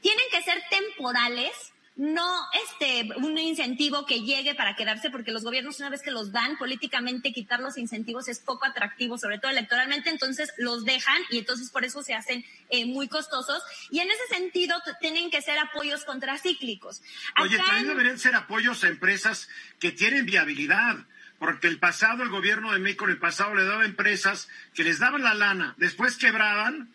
tienen 0.00 0.24
que 0.30 0.42
ser 0.42 0.62
temporales, 0.70 1.50
no 1.96 2.24
este 2.64 3.10
un 3.16 3.36
incentivo 3.36 4.06
que 4.06 4.22
llegue 4.22 4.54
para 4.54 4.74
quedarse, 4.74 5.10
porque 5.10 5.32
los 5.32 5.42
gobiernos 5.44 5.80
una 5.80 5.90
vez 5.90 6.02
que 6.02 6.10
los 6.10 6.32
dan 6.32 6.56
políticamente 6.56 7.32
quitar 7.32 7.60
los 7.60 7.76
incentivos 7.76 8.28
es 8.28 8.38
poco 8.38 8.64
atractivo, 8.64 9.18
sobre 9.18 9.38
todo 9.38 9.50
electoralmente, 9.50 10.08
entonces 10.08 10.50
los 10.56 10.84
dejan 10.84 11.20
y 11.30 11.38
entonces 11.38 11.70
por 11.70 11.84
eso 11.84 12.02
se 12.02 12.14
hacen 12.14 12.44
eh, 12.70 12.86
muy 12.86 13.08
costosos 13.08 13.62
y 13.90 14.00
en 14.00 14.10
ese 14.10 14.26
sentido 14.34 14.80
tienen 15.00 15.30
que 15.30 15.42
ser 15.42 15.58
apoyos 15.58 16.04
contracíclicos. 16.04 17.02
Oye, 17.42 17.58
también 17.58 17.88
deberían 17.88 18.18
ser 18.18 18.34
apoyos 18.34 18.82
a 18.84 18.88
empresas 18.88 19.48
que 19.78 19.92
tienen 19.92 20.24
viabilidad 20.24 20.96
porque 21.40 21.68
el 21.68 21.78
pasado, 21.78 22.22
el 22.22 22.28
gobierno 22.28 22.70
de 22.70 22.78
México 22.78 23.06
en 23.06 23.12
el 23.12 23.18
pasado 23.18 23.54
le 23.54 23.64
daba 23.64 23.86
empresas 23.86 24.48
que 24.74 24.84
les 24.84 24.98
daban 24.98 25.22
la 25.22 25.32
lana, 25.32 25.74
después 25.78 26.18
quebraban 26.18 26.90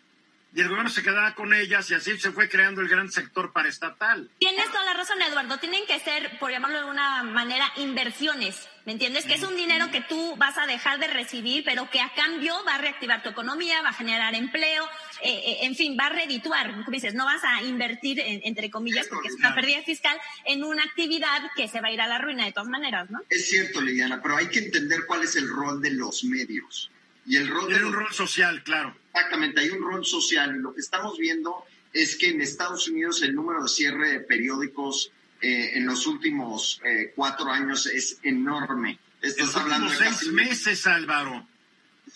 y 0.56 0.62
el 0.62 0.68
gobierno 0.70 0.88
se 0.88 1.02
quedaba 1.02 1.34
con 1.34 1.52
ellas 1.52 1.90
y 1.90 1.94
así 1.94 2.18
se 2.18 2.32
fue 2.32 2.48
creando 2.48 2.80
el 2.80 2.88
gran 2.88 3.12
sector 3.12 3.52
paraestatal. 3.52 4.30
Tienes 4.38 4.64
toda 4.68 4.86
la 4.86 4.94
razón, 4.94 5.20
Eduardo. 5.20 5.58
Tienen 5.58 5.84
que 5.86 6.00
ser, 6.00 6.38
por 6.38 6.50
llamarlo 6.50 6.76
de 6.78 6.84
alguna 6.84 7.22
manera, 7.24 7.70
inversiones. 7.76 8.66
¿Me 8.86 8.92
entiendes? 8.92 9.26
Que 9.26 9.34
es 9.34 9.42
un 9.42 9.54
dinero 9.54 9.90
que 9.90 10.00
tú 10.00 10.34
vas 10.36 10.56
a 10.56 10.66
dejar 10.66 10.98
de 10.98 11.08
recibir, 11.08 11.62
pero 11.62 11.90
que 11.90 12.00
a 12.00 12.10
cambio 12.14 12.54
va 12.66 12.76
a 12.76 12.78
reactivar 12.78 13.22
tu 13.22 13.28
economía, 13.28 13.82
va 13.82 13.90
a 13.90 13.92
generar 13.92 14.34
empleo, 14.34 14.84
eh, 15.22 15.42
eh, 15.44 15.58
en 15.62 15.74
fin, 15.74 15.94
va 16.00 16.06
a 16.06 16.10
redituar. 16.10 16.70
Como 16.70 16.90
dices, 16.90 17.12
no 17.12 17.26
vas 17.26 17.42
a 17.44 17.62
invertir, 17.62 18.18
entre 18.24 18.70
comillas, 18.70 19.08
porque 19.08 19.28
es 19.28 19.34
una 19.34 19.54
pérdida 19.54 19.82
fiscal, 19.82 20.18
en 20.46 20.64
una 20.64 20.84
actividad 20.84 21.42
que 21.54 21.68
se 21.68 21.82
va 21.82 21.88
a 21.88 21.90
ir 21.90 22.00
a 22.00 22.06
la 22.06 22.16
ruina 22.16 22.46
de 22.46 22.52
todas 22.52 22.70
maneras, 22.70 23.10
¿no? 23.10 23.20
Es 23.28 23.50
cierto, 23.50 23.82
Liliana, 23.82 24.22
pero 24.22 24.36
hay 24.36 24.48
que 24.48 24.60
entender 24.60 25.00
cuál 25.06 25.22
es 25.24 25.36
el 25.36 25.50
rol 25.50 25.82
de 25.82 25.90
los 25.90 26.24
medios. 26.24 26.90
Y 27.26 27.36
el 27.36 27.48
rol 27.48 27.66
Tiene 27.66 27.84
un 27.84 27.92
rol 27.92 28.12
social, 28.12 28.62
claro. 28.62 28.96
Exactamente, 29.12 29.60
hay 29.60 29.70
un 29.70 29.82
rol 29.82 30.04
social 30.04 30.54
y 30.56 30.60
lo 30.60 30.74
que 30.74 30.80
estamos 30.80 31.18
viendo 31.18 31.64
es 31.92 32.16
que 32.16 32.28
en 32.28 32.40
Estados 32.40 32.88
Unidos 32.88 33.22
el 33.22 33.34
número 33.34 33.62
de 33.62 33.68
cierre 33.68 34.12
de 34.12 34.20
periódicos 34.20 35.10
eh, 35.40 35.72
en 35.74 35.86
los 35.86 36.06
últimos 36.06 36.80
eh, 36.84 37.12
cuatro 37.14 37.50
años 37.50 37.86
es 37.86 38.18
enorme. 38.22 38.98
Estás 39.20 39.56
hablando 39.56 39.90
de 39.90 39.96
seis 39.96 40.32
meses, 40.32 40.86
Álvaro. 40.86 41.46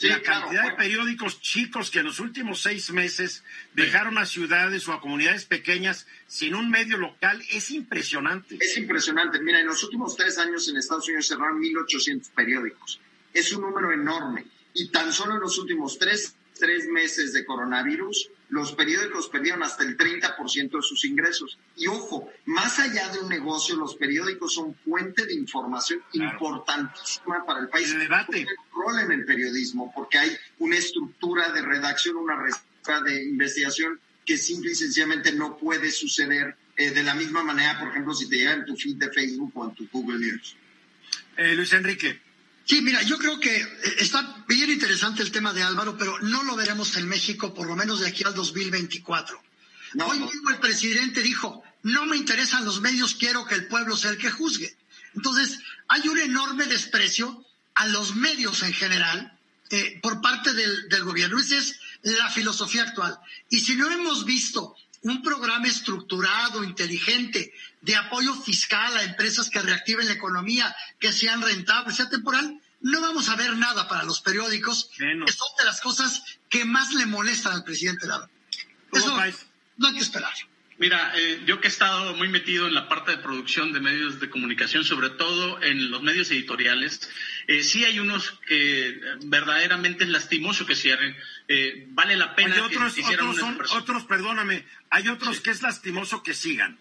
la 0.00 0.22
cantidad 0.22 0.70
de 0.70 0.76
periódicos 0.76 1.40
chicos 1.40 1.90
que 1.90 2.00
en 2.00 2.06
los 2.06 2.20
últimos 2.20 2.62
seis 2.62 2.90
meses 2.92 3.42
dejaron 3.74 4.18
a 4.18 4.26
ciudades 4.26 4.86
o 4.88 4.92
a 4.92 5.00
comunidades 5.00 5.44
pequeñas 5.44 6.06
sin 6.26 6.54
un 6.54 6.70
medio 6.70 6.98
local 6.98 7.42
es 7.50 7.70
impresionante. 7.70 8.58
Es 8.60 8.76
impresionante. 8.76 9.40
Mira, 9.40 9.60
en 9.60 9.66
los 9.66 9.82
últimos 9.82 10.14
tres 10.16 10.38
años 10.38 10.68
en 10.68 10.76
Estados 10.76 11.08
Unidos 11.08 11.26
cerraron 11.26 11.60
1.800 11.60 12.30
periódicos. 12.34 13.00
Es 13.32 13.52
un 13.52 13.62
número 13.62 13.92
enorme. 13.92 14.44
Y 14.74 14.88
tan 14.88 15.12
solo 15.12 15.34
en 15.34 15.40
los 15.40 15.58
últimos 15.58 15.98
tres 15.98 16.34
tres 16.60 16.86
meses 16.86 17.32
de 17.32 17.44
coronavirus, 17.44 18.30
los 18.50 18.72
periódicos 18.72 19.28
perdieron 19.28 19.62
hasta 19.62 19.82
el 19.82 19.96
30% 19.96 20.70
de 20.70 20.82
sus 20.82 21.04
ingresos. 21.04 21.58
Y 21.76 21.86
ojo, 21.86 22.30
más 22.44 22.78
allá 22.78 23.08
de 23.08 23.20
un 23.20 23.28
negocio, 23.28 23.74
los 23.76 23.96
periódicos 23.96 24.54
son 24.54 24.74
fuente 24.74 25.26
de 25.26 25.34
información 25.34 26.02
importantísima 26.12 27.44
para 27.44 27.60
el 27.60 27.68
país. 27.68 27.90
El 27.90 28.00
debate. 28.00 28.46
Rol 28.72 29.00
en 29.00 29.12
el 29.12 29.24
periodismo, 29.24 29.90
porque 29.94 30.18
hay 30.18 30.36
una 30.58 30.76
estructura 30.76 31.50
de 31.50 31.62
redacción, 31.62 32.16
una 32.16 32.40
respuesta 32.40 33.00
de 33.02 33.24
investigación 33.24 33.98
que 34.24 34.36
simple 34.36 34.72
y 34.72 34.74
sencillamente 34.74 35.32
no 35.32 35.56
puede 35.56 35.90
suceder 35.90 36.54
eh, 36.76 36.90
de 36.90 37.02
la 37.02 37.14
misma 37.14 37.42
manera, 37.42 37.78
por 37.80 37.88
ejemplo, 37.88 38.14
si 38.14 38.28
te 38.28 38.36
llega 38.36 38.52
en 38.52 38.64
tu 38.64 38.76
feed 38.76 38.96
de 38.96 39.10
Facebook 39.10 39.52
o 39.54 39.68
en 39.68 39.74
tu 39.74 39.88
Google 39.90 40.18
News. 40.18 40.56
Eh, 41.36 41.54
Luis 41.54 41.72
Enrique. 41.72 42.20
Sí, 42.70 42.82
mira, 42.82 43.02
yo 43.02 43.18
creo 43.18 43.40
que 43.40 43.56
eh, 43.56 43.68
está 43.98 44.44
bien 44.46 44.70
interesante 44.70 45.24
el 45.24 45.32
tema 45.32 45.52
de 45.52 45.60
Álvaro, 45.60 45.96
pero 45.98 46.20
no 46.20 46.44
lo 46.44 46.54
veremos 46.54 46.96
en 46.96 47.08
México 47.08 47.52
por 47.52 47.66
lo 47.66 47.74
menos 47.74 47.98
de 47.98 48.06
aquí 48.06 48.22
al 48.22 48.32
2024. 48.32 49.42
Hoy 50.06 50.20
mismo 50.20 50.50
el 50.50 50.58
presidente 50.58 51.20
dijo, 51.20 51.64
no 51.82 52.06
me 52.06 52.16
interesan 52.16 52.64
los 52.64 52.80
medios, 52.80 53.16
quiero 53.16 53.44
que 53.44 53.56
el 53.56 53.66
pueblo 53.66 53.96
sea 53.96 54.12
el 54.12 54.18
que 54.18 54.30
juzgue. 54.30 54.72
Entonces, 55.16 55.58
hay 55.88 56.06
un 56.06 56.16
enorme 56.20 56.64
desprecio 56.66 57.44
a 57.74 57.88
los 57.88 58.14
medios 58.14 58.62
en 58.62 58.72
general 58.72 59.36
eh, 59.70 59.98
por 60.00 60.20
parte 60.20 60.54
del, 60.54 60.88
del 60.88 61.02
gobierno. 61.02 61.40
Esa 61.40 61.56
es 61.56 61.80
la 62.02 62.30
filosofía 62.30 62.84
actual. 62.84 63.18
Y 63.48 63.58
si 63.58 63.74
no 63.74 63.90
hemos 63.90 64.24
visto 64.24 64.76
un 65.02 65.22
programa 65.24 65.66
estructurado, 65.66 66.62
inteligente, 66.62 67.52
de 67.80 67.96
apoyo 67.96 68.34
fiscal 68.34 68.96
a 68.96 69.04
empresas 69.04 69.50
que 69.50 69.60
reactiven 69.60 70.06
la 70.06 70.14
economía, 70.14 70.74
que 70.98 71.12
sean 71.12 71.42
rentables, 71.42 71.96
sea 71.96 72.08
temporal, 72.08 72.60
no 72.80 73.00
vamos 73.00 73.28
a 73.28 73.36
ver 73.36 73.56
nada 73.56 73.88
para 73.88 74.04
los 74.04 74.20
periódicos, 74.20 74.90
que 74.96 75.32
son 75.32 75.48
de 75.58 75.64
las 75.64 75.80
cosas 75.80 76.22
que 76.48 76.64
más 76.64 76.92
le 76.94 77.06
molestan 77.06 77.52
al 77.52 77.64
presidente 77.64 78.06
Lado. 78.06 78.28
Eso 78.92 79.16
no 79.76 79.88
hay 79.88 79.94
que 79.94 80.00
esperar. 80.00 80.32
Mira, 80.78 81.12
eh, 81.14 81.42
yo 81.44 81.60
que 81.60 81.68
he 81.68 81.70
estado 81.70 82.16
muy 82.16 82.28
metido 82.28 82.66
en 82.66 82.72
la 82.72 82.88
parte 82.88 83.10
de 83.10 83.18
producción 83.18 83.74
de 83.74 83.80
medios 83.80 84.18
de 84.18 84.30
comunicación, 84.30 84.82
sobre 84.82 85.10
todo 85.10 85.62
en 85.62 85.90
los 85.90 86.02
medios 86.02 86.30
editoriales, 86.30 87.06
eh, 87.46 87.62
sí 87.62 87.84
hay 87.84 87.98
unos 87.98 88.38
que 88.46 88.88
eh, 88.88 89.00
verdaderamente 89.24 90.04
es 90.04 90.10
lastimoso 90.10 90.64
que 90.64 90.74
cierren. 90.74 91.14
Eh, 91.48 91.86
vale 91.90 92.16
la 92.16 92.34
pena 92.34 92.54
Hay 92.54 92.60
otros, 92.60 92.94
que 92.94 93.02
otros, 93.02 93.36
son, 93.36 93.60
otros, 93.72 94.04
perdóname, 94.04 94.64
hay 94.88 95.08
otros 95.08 95.40
que 95.40 95.50
es 95.50 95.60
lastimoso 95.60 96.22
que 96.22 96.32
sigan. 96.32 96.78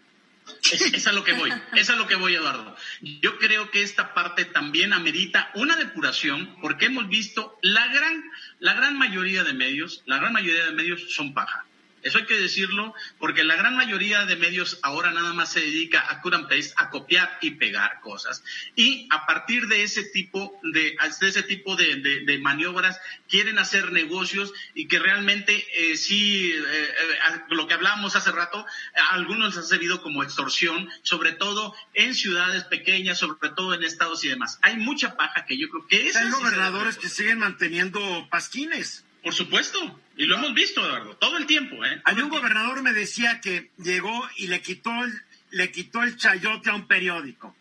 Es, 0.71 0.81
es, 0.81 1.07
a 1.07 1.11
lo 1.11 1.23
que 1.23 1.33
voy, 1.33 1.51
es 1.75 1.89
lo 1.89 2.07
que 2.07 2.15
voy, 2.15 2.35
Eduardo. 2.35 2.75
Yo 3.01 3.37
creo 3.37 3.71
que 3.71 3.81
esta 3.81 4.13
parte 4.13 4.45
también 4.45 4.93
amerita 4.93 5.51
una 5.55 5.75
depuración, 5.75 6.57
porque 6.61 6.85
hemos 6.85 7.07
visto 7.07 7.57
la 7.61 7.87
gran, 7.87 8.23
la 8.59 8.73
gran 8.73 8.97
mayoría 8.97 9.43
de 9.43 9.53
medios, 9.53 10.03
la 10.05 10.17
gran 10.17 10.33
mayoría 10.33 10.65
de 10.65 10.71
medios 10.71 11.13
son 11.13 11.33
paja. 11.33 11.65
Eso 12.03 12.19
hay 12.19 12.25
que 12.25 12.39
decirlo 12.39 12.93
porque 13.17 13.43
la 13.43 13.55
gran 13.55 13.75
mayoría 13.75 14.25
de 14.25 14.35
medios 14.35 14.79
ahora 14.83 15.11
nada 15.11 15.33
más 15.33 15.51
se 15.51 15.61
dedica 15.61 16.05
a 16.09 16.21
cut 16.21 16.33
and 16.33 16.47
paste, 16.47 16.73
a 16.77 16.89
copiar 16.89 17.37
y 17.41 17.51
pegar 17.51 17.99
cosas. 18.01 18.43
Y 18.75 19.07
a 19.11 19.25
partir 19.25 19.67
de 19.67 19.83
ese 19.83 20.03
tipo 20.03 20.59
de, 20.63 20.95
de 21.19 21.27
ese 21.27 21.43
tipo 21.43 21.75
de, 21.75 21.95
de, 21.95 22.21
de, 22.25 22.39
maniobras 22.39 22.99
quieren 23.27 23.59
hacer 23.59 23.91
negocios 23.91 24.53
y 24.73 24.87
que 24.87 24.99
realmente 24.99 25.65
eh, 25.75 25.97
sí, 25.97 26.51
eh, 26.51 26.63
eh, 26.63 27.41
lo 27.49 27.67
que 27.67 27.73
hablábamos 27.73 28.15
hace 28.15 28.31
rato, 28.31 28.65
a 28.95 29.13
algunos 29.13 29.57
ha 29.57 29.63
servido 29.63 30.01
como 30.01 30.23
extorsión, 30.23 30.89
sobre 31.03 31.33
todo 31.33 31.75
en 31.93 32.15
ciudades 32.15 32.63
pequeñas, 32.65 33.19
sobre 33.19 33.49
todo 33.49 33.73
en 33.73 33.83
estados 33.83 34.23
y 34.23 34.29
demás. 34.29 34.59
Hay 34.61 34.77
mucha 34.77 35.15
paja 35.15 35.45
que 35.45 35.57
yo 35.57 35.69
creo 35.69 35.87
que 35.87 36.07
es... 36.07 36.15
Hay 36.15 36.29
gobernadores 36.29 36.97
que 36.97 37.09
siguen 37.09 37.39
manteniendo 37.39 38.27
pasquines. 38.29 39.03
Por 39.23 39.33
supuesto, 39.33 39.99
y 40.15 40.25
lo 40.25 40.35
hemos 40.35 40.53
visto, 40.53 40.85
Eduardo, 40.85 41.15
todo 41.17 41.37
el 41.37 41.45
tiempo. 41.45 41.83
¿eh? 41.85 42.01
Hay 42.05 42.19
un 42.19 42.29
gobernador 42.29 42.81
me 42.81 42.93
decía 42.93 43.41
que 43.41 43.71
llegó 43.77 44.29
y 44.37 44.47
le 44.47 44.61
quitó 44.61 44.91
el, 45.03 45.13
le 45.51 45.71
quitó 45.71 46.03
el 46.03 46.15
chayote 46.17 46.69
a 46.69 46.75
un 46.75 46.87
periódico. 46.87 47.55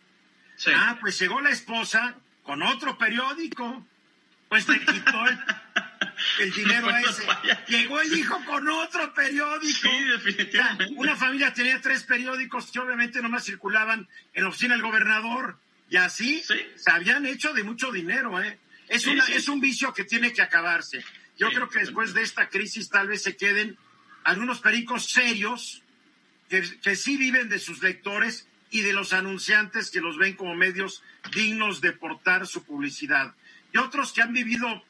Sí. 0.55 0.71
Ah, 0.73 0.97
pues 0.99 1.19
llegó 1.19 1.41
la 1.41 1.49
esposa 1.49 2.15
con 2.43 2.61
otro 2.63 2.97
periódico, 2.97 3.85
pues 4.47 4.67
le 4.67 4.79
quitó 4.79 5.25
el, 5.27 5.39
el 6.39 6.51
dinero 6.51 6.89
a 6.89 7.01
ese. 7.01 7.23
Llegó 7.67 8.01
el 8.01 8.17
hijo 8.17 8.43
con 8.45 8.67
otro 8.67 9.13
periódico. 9.13 9.89
Sí, 9.89 10.03
definitivamente. 10.03 10.93
Una 10.95 11.15
familia 11.15 11.53
tenía 11.53 11.79
tres 11.81 12.03
periódicos 12.03 12.71
que 12.71 12.79
obviamente 12.79 13.21
nomás 13.21 13.45
circulaban 13.45 14.07
en 14.33 14.43
la 14.43 14.49
oficina 14.49 14.73
del 14.73 14.83
gobernador. 14.83 15.59
Y 15.89 15.97
así 15.97 16.41
sí. 16.45 16.55
se 16.75 16.91
habían 16.91 17.25
hecho 17.25 17.53
de 17.53 17.63
mucho 17.63 17.91
dinero, 17.91 18.41
¿eh? 18.41 18.59
Es, 18.89 19.05
una, 19.05 19.23
es 19.25 19.47
un 19.47 19.59
vicio 19.61 19.93
que 19.93 20.03
tiene 20.03 20.33
que 20.33 20.41
acabarse. 20.41 21.03
Yo 21.39 21.47
Sí, 21.49 21.55
creo 21.55 21.69
que 21.69 21.79
después 21.79 22.13
de 22.13 22.21
esta 22.21 22.49
crisis 22.49 22.89
tal 22.89 23.07
vez 23.07 23.23
se 23.23 23.35
queden 23.35 23.77
algunos 24.23 24.59
pericos 24.59 25.09
serios 25.09 25.81
que, 26.49 26.61
que 26.81 26.95
sí 26.95 27.17
viven 27.17 27.49
de 27.49 27.57
sus 27.59 27.81
lectores 27.81 28.45
y 28.69 28.81
de 28.81 28.93
los 28.93 29.13
anunciantes 29.13 29.89
que 29.89 30.01
los 30.01 30.17
ven 30.17 30.35
como 30.35 30.53
medios 30.53 31.01
dignos 31.33 31.81
de 31.81 31.93
portar 31.93 32.45
su 32.45 32.63
publicidad. 32.63 33.33
Y 33.73 33.77
otros 33.77 34.13
que 34.13 34.21
han 34.21 34.33
vivido 34.33 34.83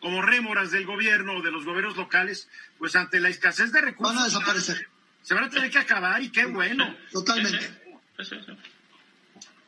como 0.00 0.22
rémoras 0.22 0.70
del 0.70 0.86
gobierno 0.86 1.34
o 1.34 1.42
de 1.42 1.50
los 1.50 1.64
gobiernos 1.64 1.96
locales, 1.96 2.48
pues 2.78 2.96
ante 2.96 3.20
la 3.20 3.28
escasez 3.28 3.70
de 3.72 3.80
recursos 3.80 4.14
Van 4.14 4.22
a 4.22 4.26
desaparecer. 4.26 4.88
se 5.22 5.34
van 5.34 5.44
a 5.44 5.50
tener 5.50 5.70
que 5.70 5.78
acabar 5.78 6.22
y 6.22 6.30
qué 6.30 6.46
bueno. 6.46 6.96
Totalmente. 7.12 7.70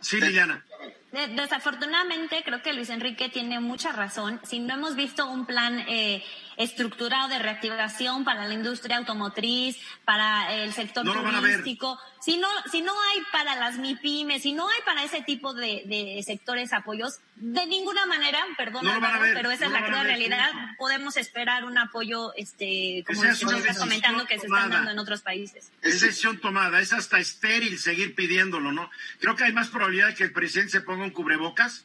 Sí, 0.01 0.21
Liliana. 0.21 0.65
De- 1.13 1.29
Desafortunadamente, 1.29 2.43
creo 2.45 2.61
que 2.63 2.73
Luis 2.75 2.91
Enrique 2.91 3.29
tiene 3.31 3.61
mucha 3.61 3.93
razón. 3.93 4.41
Si 4.45 4.59
no 4.59 4.75
hemos 4.75 4.95
visto 4.95 5.27
un 5.27 5.47
plan 5.47 5.79
eh, 5.89 6.23
estructurado 6.59 7.29
de 7.29 7.39
reactivación 7.39 8.25
para 8.25 8.47
la 8.47 8.53
industria 8.55 8.99
automotriz, 8.99 9.79
para 10.05 10.53
el 10.55 10.73
sector 10.75 11.05
No 11.05 11.13
turístico, 11.55 11.99
si 12.21 12.37
no, 12.37 12.49
si 12.71 12.83
no 12.83 12.93
hay 12.93 13.21
para 13.33 13.57
las 13.57 13.77
MIPIMES, 13.79 14.43
si 14.43 14.53
no 14.53 14.69
hay 14.69 14.81
para 14.85 15.03
ese 15.03 15.23
tipo 15.23 15.55
de, 15.55 15.83
de 15.87 16.23
sectores 16.27 16.73
apoyos, 16.73 17.21
de 17.41 17.66
ninguna 17.66 18.05
manera, 18.07 18.39
perdón, 18.57 18.84
No 18.84 18.91
lo 18.91 18.97
Álvaro, 18.97 19.20
ver, 19.20 19.34
pero 19.34 19.51
esa 19.51 19.68
no 19.68 19.70
es 19.70 19.72
la 19.72 19.80
lo 19.80 19.86
cruda 19.86 20.03
realidad. 20.03 20.51
Podemos 20.76 21.16
esperar 21.16 21.64
un 21.64 21.78
apoyo, 21.78 22.32
este, 22.36 23.05
como 23.07 23.22
Esa 23.22 23.32
es 23.32 23.43
nos 23.43 23.53
una 23.53 23.59
está 23.59 23.68
decisión 23.68 23.89
comentando, 23.89 24.26
que 24.26 24.39
se 24.39 24.47
están 24.47 24.70
dando 24.70 24.91
en 24.91 24.99
otros 24.99 25.22
países. 25.22 25.70
Es 25.82 26.01
decisión 26.01 26.39
tomada, 26.39 26.80
es 26.80 26.93
hasta 26.93 27.18
estéril 27.18 27.78
seguir 27.78 28.14
pidiéndolo, 28.14 28.72
¿no? 28.72 28.91
Creo 29.20 29.36
que 29.36 29.45
hay 29.45 29.53
más 29.53 29.68
probabilidad 29.68 30.09
de 30.09 30.14
que 30.14 30.24
el 30.24 30.32
presidente 30.32 30.72
se 30.72 30.80
ponga 30.80 31.05
un 31.05 31.11
cubrebocas 31.11 31.84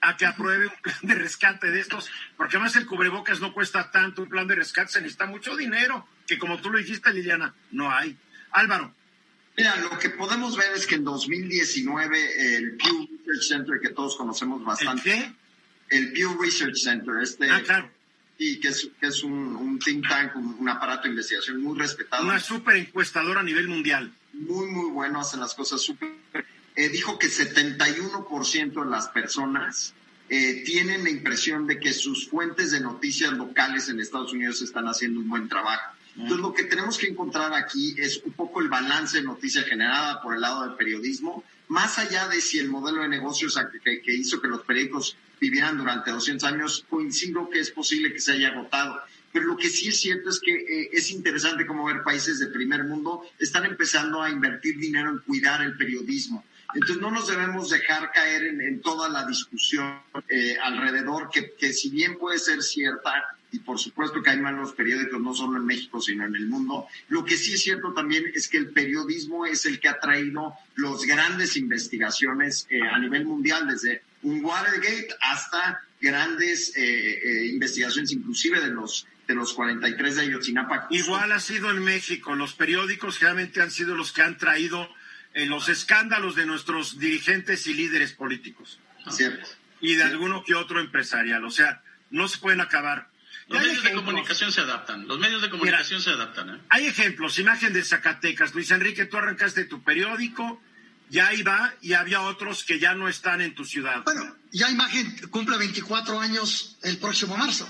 a 0.00 0.16
que 0.16 0.26
apruebe 0.26 0.66
un 0.66 0.82
plan 0.82 0.98
de 1.02 1.14
rescate 1.14 1.70
de 1.70 1.80
estos, 1.80 2.10
porque 2.36 2.56
además 2.56 2.76
el 2.76 2.86
cubrebocas 2.86 3.40
no 3.40 3.52
cuesta 3.52 3.90
tanto, 3.90 4.22
un 4.22 4.28
plan 4.28 4.46
de 4.46 4.56
rescate 4.56 4.92
se 4.92 5.00
necesita 5.00 5.26
mucho 5.26 5.56
dinero, 5.56 6.06
que 6.26 6.38
como 6.38 6.58
tú 6.58 6.70
lo 6.70 6.78
dijiste, 6.78 7.12
Liliana, 7.12 7.54
no 7.70 7.90
hay. 7.92 8.16
Álvaro, 8.50 8.94
Mira, 9.58 9.76
lo 9.76 9.98
que 9.98 10.10
podemos 10.10 10.56
ver 10.56 10.72
es 10.74 10.86
que 10.86 10.94
en 10.94 11.04
2019 11.04 12.56
el 12.56 12.76
Pew 12.76 13.08
Research 13.26 13.48
Center, 13.48 13.80
que 13.82 13.88
todos 13.90 14.16
conocemos 14.16 14.60
¿el 14.60 14.66
bastante, 14.66 15.02
qué? 15.02 15.96
el 15.96 16.12
Pew 16.12 16.40
Research 16.40 16.76
Center, 16.76 17.14
este, 17.20 17.50
Ah, 17.50 17.60
claro, 17.64 17.90
y 18.38 18.60
que 18.60 18.68
es, 18.68 18.88
que 19.00 19.08
es 19.08 19.24
un, 19.24 19.56
un 19.56 19.80
think 19.80 20.08
tank, 20.08 20.36
un, 20.36 20.56
un 20.60 20.68
aparato 20.68 21.02
de 21.04 21.08
investigación 21.10 21.60
muy 21.60 21.76
respetado, 21.76 22.22
una 22.24 22.38
super 22.38 22.76
encuestadora 22.76 23.40
a 23.40 23.42
nivel 23.42 23.66
mundial. 23.66 24.12
muy, 24.32 24.68
muy 24.68 24.90
bueno, 24.90 25.20
hacen 25.20 25.40
las 25.40 25.54
cosas 25.54 25.82
súper. 25.82 26.08
Eh, 26.76 26.88
dijo 26.90 27.18
que 27.18 27.26
71% 27.26 28.84
de 28.84 28.90
las 28.90 29.08
personas 29.08 29.92
eh, 30.28 30.62
tienen 30.64 31.02
la 31.02 31.10
impresión 31.10 31.66
de 31.66 31.80
que 31.80 31.92
sus 31.92 32.28
fuentes 32.28 32.70
de 32.70 32.78
noticias 32.80 33.32
locales 33.32 33.88
en 33.88 33.98
Estados 33.98 34.32
Unidos 34.32 34.62
están 34.62 34.86
haciendo 34.86 35.18
un 35.18 35.28
buen 35.28 35.48
trabajo. 35.48 35.96
Entonces, 36.18 36.38
lo 36.38 36.52
que 36.52 36.64
tenemos 36.64 36.98
que 36.98 37.06
encontrar 37.06 37.54
aquí 37.54 37.94
es 37.96 38.20
un 38.24 38.32
poco 38.32 38.60
el 38.60 38.68
balance 38.68 39.18
de 39.18 39.22
noticia 39.22 39.62
generada 39.62 40.20
por 40.20 40.34
el 40.34 40.40
lado 40.40 40.64
del 40.64 40.74
periodismo, 40.74 41.44
más 41.68 41.98
allá 41.98 42.26
de 42.26 42.40
si 42.40 42.58
el 42.58 42.68
modelo 42.68 43.02
de 43.02 43.08
negocios 43.08 43.56
que 43.72 44.14
hizo 44.14 44.40
que 44.40 44.48
los 44.48 44.62
periódicos 44.62 45.16
vivieran 45.40 45.78
durante 45.78 46.10
200 46.10 46.48
años, 46.48 46.84
coincido 46.90 47.48
que 47.48 47.60
es 47.60 47.70
posible 47.70 48.12
que 48.12 48.20
se 48.20 48.32
haya 48.32 48.48
agotado. 48.48 49.00
Pero 49.32 49.46
lo 49.46 49.56
que 49.56 49.68
sí 49.68 49.88
es 49.88 50.00
cierto 50.00 50.30
es 50.30 50.40
que 50.40 50.52
eh, 50.52 50.90
es 50.92 51.12
interesante 51.12 51.66
como 51.66 51.84
ver 51.84 52.02
países 52.02 52.40
de 52.40 52.46
primer 52.46 52.82
mundo 52.84 53.22
están 53.38 53.64
empezando 53.66 54.20
a 54.20 54.30
invertir 54.30 54.78
dinero 54.78 55.10
en 55.10 55.18
cuidar 55.18 55.62
el 55.62 55.76
periodismo. 55.76 56.44
Entonces 56.74 56.98
no 56.98 57.10
nos 57.10 57.28
debemos 57.28 57.70
dejar 57.70 58.10
caer 58.12 58.44
en, 58.44 58.60
en 58.60 58.80
toda 58.80 59.08
la 59.08 59.24
discusión 59.26 60.00
eh, 60.28 60.56
alrededor, 60.62 61.30
que, 61.30 61.54
que 61.54 61.72
si 61.72 61.90
bien 61.90 62.18
puede 62.18 62.38
ser 62.38 62.62
cierta, 62.62 63.37
y 63.50 63.60
por 63.60 63.78
supuesto 63.78 64.22
que 64.22 64.30
hay 64.30 64.40
malos 64.40 64.72
periódicos 64.72 65.20
no 65.20 65.34
solo 65.34 65.56
en 65.56 65.64
México, 65.64 66.00
sino 66.00 66.26
en 66.26 66.34
el 66.34 66.46
mundo, 66.46 66.86
lo 67.08 67.24
que 67.24 67.36
sí 67.36 67.54
es 67.54 67.62
cierto 67.62 67.92
también 67.92 68.24
es 68.34 68.48
que 68.48 68.58
el 68.58 68.70
periodismo 68.70 69.46
es 69.46 69.64
el 69.66 69.80
que 69.80 69.88
ha 69.88 69.98
traído 69.98 70.54
los 70.74 71.04
grandes 71.04 71.56
investigaciones 71.56 72.66
eh, 72.70 72.80
a 72.82 72.98
nivel 72.98 73.24
mundial, 73.24 73.66
desde 73.66 74.02
un 74.22 74.44
Watergate 74.44 75.08
hasta 75.20 75.82
grandes 76.00 76.76
eh, 76.76 76.82
eh, 76.82 77.46
investigaciones, 77.46 78.12
inclusive 78.12 78.60
de 78.60 78.68
los 78.68 79.06
de 79.26 79.34
los 79.34 79.52
43 79.52 80.16
de 80.16 80.22
Ayotzinapa. 80.22 80.86
justo 80.88 80.94
Igual 80.94 81.32
ha 81.32 81.40
sido 81.40 81.70
en 81.70 81.84
México, 81.84 82.34
los 82.34 82.54
periódicos 82.54 83.20
realmente 83.20 83.60
han 83.60 83.70
sido 83.70 83.94
los 83.94 84.10
que 84.10 84.22
han 84.22 84.38
traído 84.38 84.88
eh, 85.34 85.44
los 85.44 85.68
escándalos 85.68 86.34
de 86.34 86.46
nuestros 86.46 86.98
dirigentes 86.98 87.66
y 87.66 87.74
líderes 87.74 88.12
políticos. 88.14 88.80
Cierto. 89.10 89.48
y 89.80 89.94
de 89.94 90.02
alguno 90.02 90.44
que 90.44 90.54
otro 90.54 90.80
empresarial. 90.80 91.44
O 91.44 91.50
sea, 91.50 91.82
no 92.10 92.28
se 92.28 92.38
pueden 92.38 92.60
acabar. 92.60 93.08
Los 93.48 93.60
hay 93.60 93.66
medios 93.68 93.82
de 93.82 93.88
ejemplos. 93.90 94.04
comunicación 94.04 94.52
se 94.52 94.60
adaptan. 94.60 95.06
Los 95.08 95.18
medios 95.18 95.42
de 95.42 95.50
comunicación 95.50 96.00
se 96.02 96.10
adaptan. 96.10 96.50
¿eh? 96.50 96.60
Hay 96.70 96.86
ejemplos, 96.86 97.38
imagen 97.38 97.72
de 97.72 97.82
Zacatecas. 97.82 98.54
Luis 98.54 98.70
Enrique, 98.70 99.06
tú 99.06 99.16
arrancaste 99.16 99.64
tu 99.64 99.82
periódico, 99.82 100.62
ya 101.10 101.32
iba 101.32 101.72
y 101.80 101.94
había 101.94 102.20
otros 102.22 102.64
que 102.64 102.78
ya 102.78 102.94
no 102.94 103.08
están 103.08 103.40
en 103.40 103.54
tu 103.54 103.64
ciudad. 103.64 104.02
Bueno, 104.04 104.36
ya 104.52 104.70
imagen 104.70 105.16
cumple 105.30 105.56
24 105.56 106.20
años 106.20 106.76
el 106.82 106.98
próximo 106.98 107.36
marzo. 107.36 107.68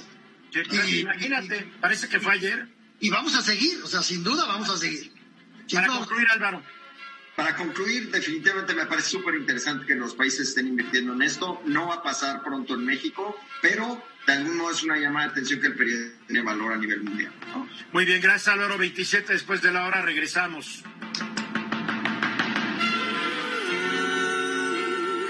Y- 0.52 1.00
imagínate, 1.00 1.70
parece 1.80 2.08
que 2.08 2.18
fue 2.20 2.32
ayer. 2.32 2.68
Y 3.00 3.10
vamos 3.10 3.34
a 3.36 3.42
seguir, 3.42 3.80
o 3.84 3.86
sea, 3.86 4.02
sin 4.02 4.24
duda 4.24 4.44
vamos 4.46 4.68
a 4.70 4.76
seguir. 4.76 5.12
Sin 5.68 5.78
Para 5.80 5.88
concluir, 5.92 6.26
Álvaro, 6.32 6.62
Para 7.38 7.54
concluir, 7.54 8.10
definitivamente 8.10 8.74
me 8.74 8.84
parece 8.86 9.10
súper 9.10 9.36
interesante 9.36 9.86
que 9.86 9.94
los 9.94 10.12
países 10.12 10.48
estén 10.48 10.66
invirtiendo 10.66 11.12
en 11.12 11.22
esto. 11.22 11.62
No 11.66 11.86
va 11.86 11.94
a 11.94 12.02
pasar 12.02 12.42
pronto 12.42 12.74
en 12.74 12.84
México, 12.84 13.38
pero 13.62 14.02
de 14.26 14.32
algún 14.32 14.56
modo 14.56 14.72
es 14.72 14.82
una 14.82 14.96
llamada 14.96 15.26
de 15.26 15.30
atención 15.30 15.60
que 15.60 15.68
el 15.68 15.76
periodismo 15.76 16.18
tiene 16.26 16.42
valor 16.42 16.72
a 16.72 16.76
nivel 16.78 17.00
mundial. 17.04 17.32
muy 17.92 18.04
bien, 18.06 18.20
gracias 18.20 18.48
Álvaro. 18.48 18.76
27 18.76 19.34
después 19.34 19.62
de 19.62 19.70
la 19.70 19.86
hora 19.86 20.02
regresamos. 20.02 20.82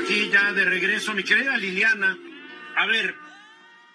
Aquí 0.03 0.31
ya 0.33 0.55
de 0.55 0.65
regreso, 0.65 1.13
mi 1.13 1.25
querida 1.25 1.59
Liliana. 1.59 2.17
A 2.77 2.87
ver, 2.87 3.17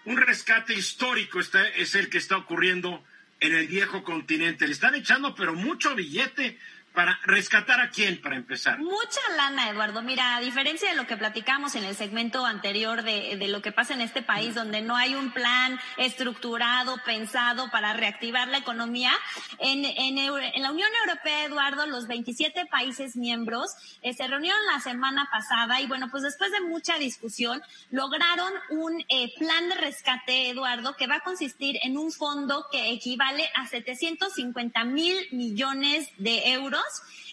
un 0.05 0.17
rescate 0.17 0.75
histórico 0.75 1.39
está, 1.39 1.67
es 1.67 1.95
el 1.95 2.09
que 2.09 2.19
está 2.19 2.37
ocurriendo 2.37 3.03
en 3.39 3.55
el 3.55 3.65
viejo 3.65 4.03
continente. 4.03 4.67
Le 4.67 4.73
están 4.73 4.93
echando 4.93 5.33
pero 5.33 5.55
mucho 5.55 5.95
billete 5.95 6.59
¿Para 6.93 7.19
rescatar 7.23 7.81
a 7.81 7.89
quién, 7.89 8.21
para 8.21 8.35
empezar? 8.35 8.77
Mucha 8.77 9.19
lana, 9.35 9.67
Eduardo. 9.69 10.03
Mira, 10.03 10.35
a 10.35 10.41
diferencia 10.41 10.89
de 10.91 10.95
lo 10.95 11.07
que 11.07 11.17
platicamos 11.17 11.73
en 11.73 11.85
el 11.85 11.95
segmento 11.95 12.45
anterior 12.45 13.01
de, 13.01 13.35
de, 13.35 13.47
lo 13.47 13.63
que 13.63 13.71
pasa 13.71 13.95
en 13.95 14.01
este 14.01 14.21
país, 14.21 14.53
donde 14.53 14.81
no 14.81 14.95
hay 14.95 15.15
un 15.15 15.31
plan 15.31 15.79
estructurado, 15.97 16.97
pensado 17.03 17.71
para 17.71 17.93
reactivar 17.93 18.47
la 18.47 18.59
economía, 18.59 19.11
en, 19.57 19.85
en, 19.85 20.19
en 20.19 20.61
la 20.61 20.71
Unión 20.71 20.89
Europea, 21.07 21.45
Eduardo, 21.45 21.87
los 21.87 22.07
27 22.07 22.67
países 22.67 23.15
miembros 23.15 23.71
eh, 24.03 24.13
se 24.13 24.27
reunieron 24.27 24.59
la 24.71 24.79
semana 24.79 25.27
pasada 25.31 25.81
y 25.81 25.87
bueno, 25.87 26.09
pues 26.11 26.21
después 26.21 26.51
de 26.51 26.61
mucha 26.61 26.99
discusión, 26.99 27.59
lograron 27.89 28.53
un 28.69 29.03
eh, 29.09 29.33
plan 29.39 29.67
de 29.69 29.75
rescate, 29.75 30.49
Eduardo, 30.49 30.95
que 30.95 31.07
va 31.07 31.15
a 31.15 31.19
consistir 31.21 31.79
en 31.81 31.97
un 31.97 32.11
fondo 32.11 32.67
que 32.71 32.91
equivale 32.91 33.49
a 33.55 33.67
750 33.67 34.83
mil 34.83 35.17
millones 35.31 36.07
de 36.17 36.51
euros 36.51 36.82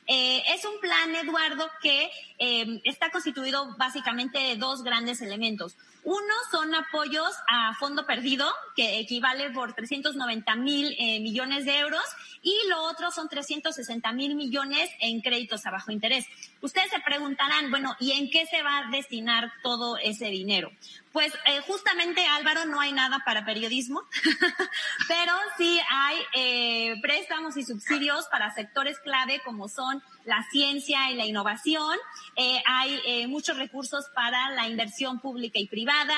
eh, 0.07 0.43
es 0.49 0.65
un 0.65 0.81
plan, 0.81 1.15
Eduardo, 1.15 1.71
que 1.81 2.11
eh, 2.39 2.81
está 2.85 3.11
constituido 3.11 3.77
básicamente 3.77 4.39
de 4.39 4.57
dos 4.57 4.83
grandes 4.83 5.23
elementos. 5.23 5.77
Uno 6.03 6.35
son 6.51 6.75
apoyos 6.75 7.31
a 7.47 7.75
fondo 7.75 8.07
perdido, 8.07 8.51
que 8.75 8.99
equivale 8.99 9.51
por 9.51 9.75
390 9.75 10.57
mil 10.57 10.97
eh, 10.99 11.21
millones 11.21 11.65
de 11.65 11.79
euros, 11.79 12.03
y 12.43 12.57
lo 12.69 12.83
otro 12.85 13.11
son 13.11 13.29
360 13.29 14.13
mil 14.13 14.35
millones 14.35 14.91
en 15.01 15.21
créditos 15.21 15.67
a 15.67 15.71
bajo 15.71 15.93
interés. 15.93 16.27
Ustedes 16.61 16.91
se 16.91 17.01
preguntarán, 17.01 17.71
bueno, 17.71 17.97
¿y 18.01 18.13
en 18.13 18.31
qué 18.31 18.47
se 18.47 18.63
va 18.63 18.79
a 18.79 18.91
destinar 18.91 19.53
todo 19.63 19.97
ese 19.99 20.27
dinero? 20.27 20.71
Pues 21.13 21.33
eh, 21.47 21.61
justamente, 21.67 22.25
Álvaro, 22.27 22.67
no 22.67 22.81
hay 22.81 22.93
nada 22.93 23.23
para 23.25 23.45
periodismo, 23.45 24.03
pero 25.09 25.33
sí 25.59 25.81
hay 25.91 26.17
eh, 26.35 27.01
préstamos 27.03 27.57
y 27.57 27.65
subsidios 27.65 28.27
para 28.27 28.55
sectores 28.55 28.99
clave 29.01 29.41
como 29.45 29.69
son 29.69 30.03
la 30.25 30.47
ciencia 30.51 31.11
y 31.11 31.17
la 31.17 31.27
innovación. 31.27 31.99
Eh, 32.37 32.63
hay 32.67 33.01
eh, 33.05 33.27
muchos 33.27 33.57
recursos 33.57 34.07
para 34.15 34.51
la 34.51 34.69
inversión 34.69 35.21
pública 35.21 35.59
y 35.59 35.67
privada, 35.67 36.17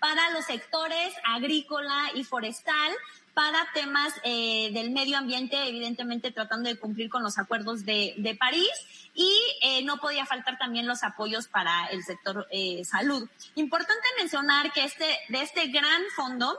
para 0.00 0.30
los 0.30 0.44
sectores 0.44 1.14
agrícola 1.24 2.10
y 2.14 2.24
forestal, 2.24 2.92
para 3.34 3.66
temas 3.74 4.12
eh, 4.22 4.70
del 4.72 4.90
medio 4.92 5.18
ambiente, 5.18 5.68
evidentemente 5.68 6.30
tratando 6.30 6.68
de 6.68 6.78
cumplir 6.78 7.10
con 7.10 7.22
los 7.22 7.38
acuerdos 7.38 7.84
de, 7.84 8.14
de 8.16 8.34
París 8.36 8.70
y 9.14 9.32
eh, 9.62 9.82
no 9.84 9.98
podía 9.98 10.26
faltar 10.26 10.58
también 10.58 10.86
los 10.86 11.04
apoyos 11.04 11.46
para 11.48 11.86
el 11.86 12.02
sector 12.02 12.46
eh, 12.50 12.84
salud. 12.84 13.28
Importante 13.54 14.02
mencionar 14.18 14.72
que 14.72 14.84
este, 14.84 15.06
de 15.28 15.42
este 15.42 15.68
gran 15.68 16.02
fondo, 16.16 16.58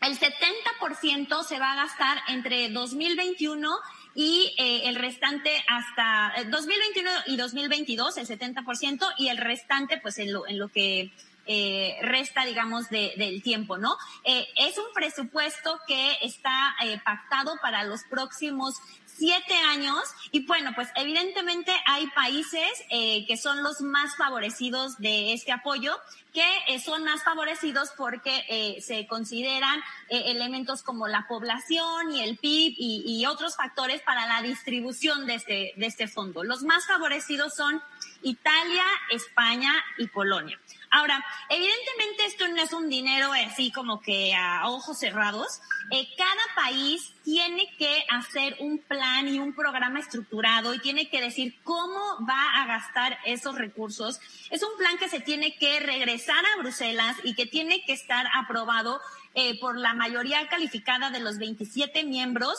el 0.00 0.18
70% 0.18 1.44
se 1.44 1.58
va 1.58 1.72
a 1.72 1.76
gastar 1.76 2.18
entre 2.28 2.68
2021 2.70 3.68
y 4.14 4.54
eh, 4.58 4.88
el 4.88 4.94
restante 4.94 5.50
hasta 5.68 6.32
2021 6.50 7.10
y 7.26 7.36
2022, 7.36 8.16
el 8.16 8.26
70%, 8.26 9.06
y 9.18 9.28
el 9.28 9.38
restante 9.38 9.98
pues 9.98 10.18
en 10.18 10.32
lo, 10.32 10.46
en 10.46 10.58
lo 10.58 10.68
que 10.68 11.12
eh, 11.48 11.96
resta, 12.02 12.44
digamos, 12.44 12.88
de, 12.90 13.14
del 13.16 13.42
tiempo, 13.42 13.78
¿no? 13.78 13.96
Eh, 14.24 14.46
es 14.56 14.78
un 14.78 14.92
presupuesto 14.94 15.80
que 15.86 16.18
está 16.22 16.76
eh, 16.84 17.00
pactado 17.04 17.56
para 17.60 17.84
los 17.84 18.04
próximos 18.04 18.74
siete 19.18 19.54
años 19.54 19.98
y 20.30 20.46
bueno, 20.46 20.70
pues 20.74 20.88
evidentemente 20.94 21.72
hay 21.86 22.06
países 22.08 22.70
eh, 22.90 23.26
que 23.26 23.36
son 23.36 23.62
los 23.62 23.80
más 23.80 24.16
favorecidos 24.16 24.96
de 24.98 25.32
este 25.32 25.50
apoyo, 25.50 25.96
que 26.32 26.44
eh, 26.68 26.78
son 26.78 27.02
más 27.02 27.24
favorecidos 27.24 27.90
porque 27.96 28.44
eh, 28.48 28.80
se 28.80 29.06
consideran 29.08 29.80
eh, 30.08 30.22
elementos 30.26 30.82
como 30.82 31.08
la 31.08 31.26
población 31.26 32.12
y 32.12 32.22
el 32.22 32.38
PIB 32.38 32.74
y, 32.78 33.02
y, 33.06 33.26
otros 33.26 33.56
factores 33.56 34.02
para 34.02 34.26
la 34.26 34.42
distribución 34.42 35.26
de 35.26 35.34
este, 35.34 35.72
de 35.76 35.86
este 35.86 36.06
fondo. 36.06 36.44
Los 36.44 36.62
más 36.62 36.86
favorecidos 36.86 37.54
son 37.54 37.82
Italia, 38.22 38.84
España 39.10 39.72
y 39.98 40.06
Polonia. 40.06 40.60
Ahora, 40.90 41.22
evidentemente 41.50 42.24
esto 42.26 42.48
no 42.48 42.62
es 42.62 42.72
un 42.72 42.88
dinero 42.88 43.30
así 43.32 43.70
como 43.70 44.00
que 44.00 44.34
a 44.34 44.68
ojos 44.68 44.98
cerrados. 44.98 45.60
Eh, 45.90 46.08
cada 46.16 46.64
país 46.66 47.12
tiene 47.24 47.68
que 47.78 48.04
hacer 48.10 48.56
un 48.60 48.78
plan 48.78 49.28
y 49.28 49.38
un 49.38 49.54
programa 49.54 50.00
estructurado 50.00 50.74
y 50.74 50.78
tiene 50.78 51.08
que 51.08 51.20
decir 51.20 51.54
cómo 51.62 52.00
va 52.28 52.62
a 52.62 52.66
gastar 52.66 53.18
esos 53.24 53.54
recursos. 53.56 54.20
Es 54.50 54.62
un 54.62 54.76
plan 54.78 54.96
que 54.98 55.08
se 55.08 55.20
tiene 55.20 55.56
que 55.56 55.80
regresar 55.80 56.42
a 56.44 56.60
Bruselas 56.60 57.16
y 57.22 57.34
que 57.34 57.46
tiene 57.46 57.82
que 57.84 57.92
estar 57.92 58.26
aprobado 58.34 59.00
eh, 59.34 59.58
por 59.60 59.78
la 59.78 59.94
mayoría 59.94 60.48
calificada 60.48 61.10
de 61.10 61.20
los 61.20 61.38
27 61.38 62.04
miembros. 62.04 62.58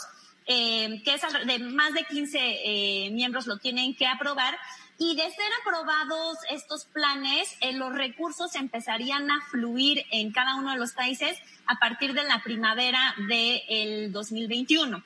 Eh, 0.52 1.04
que 1.04 1.14
es 1.14 1.22
de 1.46 1.60
más 1.60 1.94
de 1.94 2.06
15 2.06 2.40
eh, 2.40 3.12
miembros 3.12 3.46
lo 3.46 3.60
tienen 3.60 3.96
que 3.96 4.08
aprobar 4.08 4.58
y 5.00 5.16
de 5.16 5.24
ser 5.32 5.48
aprobados 5.62 6.38
estos 6.52 6.86
planes, 6.86 7.56
eh, 7.62 7.72
los 7.74 7.94
recursos 7.94 8.54
empezarían 8.56 9.32
a 9.32 9.42
fluir 9.50 10.06
en 10.12 10.32
cada 10.34 10.56
uno 10.56 10.74
de 10.74 10.78
los 10.78 10.92
países 10.92 11.40
a 11.66 11.80
partir 11.80 12.14
de 12.14 12.26
la 12.26 12.44
primavera 12.44 13.16
del 13.30 14.12
2021. 14.12 15.02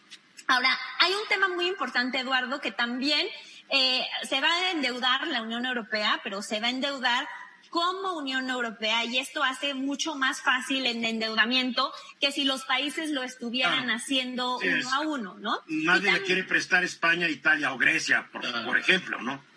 Ahora, 0.47 0.77
hay 0.99 1.13
un 1.13 1.27
tema 1.29 1.47
muy 1.47 1.67
importante, 1.67 2.19
Eduardo, 2.19 2.59
que 2.59 2.71
también 2.71 3.27
eh, 3.69 4.03
se 4.27 4.41
va 4.41 4.51
a 4.51 4.71
endeudar 4.71 5.27
la 5.27 5.43
Unión 5.43 5.65
Europea, 5.65 6.19
pero 6.23 6.41
se 6.41 6.59
va 6.59 6.67
a 6.67 6.71
endeudar 6.71 7.27
como 7.69 8.13
Unión 8.17 8.49
Europea 8.49 9.03
y 9.05 9.17
esto 9.17 9.43
hace 9.43 9.73
mucho 9.73 10.15
más 10.15 10.41
fácil 10.41 10.85
el 10.85 11.03
endeudamiento 11.03 11.91
que 12.19 12.31
si 12.31 12.43
los 12.43 12.65
países 12.65 13.09
lo 13.09 13.23
estuvieran 13.23 13.89
ah, 13.89 13.95
haciendo 13.95 14.59
sí, 14.59 14.67
uno 14.67 14.93
a 14.93 14.99
uno, 15.01 15.35
¿no? 15.39 15.59
Nadie 15.67 15.85
también, 15.85 16.13
le 16.13 16.21
quiere 16.21 16.43
prestar 16.43 16.83
España, 16.83 17.27
Italia 17.27 17.73
o 17.73 17.77
Grecia, 17.77 18.29
por, 18.31 18.45
ah. 18.45 18.63
por 18.65 18.77
ejemplo, 18.77 19.19
¿no? 19.21 19.52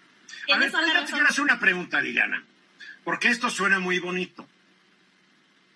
A 0.53 0.59
ver, 0.59 0.71
yo 0.71 1.05
te 1.05 1.13
quiero 1.13 1.29
hacer 1.29 1.45
una 1.45 1.59
pregunta, 1.59 2.01
Liliana, 2.01 2.43
porque 3.05 3.29
esto 3.29 3.51
suena 3.51 3.79
muy 3.79 3.99
bonito. 3.99 4.49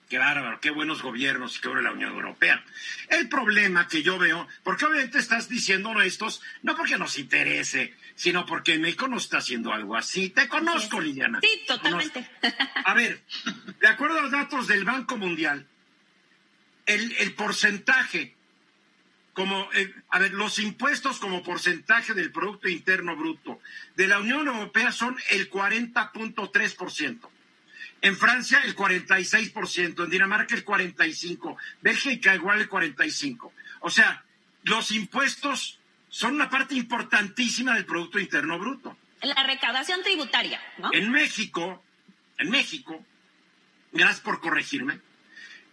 Qué 0.08 0.18
bárbaro, 0.18 0.60
qué 0.60 0.70
buenos 0.70 1.02
gobiernos 1.02 1.56
y 1.56 1.60
qué 1.60 1.68
buena 1.68 1.82
la 1.82 1.92
Unión 1.92 2.12
Europea. 2.12 2.64
El 3.08 3.28
problema 3.28 3.86
que 3.86 4.02
yo 4.02 4.18
veo, 4.18 4.48
porque 4.64 4.84
obviamente 4.84 5.18
estás 5.18 5.48
diciendo 5.48 6.00
estos, 6.02 6.42
no 6.62 6.76
porque 6.76 6.98
nos 6.98 7.16
interese, 7.16 7.94
sino 8.16 8.44
porque 8.44 8.76
México 8.76 9.06
no 9.06 9.18
está 9.18 9.38
haciendo 9.38 9.72
algo 9.72 9.96
así. 9.96 10.30
Te 10.30 10.48
conozco, 10.48 11.00
Liliana. 11.00 11.38
Sí, 11.40 11.62
totalmente. 11.64 12.28
A 12.84 12.92
ver, 12.94 13.22
de 13.80 13.86
acuerdo 13.86 14.18
a 14.18 14.22
los 14.22 14.32
datos 14.32 14.66
del 14.66 14.84
Banco 14.84 15.16
Mundial, 15.16 15.68
el, 16.86 17.12
el 17.18 17.32
porcentaje 17.34 18.34
como, 19.40 19.72
eh, 19.72 19.94
a 20.10 20.18
ver, 20.18 20.34
los 20.34 20.58
impuestos 20.58 21.18
como 21.18 21.42
porcentaje 21.42 22.12
del 22.12 22.30
Producto 22.30 22.68
Interno 22.68 23.16
Bruto 23.16 23.58
de 23.96 24.06
la 24.06 24.18
Unión 24.18 24.46
Europea 24.46 24.92
son 24.92 25.16
el 25.30 25.48
40.3%. 25.48 27.30
En 28.02 28.18
Francia 28.18 28.60
el 28.66 28.76
46%, 28.76 30.04
en 30.04 30.10
Dinamarca 30.10 30.54
el 30.54 30.62
45%, 30.62 31.56
Bélgica 31.80 32.34
igual 32.34 32.60
el 32.60 32.68
45%. 32.68 33.50
O 33.80 33.88
sea, 33.88 34.22
los 34.64 34.90
impuestos 34.90 35.78
son 36.10 36.34
una 36.34 36.50
parte 36.50 36.74
importantísima 36.74 37.74
del 37.76 37.86
Producto 37.86 38.18
Interno 38.18 38.58
Bruto. 38.58 38.94
La 39.22 39.42
recaudación 39.44 40.02
tributaria, 40.02 40.60
¿no? 40.76 40.90
En 40.92 41.10
México, 41.10 41.82
en 42.36 42.50
México, 42.50 43.02
gracias 43.90 44.20
por 44.20 44.42
corregirme, 44.42 45.00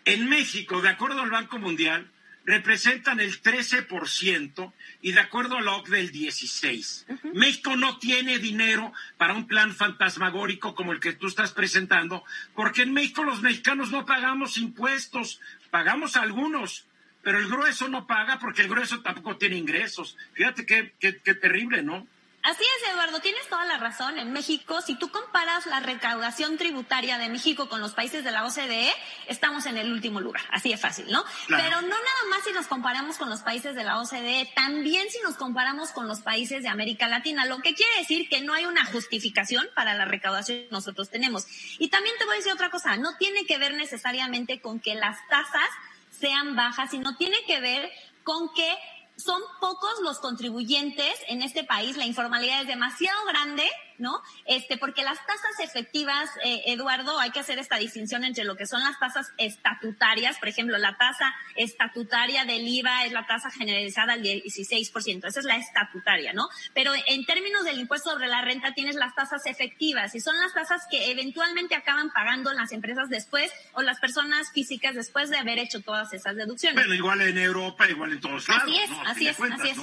en 0.05 0.30
México, 0.30 0.82
de 0.82 0.88
acuerdo 0.88 1.22
al 1.22 1.32
Banco 1.32 1.59
Mundial, 1.59 2.09
representan 2.48 3.20
el 3.20 3.41
13% 3.41 4.74
y 5.02 5.12
de 5.12 5.20
acuerdo 5.20 5.58
a 5.58 5.62
la 5.62 5.76
OCDE 5.76 6.00
el 6.00 6.12
16%. 6.14 7.06
Uh 7.10 7.14
-huh. 7.14 7.34
México 7.34 7.76
no 7.76 8.00
tiene 8.00 8.39
dinero 8.39 8.93
para 9.18 9.34
un 9.34 9.48
plan 9.48 9.76
fantasmagórico 9.76 10.74
como 10.74 10.93
el 10.93 11.02
que 11.02 11.12
tú 11.12 11.28
estás 11.28 11.52
presentando, 11.52 12.24
porque 12.56 12.84
en 12.84 12.93
México 12.93 13.24
los 13.24 13.41
mexicanos 13.41 13.91
no 13.91 14.06
pagamos 14.06 14.58
impuestos, 14.58 15.41
pagamos 15.70 16.16
algunos, 16.16 16.86
pero 17.22 17.38
el 17.38 17.50
grueso 17.50 17.89
no 17.89 18.08
paga 18.08 18.39
porque 18.39 18.62
el 18.62 18.70
grueso 18.70 19.02
tampoco 19.02 19.36
tiene 19.36 19.58
ingresos. 19.58 20.18
Fíjate 20.34 20.66
qué, 20.66 20.93
qué, 21.02 21.18
qué 21.18 21.36
terrible, 21.36 21.84
¿no? 21.84 22.08
Así 22.48 22.64
es, 22.64 22.93
Eduardo, 22.93 23.20
tienes 23.20 23.45
toda 23.50 23.66
la 23.66 23.78
razón. 23.78 24.18
En 24.18 24.32
México, 24.32 24.80
si 24.82 24.95
tú 24.95 25.10
comparas 25.12 25.66
la 25.66 25.82
recaudación 25.82 26.58
tributaria 26.58 27.18
de 27.18 27.28
México 27.28 27.68
con 27.68 27.82
los 27.82 27.93
países 27.93 28.24
de 28.24 28.32
la 28.32 28.45
OCDE, 28.45 28.89
estamos 29.28 29.66
en 29.66 29.76
el 29.76 29.91
último 29.91 30.22
lugar. 30.22 30.43
Así 30.50 30.70
de 30.70 30.78
fácil, 30.78 31.12
¿no? 31.12 31.26
Claro. 31.48 31.64
Pero 31.66 31.82
no 31.82 31.89
nada 31.89 32.24
más 32.30 32.45
si 32.45 32.54
nos 32.54 32.68
comparamos 32.68 33.18
con 33.18 33.30
los 33.30 33.41
países 33.41 33.76
de 33.76 33.84
la 33.84 34.00
OCDE, 34.00 34.50
también 34.56 35.10
si 35.10 35.20
nos 35.24 35.36
comparamos 35.36 35.91
con 35.91 36.08
los 36.08 36.22
países 36.22 36.64
de 36.64 36.70
América 36.70 37.10
Latina, 37.10 37.43
lo 37.43 37.58
que 37.58 37.76
quiere 37.76 37.98
decir 37.98 38.30
que 38.30 38.39
no 38.39 38.54
hay 38.54 38.66
una 38.66 38.86
justificación 38.86 39.68
para 39.76 39.93
la 39.95 40.06
recaudación 40.06 40.60
que 40.60 40.72
nosotros 40.72 41.10
tenemos. 41.10 41.48
Y 41.80 41.89
también 41.89 42.16
te 42.18 42.24
voy 42.24 42.36
a 42.36 42.38
decir 42.38 42.54
otra 42.54 42.70
cosa, 42.70 42.95
no 42.95 43.18
tiene 43.18 43.45
que 43.45 43.58
ver 43.58 43.74
necesariamente 43.74 44.62
con 44.62 44.80
que 44.80 44.95
las 44.95 45.18
tasas 45.28 45.70
sean 46.18 46.56
bajas, 46.56 46.91
sino 46.91 47.18
tiene 47.18 47.43
que 47.45 47.60
ver 47.60 47.91
con 48.24 48.54
que 48.54 48.74
son 49.18 49.41
pocos 49.59 49.99
los 50.03 50.20
contribuyentes 50.20 51.13
en 51.28 51.41
este 51.41 51.63
país, 51.63 51.97
la 51.97 52.05
informalidad 52.05 52.61
es 52.61 52.68
demasiado 52.68 53.26
grande 53.26 53.68
¿no? 53.98 54.22
Este, 54.45 54.78
porque 54.78 55.04
las 55.04 55.18
tasas 55.26 55.60
efectivas, 55.64 56.30
eh, 56.43 56.64
Eduardo, 56.68 57.20
hay 57.20 57.32
que 57.32 57.39
hacer 57.39 57.60
esta 57.60 57.78
distinción 57.78 58.24
entre 58.24 58.43
lo 58.43 58.56
que 58.56 58.66
son 58.66 58.82
las 58.82 59.00
tasas 59.00 59.32
estatutarias, 59.38 60.38
por 60.38 60.48
ejemplo, 60.50 60.78
la 60.78 60.98
tasa 60.98 61.34
estatutaria 61.56 62.45
del 62.45 62.68
IVA 62.68 63.06
es 63.06 63.12
la 63.12 63.26
tasa 63.26 63.50
generalizada 63.52 64.14
al 64.14 64.24
16%, 64.24 65.28
esa 65.28 65.39
es 65.39 65.45
la 65.45 65.58
estatutaria, 65.58 66.34
¿no? 66.34 66.48
Pero 66.74 66.93
en 67.08 67.26
términos 67.26 67.64
del 67.64 67.80
impuesto 67.80 68.12
sobre 68.12 68.28
la 68.28 68.41
renta 68.41 68.74
tienes 68.74 68.95
las 68.95 69.16
tasas 69.16 69.45
efectivas 69.45 70.16
y 70.16 70.20
son 70.20 70.38
las 70.38 70.54
tasas 70.54 70.84
que 70.89 71.12
eventualmente 71.12 71.76
acaban 71.76 72.12
pagando 72.12 72.54
las 72.54 72.72
empresas 72.72 73.10
después 73.10 73.52
o 73.74 73.82
las 73.82 74.00
personas 74.00 74.52
físicas 74.54 74.95
después 74.95 75.30
de 75.30 75.38
haber 75.38 75.60
hecho 75.60 75.82
todas 75.82 76.14
esas 76.14 76.36
deducciones. 76.36 76.76
Bueno, 76.76 76.93
igual 76.93 77.22
en 77.22 77.38
Europa, 77.38 77.89
igual 77.89 78.14
en 78.14 78.20
todos 78.20 78.48
lados. 78.48 78.64
Así 78.64 78.78
es, 78.78 78.89
así 79.06 79.28
es, 79.28 79.39
así 79.39 79.70
es. 79.70 79.78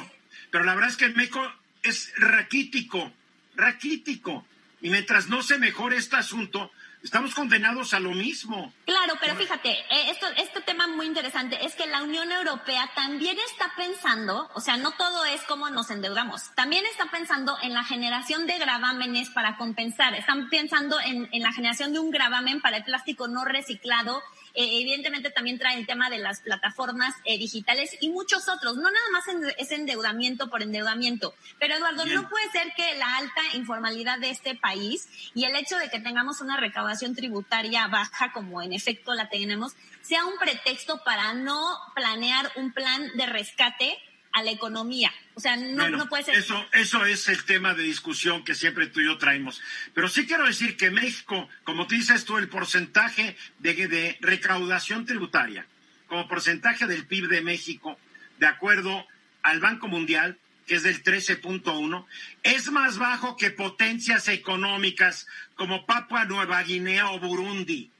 Pero 0.51 0.65
la 0.65 0.75
verdad 0.75 0.91
es 0.91 0.97
que 0.97 1.07
en 1.07 1.17
México 1.17 1.53
es 1.83 2.12
raquítico, 2.17 3.12
raquítico. 3.57 4.45
Y 4.81 4.91
mientras 4.91 5.29
no 5.29 5.43
se 5.43 5.59
mejore 5.59 5.97
este 5.97 6.17
asunto, 6.17 6.71
estamos 7.03 7.35
condenados 7.35 7.95
a 7.95 8.01
lo 8.01 8.11
mismo. 8.11 8.73
Claro, 8.87 9.15
pero 9.21 9.37
fíjate, 9.37 9.71
eh, 9.71 10.11
esto, 10.11 10.27
este 10.37 10.61
tema 10.63 10.87
muy 10.87 11.07
interesante 11.07 11.65
es 11.65 11.75
que 11.75 11.87
la 11.87 12.03
Unión 12.03 12.33
Europea 12.33 12.91
también 12.95 13.37
está 13.51 13.73
pensando, 13.77 14.51
o 14.55 14.61
sea, 14.61 14.77
no 14.79 14.93
todo 14.93 15.25
es 15.27 15.43
como 15.43 15.69
nos 15.71 15.91
endeudamos, 15.91 16.55
también 16.55 16.85
está 16.87 17.11
pensando 17.11 17.57
en 17.63 17.75
la 17.75 17.85
generación 17.85 18.47
de 18.47 18.59
gravámenes 18.59 19.31
para 19.31 19.57
compensar, 19.57 20.15
están 20.15 20.49
pensando 20.49 20.99
en, 21.01 21.29
en 21.33 21.43
la 21.43 21.53
generación 21.53 21.93
de 21.93 21.99
un 21.99 22.11
gravamen 22.11 22.61
para 22.61 22.79
el 22.79 22.85
plástico 22.85 23.29
no 23.29 23.45
reciclado 23.45 24.23
eh, 24.55 24.81
evidentemente 24.81 25.31
también 25.31 25.59
trae 25.59 25.77
el 25.77 25.87
tema 25.87 26.11
de 26.11 26.19
las 26.19 26.41
plataformas 26.41 27.15
eh, 27.25 27.39
digitales 27.39 27.97
y 28.01 28.11
muchos 28.11 28.49
otros. 28.49 28.77
No 28.77 28.91
nada 28.91 29.11
más 29.13 29.25
es 29.59 29.73
endeudamiento 29.73 30.49
por 30.49 30.63
endeudamiento. 30.63 31.35
Pero 31.59 31.75
Eduardo, 31.75 32.05
no 32.07 32.29
puede 32.29 32.49
ser 32.51 32.73
que 32.77 32.97
la 32.97 33.17
alta 33.17 33.41
informalidad 33.55 34.19
de 34.19 34.31
este 34.31 34.55
país 34.55 35.09
y 35.35 35.45
el 35.45 35.57
hecho 35.57 35.77
de 35.79 35.91
que 35.91 35.99
tengamos 35.99 36.41
una 36.41 36.57
recaudación 36.57 37.15
tributaria 37.15 37.89
baja, 37.89 38.33
como 38.33 38.63
en 38.63 38.73
efecto 38.73 39.15
la 39.15 39.29
tenemos, 39.29 39.73
sea 40.03 40.25
un 40.25 40.39
pretexto 40.39 41.03
para 41.05 41.35
no 41.35 41.79
planear 41.95 42.53
un 42.57 42.73
plan 42.73 43.11
de 43.17 43.27
rescate 43.27 43.99
a 44.35 44.43
la 44.43 44.51
economía. 44.51 45.12
O 45.35 45.41
sea, 45.41 45.57
no, 45.57 45.89
no 45.89 46.09
puede 46.09 46.24
ser. 46.24 46.37
Eso, 46.37 46.66
eso 46.72 47.07
es 47.07 47.28
el 47.28 47.45
tema 47.45 47.72
de 47.74 47.85
discusión 47.85 48.45
que 48.45 48.55
siempre 48.55 48.89
tú 48.89 49.01
y 49.01 49.07
yo 49.07 49.16
traemos. 49.16 49.62
Pero 49.95 50.09
sí 50.09 50.26
quiero 50.26 50.45
decir 50.45 50.76
que 50.76 50.91
México, 50.91 51.49
como 51.62 51.87
tú 51.87 51.95
dices 51.95 52.24
tú, 52.24 52.37
el 52.37 52.49
porcentaje 52.49 53.37
de, 53.61 53.74
de 53.89 54.18
recaudación 54.20 55.07
tributaria 55.07 55.66
como 56.09 56.28
porcentaje 56.28 56.87
del 56.87 57.07
PIB 57.07 57.28
de 57.28 57.41
México, 57.41 57.99
de 58.39 58.47
acuerdo 58.47 59.07
al 59.43 59.61
Banco 59.61 59.89
Mundial, 59.89 60.39
que 60.66 60.76
es 60.76 60.82
del 60.82 61.03
13.1, 61.03 62.07
es 62.43 62.70
más 62.70 62.99
bajo 62.99 63.37
que 63.37 63.51
potencias 63.51 64.28
económicas 64.28 65.26
como 65.57 65.87
Papua 65.87 66.24
Nueva 66.24 66.62
Guinea 66.62 67.11
o 67.11 67.18
Burundi. 67.18 67.91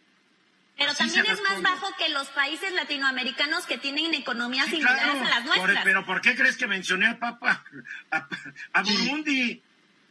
Pero 0.77 0.93
también 0.95 1.25
es 1.27 1.41
más 1.43 1.63
bajo 1.63 1.87
que 1.97 2.09
los 2.09 2.29
países 2.29 2.73
latinoamericanos 2.73 3.65
que 3.67 3.79
tienen 3.79 4.13
economías 4.15 4.67
similares 4.67 5.23
a 5.23 5.29
las 5.29 5.45
nuestras. 5.45 5.85
pero 5.85 6.05
¿por 6.05 6.21
qué 6.21 6.35
crees 6.35 6.57
que 6.57 6.67
mencioné 6.67 7.07
a 7.07 7.19
Papa, 7.19 7.65
a, 8.73 8.83
Burundi? 8.83 9.63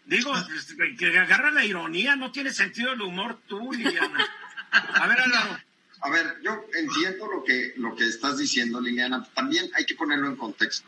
Digo, 0.06 0.34
que 0.98 1.18
agarra 1.18 1.52
la 1.52 1.66
ironía, 1.66 2.16
no 2.16 2.32
tiene 2.32 2.54
sentido 2.54 2.94
el 2.94 3.02
humor 3.02 3.42
tú, 3.48 3.72
Liliana. 3.74 4.26
A 4.72 5.08
ver, 5.08 5.20
Álvaro. 5.20 5.60
A 6.02 6.10
ver, 6.10 6.38
yo 6.44 6.66
entiendo 6.78 7.28
lo 7.28 7.44
que, 7.44 7.74
lo 7.78 7.96
que 7.96 8.06
estás 8.06 8.38
diciendo, 8.38 8.82
Liliana. 8.82 9.24
También 9.34 9.70
hay 9.74 9.86
que 9.86 9.96
ponerlo 9.96 10.28
en 10.28 10.36
contexto. 10.36 10.88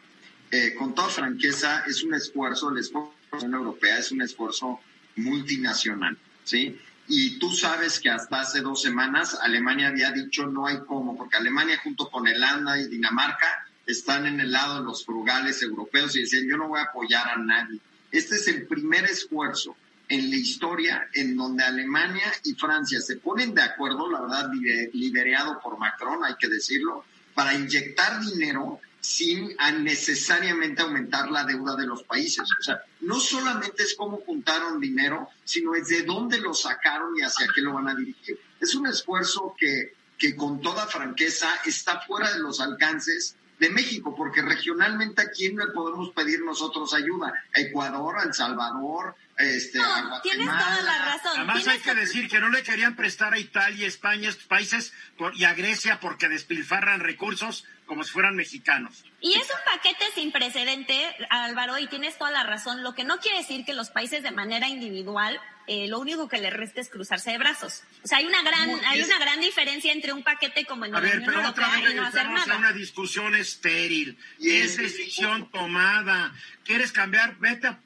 Eh, 0.52 0.74
con 0.74 0.94
toda 0.94 1.10
franqueza, 1.10 1.84
es 1.88 2.04
un 2.04 2.14
esfuerzo, 2.14 2.70
el 2.70 2.80
esfuerzo 2.80 3.14
de 3.32 3.38
la 3.38 3.46
Unión 3.46 3.62
Europea 3.62 3.98
es 3.98 4.12
un 4.12 4.22
esfuerzo 4.22 4.82
multinacional, 5.16 6.18
¿sí? 6.44 6.78
Y 7.08 7.38
tú 7.38 7.52
sabes 7.52 8.00
que 8.00 8.10
hasta 8.10 8.42
hace 8.42 8.62
dos 8.62 8.82
semanas 8.82 9.38
Alemania 9.42 9.90
había 9.90 10.12
dicho 10.12 10.48
no 10.48 10.66
hay 10.66 10.80
cómo, 10.88 11.16
porque 11.16 11.38
Alemania 11.38 11.80
junto 11.84 12.10
con 12.10 12.28
Irlanda 12.28 12.80
y 12.80 12.88
Dinamarca 12.88 13.68
están 13.86 14.26
en 14.26 14.40
el 14.40 14.52
lado 14.52 14.80
de 14.80 14.86
los 14.86 15.06
frugales 15.06 15.62
europeos 15.62 16.16
y 16.16 16.22
decían 16.22 16.48
yo 16.50 16.58
no 16.58 16.68
voy 16.68 16.80
a 16.80 16.86
apoyar 16.86 17.28
a 17.28 17.38
nadie. 17.38 17.80
Este 18.12 18.36
es 18.36 18.48
el 18.48 18.66
primer 18.66 19.06
esfuerzo 19.06 19.76
en 20.08 20.30
la 20.30 20.36
historia 20.36 21.08
en 21.14 21.36
donde 21.36 21.64
Alemania 21.64 22.32
y 22.44 22.54
Francia 22.54 23.00
se 23.02 23.18
ponen 23.18 23.54
de 23.54 23.62
acuerdo, 23.62 24.10
la 24.10 24.22
verdad, 24.22 24.52
liderado 24.94 25.60
por 25.62 25.78
Macron, 25.78 26.24
hay 26.24 26.36
que 26.40 26.48
decirlo, 26.48 27.06
para 27.34 27.54
inyectar 27.54 28.22
dinero 28.22 28.80
sin 29.06 29.56
necesariamente 29.84 30.82
aumentar 30.82 31.30
la 31.30 31.44
deuda 31.44 31.76
de 31.76 31.86
los 31.86 32.02
países. 32.04 32.44
O 32.60 32.64
sea, 32.64 32.82
no 33.02 33.20
solamente 33.20 33.84
es 33.84 33.94
cómo 33.94 34.18
juntaron 34.26 34.80
dinero, 34.80 35.30
sino 35.44 35.76
es 35.76 35.88
de 35.90 36.02
dónde 36.02 36.40
lo 36.40 36.56
sacaron 36.56 37.16
y 37.16 37.22
hacia 37.22 37.48
qué 37.54 37.62
lo 37.62 37.74
van 37.74 37.88
a 37.88 37.96
dirigir. 37.96 38.40
Es 38.60 38.74
un 38.74 38.88
esfuerzo 38.88 39.56
que, 39.58 39.94
que 40.18 40.36
con 40.36 40.60
toda 40.60 40.88
franqueza 40.88 41.48
está 41.66 42.02
fuera 42.02 42.34
de 42.34 42.40
los 42.40 42.60
alcances 42.60 43.36
de 43.60 43.70
México, 43.70 44.16
porque 44.16 44.42
regionalmente 44.42 45.22
a 45.22 45.30
quién 45.30 45.56
le 45.56 45.68
podemos 45.68 46.10
pedir 46.10 46.44
nosotros 46.44 46.94
ayuda, 46.94 47.32
a 47.56 47.60
Ecuador, 47.60 48.18
a 48.18 48.24
El 48.24 48.34
Salvador, 48.34 49.16
este, 49.38 49.80
no, 49.80 50.22
tienes 50.22 50.48
toda 50.48 50.82
la 50.82 51.06
razón. 51.06 51.34
Además 51.36 51.68
hay 51.68 51.80
que 51.80 51.94
decir 51.94 52.30
que 52.30 52.40
no 52.40 52.50
le 52.50 52.64
querían 52.64 52.96
prestar 52.96 53.34
a 53.34 53.40
Italia, 53.40 53.88
España, 53.88 54.30
estos 54.30 54.46
países 54.46 54.94
y 55.34 55.44
a 55.44 55.54
Grecia 55.54 56.00
porque 56.00 56.30
despilfarran 56.30 57.02
recursos 57.02 57.66
como 57.86 58.04
si 58.04 58.12
fueran 58.12 58.36
mexicanos. 58.36 59.04
Y 59.22 59.34
es 59.34 59.44
un 59.44 59.74
paquete 59.74 60.06
sin 60.16 60.32
precedente, 60.32 61.16
Álvaro, 61.30 61.78
y 61.78 61.88
tienes 61.88 62.18
toda 62.18 62.32
la 62.32 62.44
razón. 62.44 62.82
Lo 62.82 62.96
que 62.96 63.04
no 63.04 63.20
quiere 63.20 63.40
decir 63.40 63.66
que 63.66 63.74
los 63.74 63.90
países 63.90 64.24
de 64.24 64.32
manera 64.32 64.68
individual 64.68 65.40
eh, 65.68 65.88
lo 65.88 66.00
único 66.00 66.28
que 66.28 66.38
le 66.38 66.52
resta 66.52 66.80
es 66.80 66.90
cruzarse 66.90 67.32
de 67.32 67.40
brazos. 67.40 67.82
O 68.04 68.08
sea, 68.08 68.20
hay 68.20 68.26
una 68.26 68.44
gran, 68.44 68.70
hay 68.86 69.02
una 69.02 69.18
gran 69.18 69.40
diferencia 69.42 69.92
entre 69.92 70.14
un 70.14 70.24
paquete 70.24 70.64
como 70.66 70.86
en 70.86 70.92
la 70.92 71.00
Unión 71.00 71.24
Europea 71.24 71.92
y 71.92 71.94
no 71.96 72.06
hacer 72.06 72.30
nada. 72.30 72.58
una 72.58 72.72
discusión 72.72 73.36
estéril. 73.36 74.18
es 74.40 74.78
decisión 74.78 75.50
tomada. 75.50 76.34
¿Quieres 76.64 76.92
cambiar? 76.92 77.38
Vete 77.40 77.68
a 77.68 77.80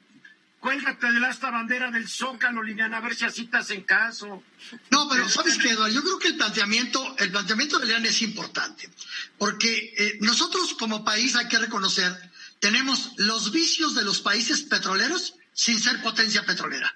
Cuélgate 0.60 1.10
de 1.10 1.28
esta 1.30 1.50
bandera 1.50 1.90
del 1.90 2.06
Zócalo, 2.06 2.62
Liliana, 2.62 2.98
a 2.98 3.00
ver 3.00 3.14
si 3.14 3.24
así 3.24 3.46
te 3.46 3.56
hacen 3.56 3.82
caso. 3.82 4.42
No, 4.90 5.08
pero 5.08 5.26
¿sabes 5.28 5.56
qué, 5.56 5.70
Eduardo? 5.70 5.94
Yo 5.94 6.02
creo 6.02 6.18
que 6.18 6.28
el 6.28 6.36
planteamiento, 6.36 7.16
el 7.18 7.30
planteamiento 7.30 7.78
de 7.78 7.86
Liliana 7.86 8.08
es 8.08 8.20
importante, 8.20 8.90
porque 9.38 9.94
eh, 9.96 10.18
nosotros 10.20 10.74
como 10.74 11.02
país 11.02 11.34
hay 11.34 11.48
que 11.48 11.58
reconocer, 11.58 12.14
tenemos 12.58 13.12
los 13.16 13.52
vicios 13.52 13.94
de 13.94 14.04
los 14.04 14.20
países 14.20 14.60
petroleros 14.60 15.34
sin 15.54 15.80
ser 15.80 16.02
potencia 16.02 16.44
petrolera. 16.44 16.94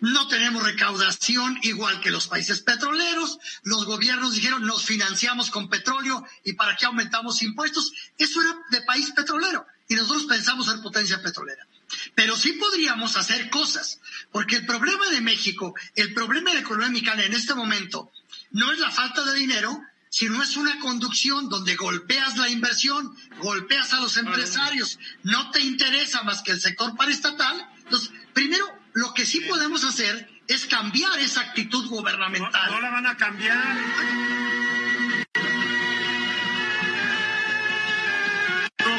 No 0.00 0.26
tenemos 0.26 0.64
recaudación 0.64 1.58
igual 1.62 2.00
que 2.00 2.10
los 2.10 2.26
países 2.26 2.60
petroleros. 2.60 3.38
Los 3.62 3.86
gobiernos 3.86 4.34
dijeron 4.34 4.66
nos 4.66 4.84
financiamos 4.84 5.50
con 5.50 5.68
petróleo 5.68 6.26
y 6.44 6.54
para 6.54 6.76
qué 6.76 6.86
aumentamos 6.86 7.42
impuestos. 7.42 7.92
Eso 8.18 8.42
era 8.42 8.56
de 8.70 8.82
país 8.82 9.12
petrolero 9.12 9.66
y 9.88 9.94
nosotros 9.94 10.24
pensamos 10.24 10.66
ser 10.66 10.80
potencia 10.80 11.22
petrolera. 11.22 11.66
Pero 12.14 12.36
sí 12.36 12.52
podríamos 12.52 13.16
hacer 13.16 13.50
cosas, 13.50 14.00
porque 14.32 14.56
el 14.56 14.66
problema 14.66 15.08
de 15.10 15.20
México, 15.20 15.74
el 15.94 16.14
problema 16.14 16.50
de 16.50 16.56
la 16.56 16.62
economía 16.62 16.90
mexicana 16.90 17.24
en 17.24 17.34
este 17.34 17.54
momento, 17.54 18.10
no 18.50 18.72
es 18.72 18.78
la 18.78 18.90
falta 18.90 19.24
de 19.24 19.34
dinero, 19.34 19.80
sino 20.08 20.42
es 20.42 20.56
una 20.56 20.78
conducción 20.78 21.48
donde 21.48 21.74
golpeas 21.74 22.36
la 22.36 22.48
inversión, 22.48 23.16
golpeas 23.38 23.92
a 23.92 24.00
los 24.00 24.16
empresarios, 24.16 24.98
no 25.22 25.50
te 25.50 25.60
interesa 25.60 26.22
más 26.22 26.42
que 26.42 26.52
el 26.52 26.60
sector 26.60 26.96
paraestatal. 26.96 27.68
Entonces, 27.78 28.10
primero, 28.32 28.64
lo 28.92 29.12
que 29.12 29.26
sí 29.26 29.40
podemos 29.40 29.82
hacer 29.84 30.30
es 30.46 30.66
cambiar 30.66 31.18
esa 31.18 31.40
actitud 31.40 31.88
gubernamental. 31.88 32.70
No, 32.70 32.80
la 32.80 32.90
van 32.90 33.06
a 33.06 33.16
cambiar. 33.16 33.76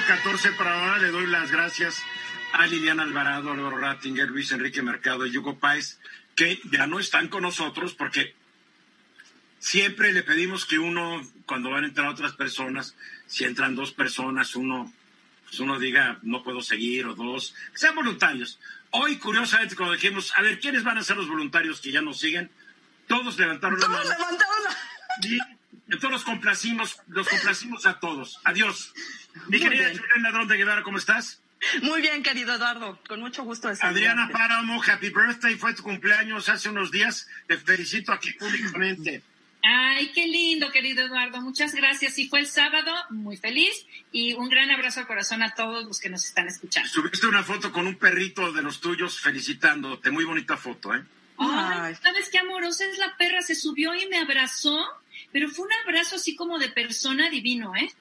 14 0.07 0.51
para 0.51 0.79
ahora 0.79 0.97
le 0.99 1.09
doy 1.09 1.25
las 1.25 1.51
gracias 1.51 2.03
a 2.55 2.67
Liliana 2.67 3.03
Alvarado, 3.03 3.51
Álvaro 3.51 3.77
Rattinger, 3.77 4.29
Luis 4.29 4.51
Enrique 4.51 4.81
Mercado 4.81 5.25
y 5.25 5.37
Hugo 5.37 5.59
Páez, 5.59 5.99
que 6.35 6.59
ya 6.71 6.87
no 6.87 6.99
están 6.99 7.27
con 7.27 7.43
nosotros 7.43 7.93
porque 7.93 8.33
siempre 9.59 10.13
le 10.13 10.23
pedimos 10.23 10.65
que 10.65 10.79
uno, 10.79 11.21
cuando 11.45 11.69
van 11.69 11.83
a 11.83 11.87
entrar 11.87 12.07
otras 12.07 12.33
personas, 12.33 12.95
si 13.27 13.43
entran 13.43 13.75
dos 13.75 13.91
personas, 13.91 14.55
uno, 14.55 14.91
pues 15.43 15.59
uno 15.59 15.77
diga, 15.79 16.19
no 16.21 16.43
puedo 16.43 16.61
seguir, 16.61 17.05
o 17.07 17.15
dos, 17.15 17.53
que 17.73 17.79
sean 17.79 17.95
voluntarios. 17.95 18.57
Hoy, 18.91 19.17
curiosamente, 19.17 19.75
cuando 19.75 19.95
dijimos, 19.95 20.31
a 20.37 20.41
ver, 20.41 20.59
¿quiénes 20.59 20.83
van 20.83 20.97
a 20.97 21.03
ser 21.03 21.17
los 21.17 21.27
voluntarios 21.27 21.81
que 21.81 21.91
ya 21.91 22.01
nos 22.01 22.19
siguen? 22.19 22.49
Todos 23.07 23.37
levantaron 23.37 23.79
la 23.79 23.87
mano. 23.87 24.01
Todos 24.03 24.17
levantaron 24.17 24.63
la 24.63 25.27
y 25.27 25.39
entonces 25.87 26.11
los 26.11 26.23
complacimos, 26.23 26.97
los 27.07 27.27
complacimos 27.27 27.85
a 27.85 27.99
todos. 27.99 28.39
Adiós. 28.43 28.93
Mi 29.47 29.59
querida 29.59 29.89
Julián 29.89 30.23
Ladrón 30.23 30.47
de 30.47 30.57
Guevara, 30.57 30.83
¿cómo 30.83 30.97
estás? 30.97 31.41
Muy 31.81 32.01
bien, 32.01 32.21
querido 32.21 32.53
Eduardo, 32.53 32.99
con 33.07 33.19
mucho 33.19 33.43
gusto 33.43 33.69
de 33.69 33.77
Adriana 33.81 34.29
Páramo, 34.31 34.81
happy 34.83 35.09
birthday, 35.09 35.55
fue 35.55 35.73
tu 35.73 35.83
cumpleaños 35.83 36.47
hace 36.49 36.69
unos 36.69 36.91
días, 36.91 37.27
te 37.47 37.57
felicito 37.57 38.11
aquí 38.11 38.31
públicamente. 38.33 39.23
Ay, 39.67 40.11
qué 40.13 40.27
lindo, 40.27 40.71
querido 40.71 41.05
Eduardo. 41.05 41.41
Muchas 41.41 41.73
gracias. 41.73 42.19
Y 42.19 42.29
fue 42.29 42.39
el 42.39 42.45
sábado, 42.45 42.93
muy 43.09 43.35
feliz. 43.35 43.85
Y 44.11 44.33
un 44.33 44.47
gran 44.47 44.69
abrazo 44.69 44.99
al 44.99 45.07
corazón 45.07 45.41
a 45.41 45.55
todos 45.55 45.85
los 45.85 45.99
que 45.99 46.07
nos 46.07 46.23
están 46.23 46.47
escuchando. 46.47 46.87
Subiste 46.87 47.25
una 47.25 47.41
foto 47.41 47.71
con 47.71 47.87
un 47.87 47.95
perrito 47.95 48.51
de 48.51 48.61
los 48.61 48.79
tuyos 48.79 49.19
felicitándote. 49.19 50.11
Muy 50.11 50.23
bonita 50.23 50.55
foto, 50.55 50.93
¿eh? 50.93 51.03
Ay, 51.37 51.95
¿sabes 51.95 52.29
qué 52.29 52.37
amorosa 52.37 52.85
es 52.85 52.99
la 52.99 53.17
perra? 53.17 53.41
Se 53.41 53.55
subió 53.55 53.95
y 53.95 54.07
me 54.07 54.19
abrazó, 54.19 54.85
pero 55.31 55.49
fue 55.49 55.65
un 55.65 55.73
abrazo 55.83 56.17
así 56.17 56.35
como 56.35 56.59
de 56.59 56.69
persona 56.69 57.29
divino, 57.31 57.75
¿eh? 57.75 57.91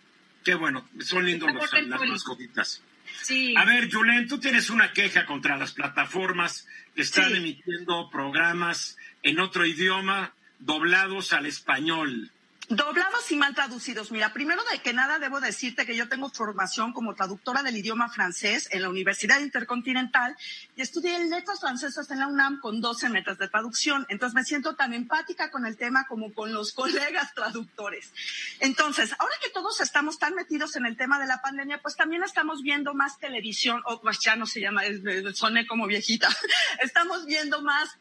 Qué 0.44 0.54
bueno, 0.54 0.86
son 1.00 1.24
lindos 1.24 1.50
los, 1.50 1.72
las 1.72 2.00
mascotitas. 2.02 2.82
Sí. 3.24 3.54
A 3.56 3.64
ver, 3.64 3.90
Julen, 3.90 4.28
tú 4.28 4.38
tienes 4.38 4.68
una 4.70 4.92
queja 4.92 5.24
contra 5.24 5.56
las 5.56 5.72
plataformas 5.72 6.66
que 6.94 7.02
están 7.02 7.30
Sí. 7.30 7.36
emitiendo 7.38 8.10
programas 8.10 8.96
en 9.22 9.40
otro 9.40 9.64
idioma 9.64 10.34
doblados 10.58 11.32
al 11.32 11.46
español. 11.46 12.30
Doblados 12.68 13.30
y 13.30 13.36
mal 13.36 13.54
traducidos. 13.54 14.10
Mira, 14.10 14.32
primero 14.32 14.62
de 14.72 14.78
que 14.78 14.94
nada 14.94 15.18
debo 15.18 15.38
decirte 15.38 15.84
que 15.84 15.96
yo 15.96 16.08
tengo 16.08 16.30
formación 16.30 16.94
como 16.94 17.14
traductora 17.14 17.62
del 17.62 17.76
idioma 17.76 18.08
francés 18.08 18.68
en 18.70 18.80
la 18.80 18.88
Universidad 18.88 19.40
Intercontinental 19.40 20.34
y 20.74 20.80
estudié 20.80 21.22
letras 21.26 21.60
francesas 21.60 22.10
en 22.10 22.20
la 22.20 22.26
UNAM 22.26 22.60
con 22.60 22.80
12 22.80 23.10
metas 23.10 23.36
de 23.36 23.48
traducción. 23.48 24.06
Entonces 24.08 24.34
me 24.34 24.44
siento 24.44 24.76
tan 24.76 24.94
empática 24.94 25.50
con 25.50 25.66
el 25.66 25.76
tema 25.76 26.06
como 26.06 26.32
con 26.32 26.54
los 26.54 26.72
colegas 26.74 27.34
traductores. 27.34 28.10
Entonces, 28.60 29.14
ahora 29.18 29.34
que 29.42 29.50
todos 29.50 29.82
estamos 29.82 30.18
tan 30.18 30.34
metidos 30.34 30.76
en 30.76 30.86
el 30.86 30.96
tema 30.96 31.18
de 31.18 31.26
la 31.26 31.42
pandemia, 31.42 31.82
pues 31.82 31.96
también 31.96 32.22
estamos 32.22 32.62
viendo 32.62 32.94
más 32.94 33.18
televisión, 33.18 33.82
o 33.84 34.00
pues 34.00 34.20
ya 34.20 34.36
no 34.36 34.46
se 34.46 34.60
llama, 34.60 34.82
soné 35.34 35.66
como 35.66 35.86
viejita. 35.86 36.28
Estamos 36.80 37.26
viendo 37.26 37.60
más 37.60 37.98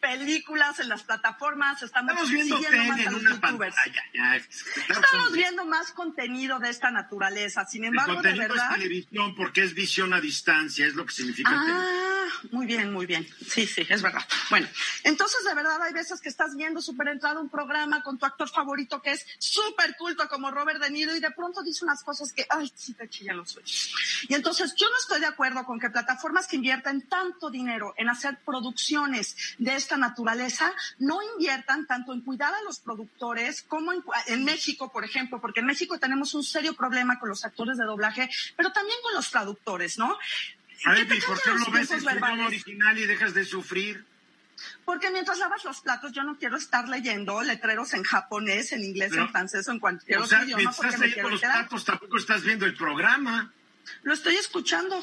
películas 0.00 0.80
en 0.80 0.88
las 0.88 1.02
plataformas, 1.02 1.82
estamos, 1.82 2.12
Estamos 2.12 2.30
viendo 2.30 2.56
siguiendo 2.58 2.84
más 2.92 3.06
a 3.06 3.10
los 3.10 3.22
youtubers. 3.22 3.74
pantalla. 3.74 4.02
Ya, 4.14 4.36
estamos- 4.36 5.04
Estamos 5.04 5.32
viendo 5.32 5.64
más 5.66 5.92
contenido 5.92 6.58
de 6.58 6.70
esta 6.70 6.90
naturaleza. 6.90 7.64
Sin 7.66 7.84
El 7.84 7.90
embargo, 7.90 8.12
de 8.12 8.16
contenido 8.16 8.48
verdad. 8.48 8.70
es 8.70 8.76
televisión 8.76 9.34
porque 9.34 9.62
es 9.62 9.74
visión 9.74 10.12
a 10.14 10.20
distancia, 10.20 10.86
es 10.86 10.94
lo 10.94 11.06
que 11.06 11.12
significa. 11.12 11.50
Ah, 11.52 12.09
muy 12.50 12.66
bien, 12.66 12.92
muy 12.92 13.06
bien. 13.06 13.26
Sí, 13.46 13.66
sí, 13.66 13.86
es 13.88 14.02
verdad. 14.02 14.22
Bueno, 14.50 14.68
entonces 15.04 15.44
de 15.44 15.54
verdad 15.54 15.80
hay 15.82 15.92
veces 15.92 16.20
que 16.20 16.28
estás 16.28 16.56
viendo 16.56 16.80
súper 16.80 17.08
entrado 17.08 17.40
un 17.40 17.48
programa 17.48 18.02
con 18.02 18.18
tu 18.18 18.26
actor 18.26 18.48
favorito 18.48 19.00
que 19.02 19.12
es 19.12 19.26
súper 19.38 19.96
culto 19.96 20.28
como 20.28 20.50
Robert 20.50 20.80
De 20.82 20.90
Niro 20.90 21.14
y 21.14 21.20
de 21.20 21.30
pronto 21.30 21.62
dice 21.62 21.84
unas 21.84 22.02
cosas 22.02 22.32
que, 22.32 22.46
ay, 22.48 22.70
sí 22.74 22.94
te 22.94 23.08
chillan 23.08 23.36
los 23.36 23.56
oídos. 23.56 23.92
Y 24.28 24.34
entonces 24.34 24.74
yo 24.76 24.88
no 24.88 24.96
estoy 24.98 25.20
de 25.20 25.26
acuerdo 25.26 25.64
con 25.64 25.78
que 25.78 25.90
plataformas 25.90 26.46
que 26.46 26.56
invierten 26.56 27.08
tanto 27.08 27.50
dinero 27.50 27.94
en 27.96 28.08
hacer 28.08 28.38
producciones 28.44 29.36
de 29.58 29.74
esta 29.74 29.96
naturaleza 29.96 30.72
no 30.98 31.20
inviertan 31.34 31.86
tanto 31.86 32.12
en 32.12 32.22
cuidar 32.22 32.54
a 32.54 32.62
los 32.62 32.80
productores 32.80 33.62
como 33.62 33.92
en, 33.92 34.02
en 34.26 34.44
México, 34.44 34.90
por 34.92 35.04
ejemplo, 35.04 35.40
porque 35.40 35.60
en 35.60 35.66
México 35.66 35.98
tenemos 35.98 36.34
un 36.34 36.44
serio 36.44 36.74
problema 36.74 37.18
con 37.18 37.28
los 37.28 37.44
actores 37.44 37.78
de 37.78 37.84
doblaje, 37.84 38.28
pero 38.56 38.72
también 38.72 38.96
con 39.02 39.14
los 39.14 39.30
traductores, 39.30 39.98
¿no? 39.98 40.16
A 40.84 40.92
ver, 40.92 41.12
¿y 41.12 41.20
por 41.20 41.42
qué 41.42 41.50
los 41.50 41.70
ves 41.72 41.90
idioma 41.90 42.12
verbales. 42.12 42.46
original 42.46 42.98
y 42.98 43.06
dejas 43.06 43.34
de 43.34 43.44
sufrir? 43.44 44.04
Porque 44.84 45.10
mientras 45.10 45.38
lavas 45.38 45.64
los 45.64 45.80
platos, 45.80 46.12
yo 46.12 46.22
no 46.22 46.36
quiero 46.38 46.56
estar 46.56 46.88
leyendo 46.88 47.42
letreros 47.42 47.94
en 47.94 48.02
japonés, 48.02 48.72
en 48.72 48.84
inglés, 48.84 49.10
Pero, 49.10 49.22
en 49.22 49.30
francés 49.30 49.68
o 49.68 49.72
en 49.72 49.78
cualquier 49.78 50.18
O 50.18 50.24
otro 50.24 50.36
sea, 50.36 50.44
idioma 50.44 50.62
mientras 50.62 50.84
estás 50.84 51.00
leyendo 51.00 51.30
los 51.30 51.40
platos, 51.40 51.84
tampoco 51.84 52.16
estás 52.16 52.42
viendo 52.42 52.66
el 52.66 52.74
programa. 52.74 53.52
Lo 54.02 54.12
estoy 54.12 54.36
escuchando. 54.36 55.02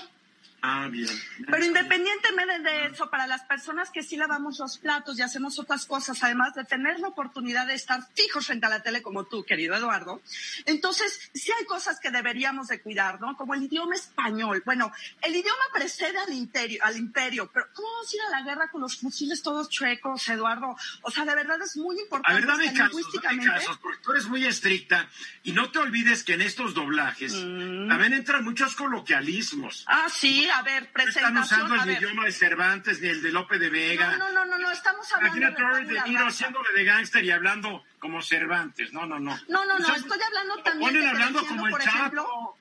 Ah, 0.62 0.88
bien. 0.90 1.08
Pero 1.46 1.64
independientemente 1.64 2.60
de 2.60 2.86
eso, 2.88 3.10
para 3.10 3.28
las 3.28 3.44
personas 3.44 3.92
que 3.92 4.02
sí 4.04 4.18
lavamos 4.18 4.58
los 4.60 4.78
platos 4.80 5.18
y 5.18 5.22
hacemos 5.22 5.60
otras 5.60 5.86
cosas, 5.86 6.24
además 6.24 6.56
de 6.56 6.66
tener 6.66 7.00
la 7.00 7.10
oportunidad 7.10 7.68
de 7.68 7.76
estar 7.76 8.02
fijos 8.16 8.48
frente 8.48 8.66
a 8.66 8.70
la 8.70 8.82
tele 8.82 9.02
como 9.02 9.26
tú, 9.26 9.44
querido 9.46 9.76
Eduardo, 9.76 10.22
entonces 10.66 11.30
sí 11.34 11.52
hay 11.58 11.66
cosas 11.66 12.00
que 12.00 12.10
deberíamos 12.10 12.68
de 12.68 12.82
cuidar, 12.82 13.22
¿no? 13.22 13.38
Como 13.38 13.54
el 13.54 13.64
idioma 13.64 13.96
español. 13.96 14.64
Bueno, 14.66 14.92
el 15.22 15.36
idioma 15.36 15.64
precede 15.74 16.18
al 16.18 16.34
imperio, 16.34 16.84
al 16.84 16.98
imperio, 16.98 17.50
pero 17.54 17.68
¿cómo 17.74 17.88
vamos 17.94 18.12
a 18.12 18.16
ir 18.16 18.22
a 18.24 18.40
la 18.40 18.46
guerra 18.46 18.70
con 18.72 18.82
los 18.82 18.98
fusiles 18.98 19.44
todos 19.44 19.70
chuecos, 19.70 20.28
Eduardo? 20.30 20.76
O 21.04 21.12
sea, 21.12 21.24
de 21.24 21.36
verdad 21.36 21.62
es 21.62 21.78
muy 21.78 21.98
A 21.98 22.02
importante 22.02 22.40
ver, 22.42 22.48
dame 22.48 22.72
lingüísticamente. 22.74 23.46
casos, 23.52 23.78
porque 23.78 24.00
tú 24.04 24.12
eres 24.12 24.28
muy 24.28 24.44
estricta 24.46 25.08
y 25.44 25.52
no 25.52 25.72
te 25.72 25.80
olvides 25.80 26.24
que 26.24 26.34
en 26.34 26.42
estos 26.42 26.74
doblajes 26.74 27.34
Mm. 27.36 27.88
también 27.90 28.14
entran 28.14 28.44
muchos 28.44 28.76
coloquialismos. 28.76 29.84
Ah, 29.88 30.08
sí, 30.10 30.47
a 30.50 30.62
ver, 30.62 30.84
No 30.84 30.88
están 30.88 30.94
presentación. 30.94 31.62
usando 31.62 31.76
el 31.84 31.88
ver. 31.90 31.98
idioma 32.04 32.26
de 32.26 32.32
Cervantes 32.32 33.02
ni 33.02 33.08
el 33.10 33.22
de 33.22 33.32
Lope 33.32 33.58
de 33.60 33.70
Vega. 33.70 34.18
No, 34.18 34.32
no, 34.32 34.46
no, 34.46 34.58
no, 34.58 34.72
estamos 34.72 35.12
hablando 35.14 35.38
Imagínate 35.38 35.62
de 35.62 35.68
Robert 35.70 35.88
De 35.90 36.10
Niro 36.12 36.28
haciéndole 36.28 36.70
de 36.74 36.84
gángster 36.84 37.24
y 37.24 37.32
hablando 37.32 37.84
como 38.00 38.22
Cervantes. 38.22 38.94
No, 38.94 39.06
no, 39.06 39.20
no. 39.20 39.38
No, 39.48 39.66
no, 39.66 39.80
no, 39.80 39.96
estoy 39.96 40.20
hablando 40.22 40.58
también 40.64 40.92
ponen 40.94 41.08
hablando 41.08 41.46
como 41.46 41.66
el 41.68 41.72
por 41.72 41.82
Chapo. 41.84 42.58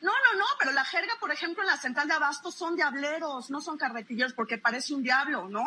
No, 0.00 0.12
no, 0.12 0.38
no, 0.38 0.46
pero 0.58 0.72
la 0.72 0.84
jerga, 0.84 1.12
por 1.20 1.30
ejemplo, 1.30 1.62
en 1.62 1.68
la 1.68 1.76
central 1.76 2.08
de 2.08 2.14
abastos 2.14 2.54
son 2.54 2.74
diableros, 2.76 3.50
no 3.50 3.60
son 3.60 3.76
carretilleros, 3.76 4.32
porque 4.32 4.56
parece 4.58 4.94
un 4.94 5.02
diablo, 5.02 5.48
¿no? 5.48 5.64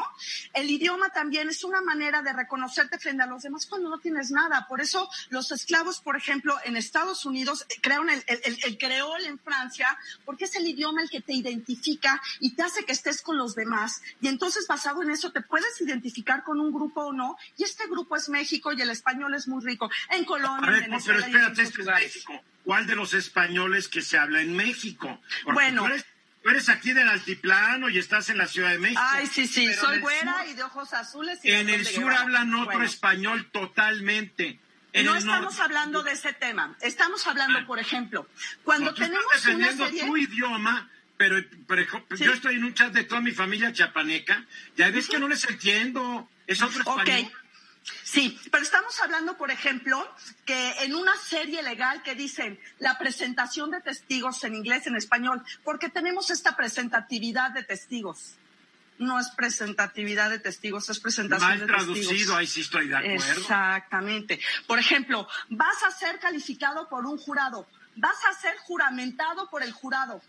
El 0.53 0.69
idioma 0.69 1.09
también 1.09 1.49
es 1.49 1.63
una 1.63 1.81
manera 1.81 2.21
de 2.21 2.33
reconocerte 2.33 2.97
frente 2.97 3.23
a 3.23 3.27
los 3.27 3.43
demás 3.43 3.65
cuando 3.67 3.89
no 3.89 3.99
tienes 3.99 4.31
nada. 4.31 4.65
Por 4.67 4.81
eso 4.81 5.09
los 5.29 5.51
esclavos, 5.51 6.01
por 6.01 6.15
ejemplo, 6.15 6.57
en 6.65 6.77
Estados 6.77 7.25
Unidos 7.25 7.65
eh, 7.69 7.75
crearon 7.81 8.09
el, 8.09 8.23
el, 8.27 8.41
el, 8.43 8.57
el 8.63 8.77
creol 8.77 9.23
en 9.25 9.39
Francia, 9.39 9.97
porque 10.25 10.45
es 10.45 10.55
el 10.55 10.67
idioma 10.67 11.01
el 11.01 11.09
que 11.09 11.21
te 11.21 11.33
identifica 11.33 12.21
y 12.39 12.55
te 12.55 12.63
hace 12.63 12.85
que 12.85 12.91
estés 12.91 13.21
con 13.21 13.37
los 13.37 13.55
demás. 13.55 14.01
Y 14.21 14.27
entonces, 14.27 14.65
basado 14.67 15.03
en 15.03 15.11
eso, 15.11 15.31
te 15.31 15.41
puedes 15.41 15.79
identificar 15.81 16.43
con 16.43 16.59
un 16.59 16.73
grupo 16.73 17.01
o 17.05 17.13
no. 17.13 17.37
Y 17.57 17.63
este 17.63 17.85
grupo 17.87 18.15
es 18.15 18.29
México 18.29 18.71
y 18.73 18.81
el 18.81 18.89
español 18.89 19.35
es 19.35 19.47
muy 19.47 19.63
rico. 19.63 19.89
En 20.09 20.25
Colombia, 20.25 20.71
ver, 20.71 20.83
en 20.83 20.91
pero 20.91 20.91
Venezuela 20.91 21.19
y 21.19 21.23
en 21.23 21.37
espérate, 21.37 21.61
muchos 21.61 21.79
este 21.79 21.81
es. 21.81 21.87
México. 21.87 22.43
¿Cuál 22.63 22.87
de 22.87 22.95
los 22.95 23.13
españoles 23.13 23.89
que 23.89 24.01
se 24.01 24.17
habla 24.23 24.41
en 24.41 24.55
México? 24.55 25.21
Porque 25.43 25.53
Bueno. 25.53 25.81
Tú 25.83 25.87
eres, 25.89 26.05
tú 26.43 26.49
eres 26.49 26.69
aquí 26.69 26.93
del 26.93 27.07
altiplano 27.07 27.89
y 27.89 27.97
estás 27.99 28.29
en 28.29 28.37
la 28.37 28.47
Ciudad 28.47 28.71
de 28.71 28.79
México. 28.79 29.01
Ay, 29.03 29.27
sí, 29.27 29.47
sí, 29.47 29.73
soy 29.73 29.99
güera 29.99 30.39
sur- 30.39 30.47
y 30.49 30.53
de 30.53 30.63
ojos 30.63 30.93
azules. 30.93 31.39
Y 31.43 31.51
En 31.51 31.69
el 31.69 31.85
sur 31.85 32.11
hablan 32.11 32.53
otro 32.55 32.65
Bueno. 32.65 32.83
español 32.85 33.49
totalmente. 33.51 34.59
En 34.93 35.05
no 35.07 35.15
estamos 35.15 35.41
norte- 35.55 35.61
hablando 35.61 36.03
de 36.03 36.11
ese 36.11 36.33
tema. 36.33 36.75
Estamos 36.81 37.25
hablando, 37.25 37.59
Ah. 37.59 37.65
por 37.65 37.79
ejemplo, 37.79 38.27
cuando 38.63 38.91
No, 38.91 38.93
tú 38.93 39.01
estás 39.03 39.09
tenemos 39.09 39.25
una 39.25 39.35
defendiendo 39.35 39.85
serie... 39.85 40.05
tu 40.05 40.17
idioma, 40.17 40.89
pero, 41.17 41.37
pero 41.67 41.83
Sí. 42.15 42.23
yo 42.25 42.33
estoy 42.33 42.55
en 42.55 42.63
un 42.63 42.73
chat 42.75 42.93
de 42.93 43.03
toda 43.03 43.21
mi 43.21 43.31
familia 43.31 43.73
chapaneca, 43.73 44.45
ya 44.77 44.89
ves 44.91 45.07
que 45.07 45.17
no 45.19 45.27
les 45.27 45.43
entiendo. 45.49 46.29
Es 46.45 46.61
otro 46.61 46.81
español. 46.81 47.31
Sí, 48.03 48.39
pero 48.51 48.63
estamos 48.63 48.99
hablando, 49.01 49.35
por 49.37 49.51
ejemplo, 49.51 50.07
que 50.45 50.71
en 50.83 50.95
una 50.95 51.15
serie 51.17 51.61
legal 51.63 52.01
que 52.03 52.15
dicen 52.15 52.59
la 52.79 52.97
presentación 52.97 53.71
de 53.71 53.81
testigos 53.81 54.43
en 54.43 54.55
inglés, 54.55 54.87
en 54.87 54.95
español, 54.95 55.43
porque 55.63 55.89
tenemos 55.89 56.29
esta 56.31 56.55
presentatividad 56.55 57.51
de 57.51 57.63
testigos. 57.63 58.35
No 58.99 59.19
es 59.19 59.29
presentatividad 59.31 60.29
de 60.29 60.39
testigos, 60.39 60.87
es 60.89 60.99
presentación 60.99 61.49
Mal 61.49 61.59
de 61.59 61.65
traducido, 61.65 62.09
testigos. 62.09 62.35
ahí 62.37 62.47
sí 62.47 62.61
estoy 62.61 62.87
de 62.87 62.95
acuerdo. 62.95 63.15
Exactamente. 63.41 64.39
Por 64.67 64.79
ejemplo, 64.79 65.27
vas 65.49 65.83
a 65.83 65.91
ser 65.91 66.19
calificado 66.19 66.87
por 66.87 67.05
un 67.05 67.17
jurado, 67.17 67.67
vas 67.95 68.17
a 68.29 68.33
ser 68.39 68.55
juramentado 68.59 69.49
por 69.49 69.63
el 69.63 69.71
jurado. 69.73 70.21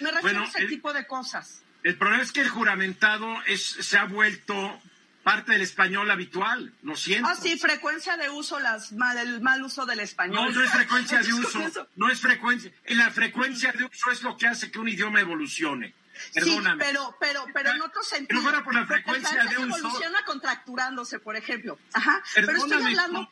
Me 0.00 0.10
refiero 0.12 0.38
Bueno, 0.38 0.40
a 0.42 0.44
ese 0.48 0.62
el- 0.62 0.68
tipo 0.68 0.92
de 0.92 1.06
cosas. 1.06 1.62
El 1.82 1.96
problema 1.98 2.22
es 2.22 2.32
que 2.32 2.40
el 2.40 2.48
juramentado 2.48 3.26
es, 3.46 3.62
se 3.64 3.98
ha 3.98 4.04
vuelto 4.04 4.80
parte 5.22 5.52
del 5.52 5.62
español 5.62 6.10
habitual, 6.10 6.72
lo 6.82 6.96
siento. 6.96 7.28
Ah, 7.28 7.34
sí, 7.34 7.58
frecuencia 7.58 8.16
de 8.16 8.30
uso, 8.30 8.58
las 8.60 8.92
mal, 8.92 9.18
el 9.18 9.40
mal 9.40 9.62
uso 9.62 9.84
del 9.84 10.00
español. 10.00 10.46
No, 10.46 10.50
no 10.50 10.64
es 10.64 10.70
frecuencia 10.70 11.20
de 11.22 11.32
uso, 11.34 11.88
no 11.96 12.10
es 12.10 12.20
frecuencia. 12.20 12.72
La 12.88 13.10
frecuencia 13.10 13.72
de 13.72 13.84
uso 13.84 14.10
es 14.10 14.22
lo 14.22 14.36
que 14.36 14.46
hace 14.46 14.70
que 14.70 14.78
un 14.78 14.88
idioma 14.88 15.20
evolucione. 15.20 15.94
Perdóname. 16.34 16.82
Sí, 16.84 16.90
pero, 16.90 17.16
pero, 17.20 17.46
pero 17.54 17.70
en 17.70 17.82
otro 17.82 18.02
sentido. 18.02 18.40
no 18.40 18.42
fuera 18.42 18.64
por 18.64 18.74
la 18.74 18.86
frecuencia 18.86 19.44
de 19.44 19.58
uso. 19.58 19.76
evoluciona 19.78 20.24
contracturándose, 20.24 21.18
por 21.20 21.36
ejemplo. 21.36 21.78
Ajá. 21.92 22.22
Pero 22.34 22.50
estoy 22.50 22.68
Perdóname, 22.70 22.90
hablando. 22.90 23.30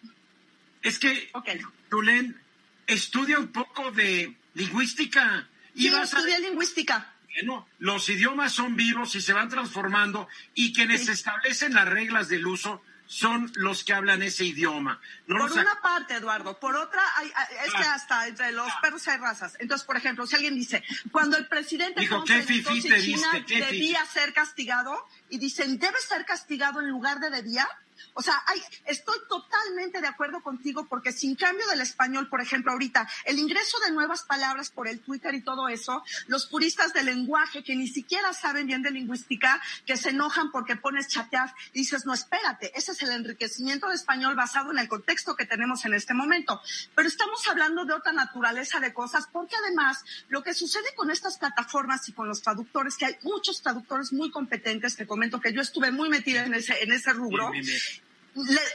Es 0.82 0.99
que, 0.99 1.30
Ok. 1.32 1.49
Tulén, 1.89 2.41
estudia 2.87 3.39
un 3.39 3.49
poco 3.49 3.91
de 3.91 4.37
lingüística 4.55 5.49
y 5.74 5.84
Sí, 5.84 5.91
vas 5.91 6.14
a 6.14 6.18
estudié 6.18 6.39
lingüística. 6.41 7.12
Bueno, 7.37 7.68
los 7.78 8.09
idiomas 8.09 8.53
son 8.53 8.76
vivos 8.76 9.14
y 9.14 9.20
se 9.20 9.32
van 9.32 9.49
transformando 9.49 10.28
y 10.55 10.72
quienes 10.72 11.05
Sí. 11.05 11.11
establecen 11.12 11.74
las 11.74 11.87
reglas 11.87 12.28
del 12.28 12.47
uso 12.47 12.82
son 13.09 13.53
los 13.55 13.84
que 13.84 13.93
hablan 13.93 14.22
ese 14.22 14.45
idioma. 14.45 15.01
No 15.28 15.39
Por 15.47 15.53
una 15.53 15.80
parte, 15.80 16.14
Eduardo. 16.14 16.59
Por 16.59 16.74
otra, 16.74 17.01
hay, 17.16 17.28
es 17.64 17.72
que 17.72 17.82
Ah. 17.84 17.95
hasta 17.95 18.26
entre 18.26 18.51
los 18.53 18.68
perros 18.82 19.07
hay 19.07 19.18
razas. 19.18 19.57
Entonces, 19.61 19.87
por 19.87 19.97
ejemplo, 19.97 20.26
si 20.26 20.34
alguien 20.34 20.55
dice, 20.57 20.82
cuando 21.12 21.37
el 21.37 21.47
presidente 21.47 22.01
Dijo, 22.01 22.24
¿qué 22.24 22.39
preguntó 22.43 22.70
fifí 22.72 22.82
si 22.82 22.89
te 22.89 23.01
China 23.01 23.28
debía 23.47 24.05
ser 24.07 24.32
castigado, 24.32 25.07
y 25.28 25.39
dicen, 25.39 25.78
¿debe 25.78 26.01
ser 26.01 26.24
castigado 26.24 26.80
en 26.80 26.89
lugar 26.89 27.20
de 27.20 27.30
debía? 27.30 27.68
O 28.15 28.23
sea, 28.23 28.43
hay- 28.47 28.63
estoy 28.87 29.19
totalmente 29.29 30.01
de 30.01 30.07
acuerdo 30.09 30.43
contigo 30.43 30.87
porque 30.89 31.13
sin 31.13 31.35
cambio 31.35 31.67
del 31.69 31.81
español, 31.81 32.29
por 32.29 32.41
ejemplo, 32.41 32.73
ahorita, 32.73 33.09
el 33.25 33.39
ingreso 33.39 33.79
de 33.81 33.93
nuevas 33.93 34.23
palabras 34.23 34.71
por 34.71 34.89
el 34.89 35.01
Twitter 35.01 35.35
y 35.35 35.43
todo 35.43 35.69
eso, 35.69 36.03
los 36.27 36.47
puristas 36.47 36.93
del 36.93 37.07
lenguaje 37.07 37.63
que 37.63 37.77
ni 37.77 37.89
siquiera 37.89 38.33
saben 38.33 38.67
bien 38.67 38.83
de 38.83 38.91
lingüística, 38.91 39.61
que 39.85 39.97
se 39.97 40.11
enojan 40.11 40.51
porque 40.51 40.77
pones 40.77 41.09
chatear 41.09 41.55
y 41.73 41.81
dices, 41.81 42.07
no, 42.07 42.15
espérate, 42.15 42.73
ese 42.79 42.93
es 42.93 43.03
el 43.03 43.11
enriquecimiento 43.11 43.89
de 43.89 43.95
español 43.95 44.35
basado 44.35 44.71
en 44.73 44.79
el 44.79 44.89
contexto 44.89 45.37
que 45.37 45.47
tenemos 45.47 45.85
en 45.85 45.95
este 45.95 46.15
momento. 46.15 46.61
Pero 46.95 47.09
estamos 47.09 47.47
hablando 47.49 47.85
de 47.85 47.93
otra 47.95 48.13
naturaleza 48.13 48.81
de 48.81 48.93
cosas, 48.93 49.29
porque 49.33 49.57
además 49.57 50.05
lo 50.29 50.43
que 50.43 50.55
sucede 50.55 50.87
con 50.97 51.11
estas 51.11 51.39
plataformas 51.39 52.09
y 52.09 52.13
con 52.13 52.29
los 52.29 52.43
traductores, 52.43 52.97
que 52.97 53.07
hay 53.07 53.17
muchos 53.23 53.63
traductores 53.63 54.13
muy 54.13 54.31
competentes, 54.31 54.97
te 54.97 55.07
comento 55.07 55.41
que 55.41 55.53
yo 55.53 55.61
estuve 55.61 55.91
muy 55.93 56.09
metida 56.09 56.45
en 56.45 56.55
ese, 56.55 56.83
en 56.83 56.93
ese 56.93 57.13
rubro, 57.13 57.51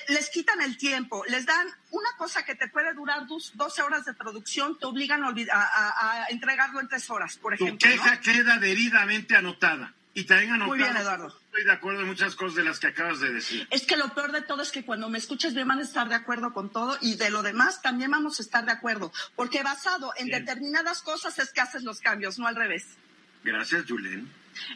les 0.07 0.29
quitan 0.29 0.61
el 0.61 0.77
tiempo, 0.77 1.23
les 1.27 1.45
dan 1.45 1.67
una 1.91 2.09
cosa 2.17 2.43
que 2.43 2.55
te 2.55 2.67
puede 2.67 2.93
durar 2.93 3.27
dos, 3.27 3.51
12 3.55 3.81
horas 3.81 4.05
de 4.05 4.13
producción, 4.13 4.77
te 4.79 4.85
obligan 4.85 5.23
a, 5.23 5.29
a, 5.29 6.25
entregarlo 6.29 6.79
en 6.79 6.87
tres 6.87 7.09
horas, 7.09 7.37
por 7.37 7.53
ejemplo. 7.53 7.77
Tu 7.77 7.87
queja 7.87 8.19
queda 8.19 8.57
debidamente 8.57 9.35
anotada. 9.35 9.93
Y 10.13 10.25
también 10.25 10.53
anotada. 10.53 10.67
Muy 10.67 10.77
bien, 10.77 10.97
Eduardo. 10.97 11.27
Estoy 11.27 11.63
de 11.63 11.71
acuerdo 11.71 12.01
en 12.01 12.07
muchas 12.07 12.35
cosas 12.35 12.55
de 12.55 12.63
las 12.63 12.79
que 12.79 12.87
acabas 12.87 13.21
de 13.21 13.31
decir. 13.31 13.67
Es 13.71 13.85
que 13.85 13.95
lo 13.95 14.09
peor 14.13 14.31
de 14.33 14.41
todo 14.41 14.61
es 14.61 14.71
que 14.71 14.83
cuando 14.83 15.09
me 15.09 15.17
escuches 15.17 15.53
bien 15.53 15.67
van 15.67 15.79
a 15.79 15.83
estar 15.83 16.09
de 16.09 16.15
acuerdo 16.15 16.53
con 16.53 16.69
todo 16.69 16.97
y 17.01 17.15
de 17.15 17.29
lo 17.29 17.43
demás 17.43 17.81
también 17.81 18.11
vamos 18.11 18.39
a 18.39 18.43
estar 18.43 18.65
de 18.65 18.71
acuerdo. 18.71 19.13
Porque 19.35 19.63
basado 19.63 20.11
en 20.17 20.27
determinadas 20.27 21.01
cosas 21.01 21.39
es 21.39 21.53
que 21.53 21.61
haces 21.61 21.83
los 21.83 22.01
cambios, 22.01 22.39
no 22.39 22.47
al 22.47 22.55
revés. 22.55 22.97
Gracias, 23.43 23.85
Julen. 23.87 24.29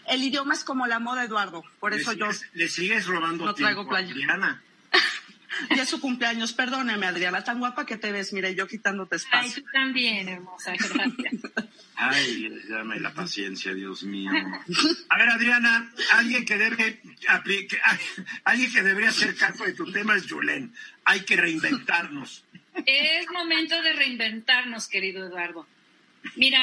El 0.08 0.24
idioma 0.24 0.54
es 0.54 0.64
como 0.64 0.88
la 0.88 1.00
moda, 1.00 1.26
Eduardo. 1.26 1.64
Por 1.80 1.94
eso 1.94 2.14
yo. 2.14 2.28
Le 2.54 2.68
sigues 2.68 3.06
robando 3.06 3.46
no 3.46 3.54
traigo 3.54 3.88
playa. 3.88 4.12
Adriana. 4.12 4.64
Ya 5.76 5.84
es 5.84 5.90
su 5.90 6.00
cumpleaños. 6.00 6.54
Perdóname, 6.54 7.06
Adriana, 7.06 7.44
tan 7.44 7.60
guapa 7.60 7.86
que 7.86 7.98
te 7.98 8.12
ves. 8.12 8.34
Mire, 8.34 8.56
yo 8.56 8.68
quitándote 8.68 9.18
espacio. 9.18 9.54
Ay, 9.56 9.62
tú 9.62 9.70
también, 9.72 10.30
hermosa. 10.30 10.74
Gracias. 10.74 11.10
Ay, 11.96 12.50
llame 12.68 13.00
la 13.00 13.14
paciencia, 13.14 13.74
Dios 13.74 14.04
mío. 14.04 14.32
A 15.10 15.18
ver, 15.18 15.30
Adriana, 15.30 15.92
alguien 16.14 16.46
que 16.46 16.58
debe 16.58 17.02
alguien 18.44 18.74
que 18.74 18.84
debería 18.84 19.10
hacer 19.10 19.36
caso 19.36 19.66
de 19.66 19.74
tu 19.74 19.92
tema 19.92 20.16
es 20.16 20.30
Julen. 20.30 20.74
Hay 21.06 21.22
que 21.22 21.36
reinventarnos. 21.36 22.44
Es 22.86 23.32
momento 23.32 23.82
de 23.82 23.94
reinventarnos, 23.94 24.88
querido 24.88 25.26
Eduardo. 25.26 25.66
Mira, 26.36 26.60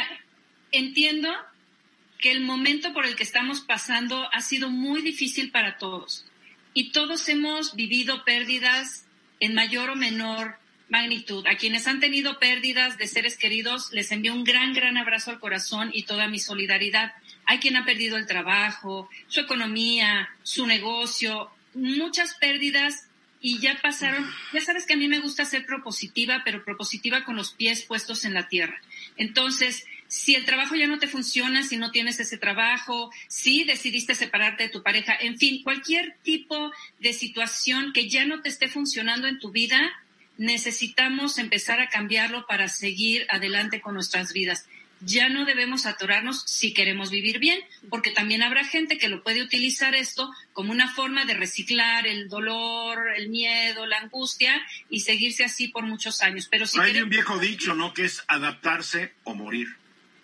entiendo 0.70 1.30
que 2.18 2.30
el 2.30 2.40
momento 2.40 2.92
por 2.92 3.06
el 3.06 3.16
que 3.16 3.22
estamos 3.22 3.62
pasando 3.62 4.28
ha 4.32 4.42
sido 4.42 4.70
muy 4.70 5.00
difícil 5.00 5.50
para 5.50 5.78
todos 5.78 6.26
y 6.74 6.90
todos 6.92 7.28
hemos 7.28 7.74
vivido 7.74 8.24
pérdidas 8.24 9.06
en 9.40 9.54
mayor 9.54 9.90
o 9.90 9.96
menor 9.96 10.56
magnitud. 10.88 11.46
A 11.46 11.56
quienes 11.56 11.86
han 11.86 12.00
tenido 12.00 12.38
pérdidas 12.38 12.98
de 12.98 13.08
seres 13.08 13.36
queridos, 13.36 13.90
les 13.92 14.12
envío 14.12 14.34
un 14.34 14.44
gran, 14.44 14.74
gran 14.74 14.98
abrazo 14.98 15.30
al 15.30 15.40
corazón 15.40 15.90
y 15.92 16.02
toda 16.02 16.28
mi 16.28 16.38
solidaridad. 16.38 17.12
Hay 17.46 17.58
quien 17.58 17.76
ha 17.76 17.84
perdido 17.84 18.18
el 18.18 18.26
trabajo, 18.26 19.08
su 19.26 19.40
economía, 19.40 20.28
su 20.42 20.66
negocio, 20.66 21.50
muchas 21.74 22.34
pérdidas 22.34 23.08
y 23.40 23.58
ya 23.58 23.78
pasaron. 23.82 24.30
Ya 24.52 24.60
sabes 24.60 24.86
que 24.86 24.92
a 24.92 24.98
mí 24.98 25.08
me 25.08 25.20
gusta 25.20 25.44
ser 25.44 25.64
propositiva, 25.66 26.42
pero 26.44 26.64
propositiva 26.64 27.24
con 27.24 27.36
los 27.36 27.52
pies 27.52 27.82
puestos 27.82 28.24
en 28.24 28.34
la 28.34 28.48
tierra. 28.48 28.80
Entonces, 29.16 29.84
si 30.12 30.34
el 30.34 30.44
trabajo 30.44 30.74
ya 30.74 30.86
no 30.86 30.98
te 30.98 31.08
funciona, 31.08 31.62
si 31.62 31.78
no 31.78 31.90
tienes 31.90 32.20
ese 32.20 32.36
trabajo, 32.36 33.10
si 33.28 33.64
decidiste 33.64 34.14
separarte 34.14 34.64
de 34.64 34.68
tu 34.68 34.82
pareja, 34.82 35.16
en 35.18 35.38
fin, 35.38 35.62
cualquier 35.62 36.18
tipo 36.22 36.70
de 37.00 37.14
situación 37.14 37.94
que 37.94 38.10
ya 38.10 38.26
no 38.26 38.42
te 38.42 38.50
esté 38.50 38.68
funcionando 38.68 39.26
en 39.26 39.38
tu 39.38 39.52
vida, 39.52 39.80
necesitamos 40.36 41.38
empezar 41.38 41.80
a 41.80 41.88
cambiarlo 41.88 42.46
para 42.46 42.68
seguir 42.68 43.26
adelante 43.30 43.80
con 43.80 43.94
nuestras 43.94 44.34
vidas. 44.34 44.66
Ya 45.00 45.30
no 45.30 45.46
debemos 45.46 45.86
atorarnos 45.86 46.44
si 46.46 46.74
queremos 46.74 47.10
vivir 47.10 47.38
bien, 47.38 47.58
porque 47.88 48.10
también 48.10 48.42
habrá 48.42 48.64
gente 48.64 48.98
que 48.98 49.08
lo 49.08 49.22
puede 49.22 49.40
utilizar 49.40 49.94
esto 49.94 50.30
como 50.52 50.72
una 50.72 50.92
forma 50.92 51.24
de 51.24 51.34
reciclar 51.34 52.06
el 52.06 52.28
dolor, 52.28 52.98
el 53.16 53.30
miedo, 53.30 53.86
la 53.86 54.00
angustia 54.00 54.60
y 54.90 55.00
seguirse 55.00 55.42
así 55.42 55.68
por 55.68 55.84
muchos 55.84 56.20
años. 56.20 56.48
Pero 56.50 56.66
si 56.66 56.78
hay 56.78 57.00
un 57.00 57.08
viejo 57.08 57.38
dicho, 57.38 57.74
¿no? 57.74 57.94
Que 57.94 58.04
es 58.04 58.22
adaptarse 58.28 59.14
o 59.24 59.34
morir. 59.34 59.80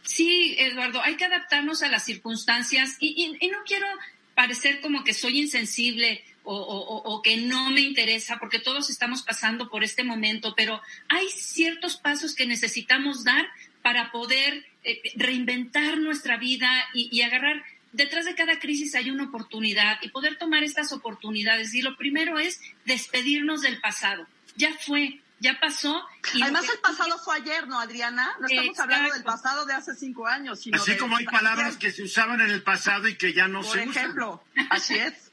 Sí, 0.09 0.57
Eduardo, 0.59 1.03
hay 1.03 1.17
que 1.17 1.27
adaptarnos 1.27 1.83
a 1.83 1.89
las 1.89 2.07
circunstancias 2.07 2.97
y, 2.99 3.31
no 3.53 3.59
quiero 3.67 3.87
parecer 4.35 4.81
como 4.81 5.05
que 5.05 5.13
soy 5.13 5.39
insensible 5.39 6.25
o, 6.45 7.21
que 7.23 7.37
no 7.37 7.69
me 7.69 7.83
interesa, 7.83 8.39
porque 8.39 8.59
todos 8.59 8.89
estamos 8.89 9.23
pasando 9.23 9.69
por 9.69 9.85
este 9.85 10.05
momento, 10.05 10.55
pero 10.57 10.81
hay 11.11 11.29
ciertos 11.29 11.99
pasos 11.99 12.35
que 12.35 12.47
necesitamos 12.47 13.23
dar 13.23 13.51
para 13.83 14.11
poder 14.11 14.65
eh, 14.83 15.03
reinventar 15.17 15.99
nuestra 15.99 16.39
vida 16.39 16.71
y, 16.95 17.21
agarrar. 17.21 17.63
Detrás 17.93 18.25
de 18.25 18.35
cada 18.35 18.59
crisis 18.59 18.95
hay 18.95 19.11
una 19.11 19.25
oportunidad 19.25 19.99
y 20.01 20.09
poder 20.09 20.39
tomar 20.39 20.65
estas 20.65 20.91
oportunidades. 20.95 21.75
Y 21.75 21.83
lo 21.83 21.99
primero 21.99 22.39
es 22.39 22.63
despedirnos 22.87 23.61
del 23.61 23.79
pasado. 23.79 24.27
Ya 24.57 24.73
fue, 24.73 25.21
ya 25.41 25.59
pasó. 25.61 26.03
Además, 26.43 26.65
el 26.73 26.81
pasado 26.81 27.19
fue 27.19 27.37
ayer, 27.37 27.69
¿no, 27.69 27.79
Adriana? 27.79 28.35
No 28.41 28.47
estamos 28.47 28.79
hablando 28.79 29.15
del 29.15 29.23
pasado 29.23 29.67
de 29.67 29.75
hace 29.75 29.95
cinco 29.95 30.27
años. 30.27 30.61
Sino 30.61 30.77
Así 30.77 30.97
como 30.97 31.17
hay 31.17 31.25
palabras 31.25 31.77
que 31.77 31.91
se 31.91 32.03
usaban 32.03 32.41
en 32.41 32.51
el 32.51 32.63
pasado 32.63 33.09
y 33.09 33.17
que 33.17 33.33
ya 33.33 33.49
no 33.49 33.63
se 33.63 33.71
usan. 33.71 33.87
Por 33.87 33.97
ejemplo, 33.97 34.45
así 34.71 34.95
es. 34.97 35.31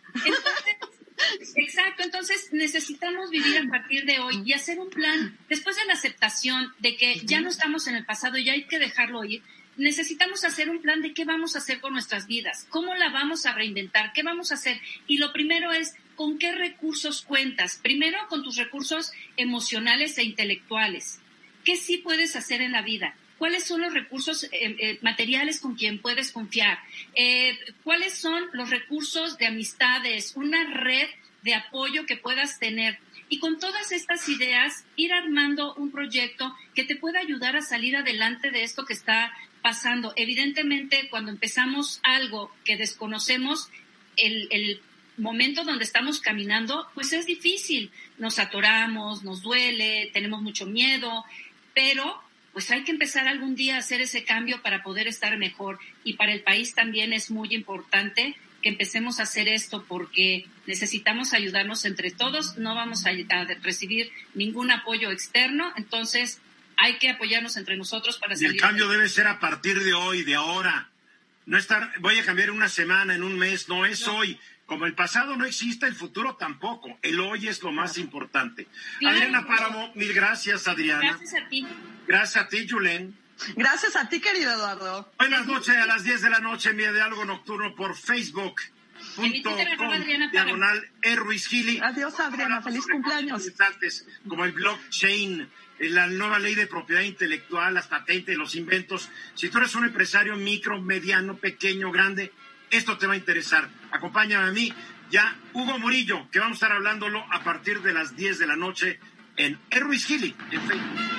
exacto, 1.56 2.04
entonces 2.04 2.50
necesitamos 2.52 3.30
vivir 3.30 3.58
a 3.58 3.70
partir 3.70 4.06
de 4.06 4.20
hoy 4.20 4.44
y 4.46 4.54
hacer 4.54 4.80
un 4.80 4.90
plan. 4.90 5.38
Después 5.50 5.76
de 5.76 5.86
la 5.86 5.94
aceptación 5.94 6.74
de 6.80 6.98
que 6.98 7.22
ya 7.26 7.42
no 7.42 7.50
estamos 7.50 7.88
en 7.88 7.96
el 7.96 8.06
pasado 8.06 8.38
y 8.38 8.50
hay 8.50 8.66
que 8.66 8.80
dejarlo 8.80 9.24
ir, 9.24 9.42
necesitamos 9.78 10.44
hacer 10.44 10.70
un 10.70 10.82
plan 10.82 11.02
de 11.02 11.14
qué 11.14 11.26
vamos 11.26 11.56
a 11.56 11.60
hacer 11.60 11.82
con 11.82 11.94
nuestras 11.94 12.28
vidas, 12.28 12.66
cómo 12.70 12.96
la 12.96 13.10
vamos 13.10 13.46
a 13.46 13.54
reinventar, 13.54 14.14
qué 14.14 14.24
vamos 14.24 14.52
a 14.52 14.56
hacer. 14.56 14.80
Y 15.08 15.18
lo 15.18 15.34
primero 15.34 15.72
es 15.72 15.96
con 16.16 16.40
qué 16.40 16.52
recursos 16.52 17.22
cuentas. 17.22 17.80
Primero, 17.82 18.18
con 18.30 18.44
tus 18.44 18.58
recursos 18.58 19.12
emocionales 19.38 20.18
e 20.18 20.24
intelectuales. 20.24 21.20
¿Qué 21.64 21.76
sí 21.76 21.98
puedes 21.98 22.36
hacer 22.36 22.62
en 22.62 22.72
la 22.72 22.82
vida? 22.82 23.16
¿Cuáles 23.38 23.66
son 23.66 23.82
los 23.82 23.94
recursos 23.94 24.44
eh, 24.46 24.50
eh, 24.54 25.00
materiales 25.02 25.60
con 25.60 25.76
quien 25.76 26.00
puedes 26.00 26.32
confiar? 26.32 26.80
Eh, 27.16 27.58
¿Cuáles 27.84 28.14
son 28.14 28.44
los 28.54 28.70
recursos 28.70 29.38
de 29.38 29.48
amistades? 29.48 30.34
Una 30.36 30.64
red 30.72 31.08
de 31.42 31.54
apoyo 31.54 32.06
que 32.06 32.18
puedas 32.18 32.60
tener. 32.60 32.98
Y 33.28 33.40
con 33.40 33.60
todas 33.60 33.92
estas 33.92 34.30
ideas, 34.30 34.86
ir 34.96 35.12
armando 35.12 35.74
un 35.76 35.92
proyecto 35.92 36.56
que 36.76 36.86
te 36.86 36.96
pueda 36.96 37.20
ayudar 37.20 37.56
a 37.56 37.62
salir 37.62 37.98
adelante 37.98 38.52
de 38.52 38.64
esto 38.64 38.86
que 38.86 38.94
está 38.94 39.34
pasando. 39.62 40.14
Evidentemente, 40.16 41.08
cuando 41.10 41.32
empezamos 41.32 42.00
algo 42.04 42.52
que 42.64 42.78
desconocemos, 42.78 43.70
el, 44.16 44.48
el 44.52 44.82
momento 45.18 45.64
donde 45.64 45.84
estamos 45.84 46.20
caminando, 46.20 46.88
pues 46.94 47.14
es 47.14 47.26
difícil. 47.26 47.92
Nos 48.18 48.40
atoramos, 48.40 49.24
nos 49.24 49.42
duele, 49.42 50.10
tenemos 50.14 50.42
mucho 50.42 50.66
miedo, 50.66 51.26
pero 51.74 52.22
pues 52.54 52.72
hay 52.72 52.84
que 52.84 52.92
empezar 52.92 53.28
algún 53.28 53.56
día 53.56 53.76
a 53.76 53.80
hacer 53.80 54.00
ese 54.00 54.24
cambio 54.24 54.62
para 54.62 54.82
poder 54.82 55.08
estar 55.08 55.38
mejor. 55.38 55.80
Y 56.04 56.14
para 56.14 56.32
el 56.32 56.42
país 56.42 56.74
también 56.74 57.12
es 57.12 57.30
muy 57.30 57.54
importante 57.54 58.36
que 58.66 58.70
empecemos 58.70 59.20
a 59.20 59.24
hacer 59.24 59.48
esto 59.48 59.86
porque 59.88 60.48
necesitamos 60.66 61.34
ayudarnos 61.34 61.86
entre 61.86 62.12
todos, 62.12 62.58
no 62.58 62.74
vamos 62.74 63.06
a, 63.06 63.12
recibir 63.62 64.12
ningún 64.34 64.72
apoyo 64.72 65.12
externo, 65.12 65.72
entonces 65.78 66.42
hay 66.78 66.98
que 66.98 67.10
apoyarnos 67.10 67.58
entre 67.58 67.78
nosotros 67.78 68.18
para 68.18 68.36
salir. 68.36 68.54
Y 68.54 68.56
el 68.56 68.62
cambio 68.62 68.88
debe 68.88 69.08
ser 69.10 69.28
a 69.28 69.40
partir 69.40 69.84
de 69.84 69.94
hoy, 69.94 70.24
de 70.24 70.36
ahora. 70.36 70.90
No 71.46 71.60
estar, 71.60 71.92
voy 72.00 72.18
a 72.18 72.26
cambiar 72.26 72.50
una 72.50 72.70
semana, 72.70 73.14
en 73.14 73.22
un 73.22 73.38
mes, 73.38 73.70
no 73.70 73.86
es 73.86 74.08
hoy. 74.08 74.40
Como 74.66 74.86
el 74.86 74.96
pasado 74.96 75.36
no 75.36 75.46
existe, 75.46 75.86
el 75.86 75.96
futuro 75.96 76.36
tampoco. 76.36 76.98
El 77.02 77.20
hoy 77.20 77.48
es 77.48 77.62
lo 77.62 77.72
más 77.72 77.98
importante. 77.98 78.68
Adriana 79.06 79.46
Páramo, 79.46 79.92
mil 79.96 80.14
gracias, 80.14 80.68
Adriana. 80.68 81.02
Gracias 81.02 81.44
a 81.44 81.50
ti. 81.50 81.68
Gracias 82.08 82.44
a 82.44 82.48
ti, 82.48 82.68
Julen. 82.68 83.16
Gracias 83.56 83.96
a 83.96 84.10
ti, 84.10 84.20
querido 84.20 84.52
Eduardo. 84.52 85.12
Buenas 85.20 85.46
noches, 85.46 85.76
a 85.76 85.86
las 85.86 86.04
10 86.04 86.22
de 86.22 86.30
la 86.30 86.40
noche, 86.40 86.70
en 86.72 86.78
de 86.78 87.02
algo 87.02 87.26
nocturno 87.26 87.76
por 87.76 87.96
Facebook. 87.96 88.62
Punto 89.16 89.56
diagonal 90.32 90.90
Erruiz 91.02 91.48
Gili. 91.48 91.80
Adiós, 91.84 92.20
Adriana. 92.20 92.62
Feliz 92.62 92.88
cumpleaños. 92.88 93.44
Como 94.28 94.46
el 94.46 94.54
blockchain, 94.54 95.50
la 95.80 96.08
nueva 96.08 96.40
ley 96.40 96.56
de 96.56 96.66
propiedad 96.66 97.02
intelectual, 97.02 97.74
las 97.74 97.88
patentes, 97.88 98.38
los 98.38 98.56
inventos. 98.56 99.10
Si 99.36 99.50
tú 99.50 99.58
eres 99.58 99.76
un 99.76 99.86
empresario 99.86 100.36
micro, 100.38 100.82
mediano, 100.82 101.38
pequeño, 101.38 101.92
grande, 101.92 102.32
esto 102.72 102.98
te 102.98 103.08
va 103.08 103.14
a 103.14 103.18
interesar. 103.18 103.70
Acompáñame 103.92 104.50
a 104.50 104.52
mí, 104.52 104.74
ya 105.12 105.36
Hugo 105.54 105.78
Murillo, 105.80 106.30
que 106.32 106.40
vamos 106.40 106.56
a 106.56 106.60
estar 106.66 106.72
hablándolo 106.72 107.24
a 107.32 107.44
partir 107.44 107.82
de 107.82 107.94
las 107.94 108.16
10 108.16 108.40
de 108.40 108.48
la 108.48 108.56
noche 108.56 109.00
en 109.38 109.60
Erruiz 109.70 110.06
Gili, 110.06 110.36
en 110.52 110.62
Facebook. 110.62 111.16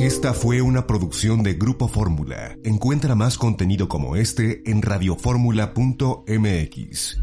Esta 0.00 0.34
fue 0.34 0.60
una 0.60 0.86
producción 0.86 1.42
de 1.42 1.54
Grupo 1.54 1.88
Fórmula. 1.88 2.58
Encuentra 2.62 3.14
más 3.14 3.38
contenido 3.38 3.88
como 3.88 4.16
este 4.16 4.70
en 4.70 4.82
radioformula.mx. 4.82 7.20